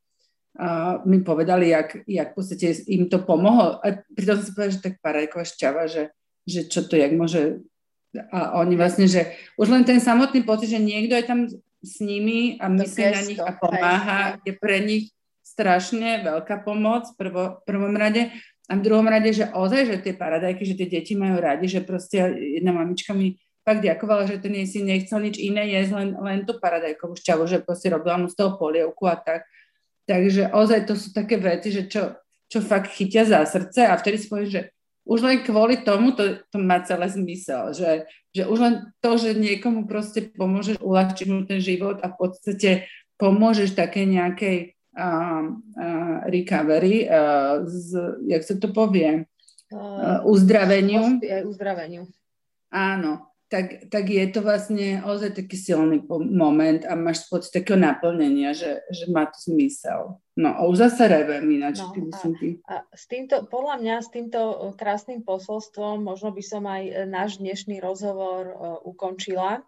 uh, 0.54 1.02
mi 1.06 1.26
povedali, 1.26 1.74
jak, 1.74 2.06
jak 2.06 2.30
v 2.34 2.36
podstate 2.38 2.86
im 2.86 3.10
to 3.10 3.26
pomohlo. 3.26 3.82
A 3.82 4.06
pritom 4.14 4.38
som 4.38 4.54
povedala, 4.54 4.76
že 4.78 4.86
tak 4.86 4.96
parajková 5.02 5.46
šťava, 5.50 5.84
že 5.90 6.14
že 6.50 6.62
čo 6.66 6.84
to 6.84 6.98
jak 6.98 7.14
môže... 7.14 7.62
A 8.34 8.58
oni 8.58 8.74
vlastne, 8.74 9.06
že 9.06 9.38
už 9.54 9.70
len 9.70 9.86
ten 9.86 10.02
samotný 10.02 10.42
pocit, 10.42 10.74
že 10.74 10.82
niekto 10.82 11.14
je 11.14 11.26
tam 11.30 11.40
s 11.80 12.02
nimi 12.02 12.58
a 12.58 12.68
myslí 12.68 13.04
na 13.06 13.22
nich 13.22 13.40
a 13.40 13.54
pomáha, 13.54 14.42
je 14.42 14.54
pre 14.58 14.82
nich 14.82 15.14
strašne 15.46 16.26
veľká 16.26 16.66
pomoc 16.66 17.14
v 17.14 17.16
prvo, 17.16 17.44
prvom 17.64 17.94
rade. 17.94 18.34
A 18.70 18.78
v 18.78 18.86
druhom 18.86 19.06
rade, 19.06 19.34
že 19.34 19.50
ozaj, 19.50 19.82
že 19.90 19.98
tie 20.02 20.14
paradajky, 20.14 20.62
že 20.62 20.78
tie 20.78 20.90
deti 20.90 21.14
majú 21.18 21.42
radi, 21.42 21.66
že 21.66 21.82
proste 21.82 22.22
jedna 22.38 22.70
mamička 22.70 23.18
mi 23.18 23.38
fakt 23.66 23.82
ďakovala, 23.82 24.30
že 24.30 24.42
ten 24.42 24.54
jej 24.62 24.68
si 24.70 24.80
nechcel 24.82 25.22
nič 25.22 25.38
iné 25.42 25.70
jesť, 25.74 25.92
len, 25.98 26.10
len 26.18 26.40
tú 26.46 26.58
paradajkovú 26.58 27.18
šťavu, 27.18 27.44
že 27.50 27.62
proste 27.62 27.94
robila 27.94 28.18
mu 28.18 28.30
z 28.30 28.38
toho 28.38 28.58
polievku 28.58 29.06
a 29.10 29.18
tak. 29.18 29.46
Takže 30.10 30.50
ozaj 30.54 30.90
to 30.90 30.98
sú 30.98 31.14
také 31.14 31.38
veci, 31.38 31.70
že 31.70 31.86
čo, 31.86 32.18
čo 32.50 32.66
fakt 32.66 32.90
chytia 32.94 33.26
za 33.30 33.46
srdce 33.46 33.86
a 33.86 33.94
vtedy 33.94 34.18
si 34.18 34.26
povieš, 34.26 34.50
že 34.50 34.62
už 35.06 35.20
len 35.26 35.38
kvôli 35.42 35.82
tomu 35.82 36.12
to, 36.14 36.42
to 36.52 36.58
má 36.60 36.82
celé 36.84 37.08
zmysel, 37.10 37.74
že, 37.74 38.10
že 38.36 38.44
už 38.46 38.58
len 38.60 38.74
to, 39.00 39.16
že 39.18 39.38
niekomu 39.38 39.90
proste 39.90 40.30
pomôžeš 40.34 40.82
uľahčiť 40.82 41.28
mu 41.30 41.46
ten 41.48 41.62
život 41.64 42.02
a 42.04 42.12
v 42.12 42.16
podstate 42.18 42.70
pomôžeš 43.20 43.76
také 43.76 44.06
nejakej 44.06 44.80
uh, 44.96 45.44
uh, 45.50 46.18
recovery, 46.30 47.06
uh, 47.10 47.64
z, 47.68 48.22
jak 48.28 48.44
sa 48.46 48.56
to 48.58 48.70
povie, 48.70 49.26
uh, 49.74 50.22
uzdraveniu. 50.26 51.20
Uzdraveniu. 51.48 52.08
Áno, 52.70 53.29
tak, 53.50 53.90
tak 53.90 54.06
je 54.06 54.26
to 54.30 54.46
vlastne 54.46 55.02
ozaj 55.02 55.34
taký 55.34 55.58
silný 55.58 56.06
moment 56.22 56.86
a 56.86 56.94
máš 56.94 57.26
pocit 57.26 57.50
takého 57.50 57.82
naplnenia, 57.82 58.54
že, 58.54 58.86
že 58.94 59.10
má 59.10 59.26
to 59.26 59.42
zmysel. 59.42 60.22
No 60.38 60.54
a 60.54 60.70
už 60.70 60.86
zase 60.88 61.10
revem 61.10 61.50
ináč. 61.50 61.82
No, 61.82 61.92
a, 62.70 62.86
a 62.86 62.96
s 62.96 63.10
týmto, 63.10 63.50
podľa 63.50 63.76
mňa 63.82 63.96
s 64.06 64.10
týmto 64.14 64.40
e, 64.40 64.56
krásnym 64.78 65.26
posolstvom 65.26 66.06
možno 66.06 66.30
by 66.30 66.44
som 66.46 66.64
aj 66.70 66.84
e, 66.88 66.94
náš 67.10 67.42
dnešný 67.42 67.82
rozhovor 67.82 68.54
uh, 68.54 68.78
ukončila. 68.86 69.66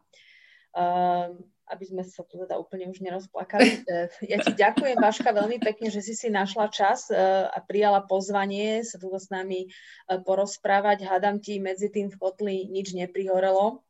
Uh, 0.71 1.35
aby 1.71 1.83
sme 1.87 2.03
sa 2.03 2.27
tu 2.27 2.35
teda 2.35 2.59
úplne 2.59 2.91
už 2.91 2.99
nerozplakali. 2.99 3.87
Ja 4.31 4.37
ti 4.43 4.51
ďakujem, 4.51 4.99
Vaška, 4.99 5.31
veľmi 5.31 5.57
pekne, 5.63 5.87
že 5.87 6.03
si 6.03 6.13
si 6.13 6.27
našla 6.27 6.67
čas 6.67 7.07
a 7.47 7.57
prijala 7.63 8.03
pozvanie 8.03 8.83
sa 8.83 8.99
tu 8.99 9.07
s 9.07 9.31
nami 9.31 9.71
porozprávať. 10.27 11.07
Hádam 11.07 11.39
ti 11.39 11.63
medzi 11.63 11.87
tým 11.87 12.11
v 12.11 12.19
kotli 12.19 12.55
nič 12.67 12.91
neprihorelo. 12.91 13.81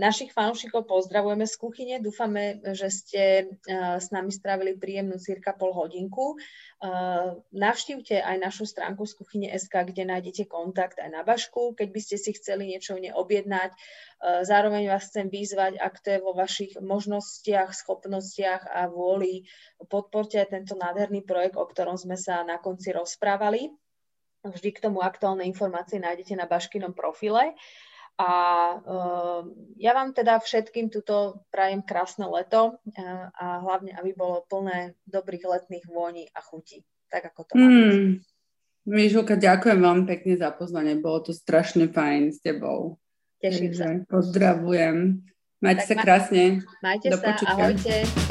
Našich 0.00 0.32
fanúšikov 0.32 0.88
pozdravujeme 0.88 1.44
z 1.44 1.56
kuchyne. 1.60 1.94
Dúfame, 2.00 2.56
že 2.72 2.88
ste 2.88 3.52
s 3.68 4.08
nami 4.08 4.32
strávili 4.32 4.72
príjemnú 4.72 5.20
cirka 5.20 5.52
pol 5.52 5.76
hodinku. 5.76 6.40
Navštívte 7.52 8.16
aj 8.16 8.36
našu 8.40 8.64
stránku 8.64 9.04
z 9.04 9.12
kuchyne 9.20 9.48
SK, 9.52 9.92
kde 9.92 10.08
nájdete 10.08 10.48
kontakt 10.48 10.96
aj 10.96 11.12
na 11.12 11.20
Bašku, 11.20 11.76
keď 11.76 11.88
by 11.92 12.00
ste 12.00 12.16
si 12.16 12.32
chceli 12.32 12.72
niečo 12.72 12.96
neobjednať. 12.96 13.76
Zároveň 14.48 14.88
vás 14.88 15.12
chcem 15.12 15.28
vyzvať, 15.28 15.76
ak 15.76 16.00
to 16.00 16.16
je 16.16 16.24
vo 16.24 16.32
vašich 16.32 16.80
možnostiach, 16.80 17.76
schopnostiach 17.76 18.72
a 18.72 18.88
vôli, 18.88 19.44
podporte 19.92 20.40
aj 20.40 20.48
tento 20.48 20.80
nádherný 20.80 21.28
projekt, 21.28 21.60
o 21.60 21.68
ktorom 21.68 22.00
sme 22.00 22.16
sa 22.16 22.40
na 22.40 22.56
konci 22.56 22.96
rozprávali. 22.96 23.68
Vždy 24.48 24.70
k 24.70 24.80
tomu 24.80 25.04
aktuálne 25.04 25.44
informácie 25.44 26.00
nájdete 26.00 26.40
na 26.40 26.48
Baškinom 26.48 26.96
profile. 26.96 27.52
A 28.18 28.30
uh, 28.82 29.46
ja 29.78 29.94
vám 29.94 30.10
teda 30.10 30.42
všetkým 30.42 30.90
tuto 30.90 31.46
prajem 31.54 31.86
krásne 31.86 32.26
leto 32.26 32.74
uh, 32.74 33.30
a 33.30 33.62
hlavne, 33.62 33.94
aby 33.94 34.10
bolo 34.10 34.42
plné 34.50 34.98
dobrých 35.06 35.46
letných 35.46 35.86
vôní 35.86 36.26
a 36.34 36.42
chutí, 36.42 36.82
tak 37.06 37.30
ako 37.30 37.40
to 37.46 37.52
mm. 37.54 38.18
Mišulka, 38.88 39.36
ďakujem 39.36 39.84
vám 39.84 40.08
pekne 40.08 40.34
za 40.40 40.48
pozvanie, 40.48 40.96
bolo 40.96 41.28
to 41.28 41.32
strašne 41.36 41.92
fajn 41.92 42.32
s 42.32 42.40
tebou. 42.40 42.96
Teším 43.38 43.70
Takže, 43.70 43.78
sa. 43.78 43.88
Pozdravujem. 44.08 44.96
Majte 45.60 45.84
tak 45.84 45.86
sa 45.86 45.94
krásne. 46.00 46.42
Majte 46.82 47.06
Do 47.12 47.18
sa, 47.20 47.24
počutia. 47.30 47.54
ahojte. 47.54 48.27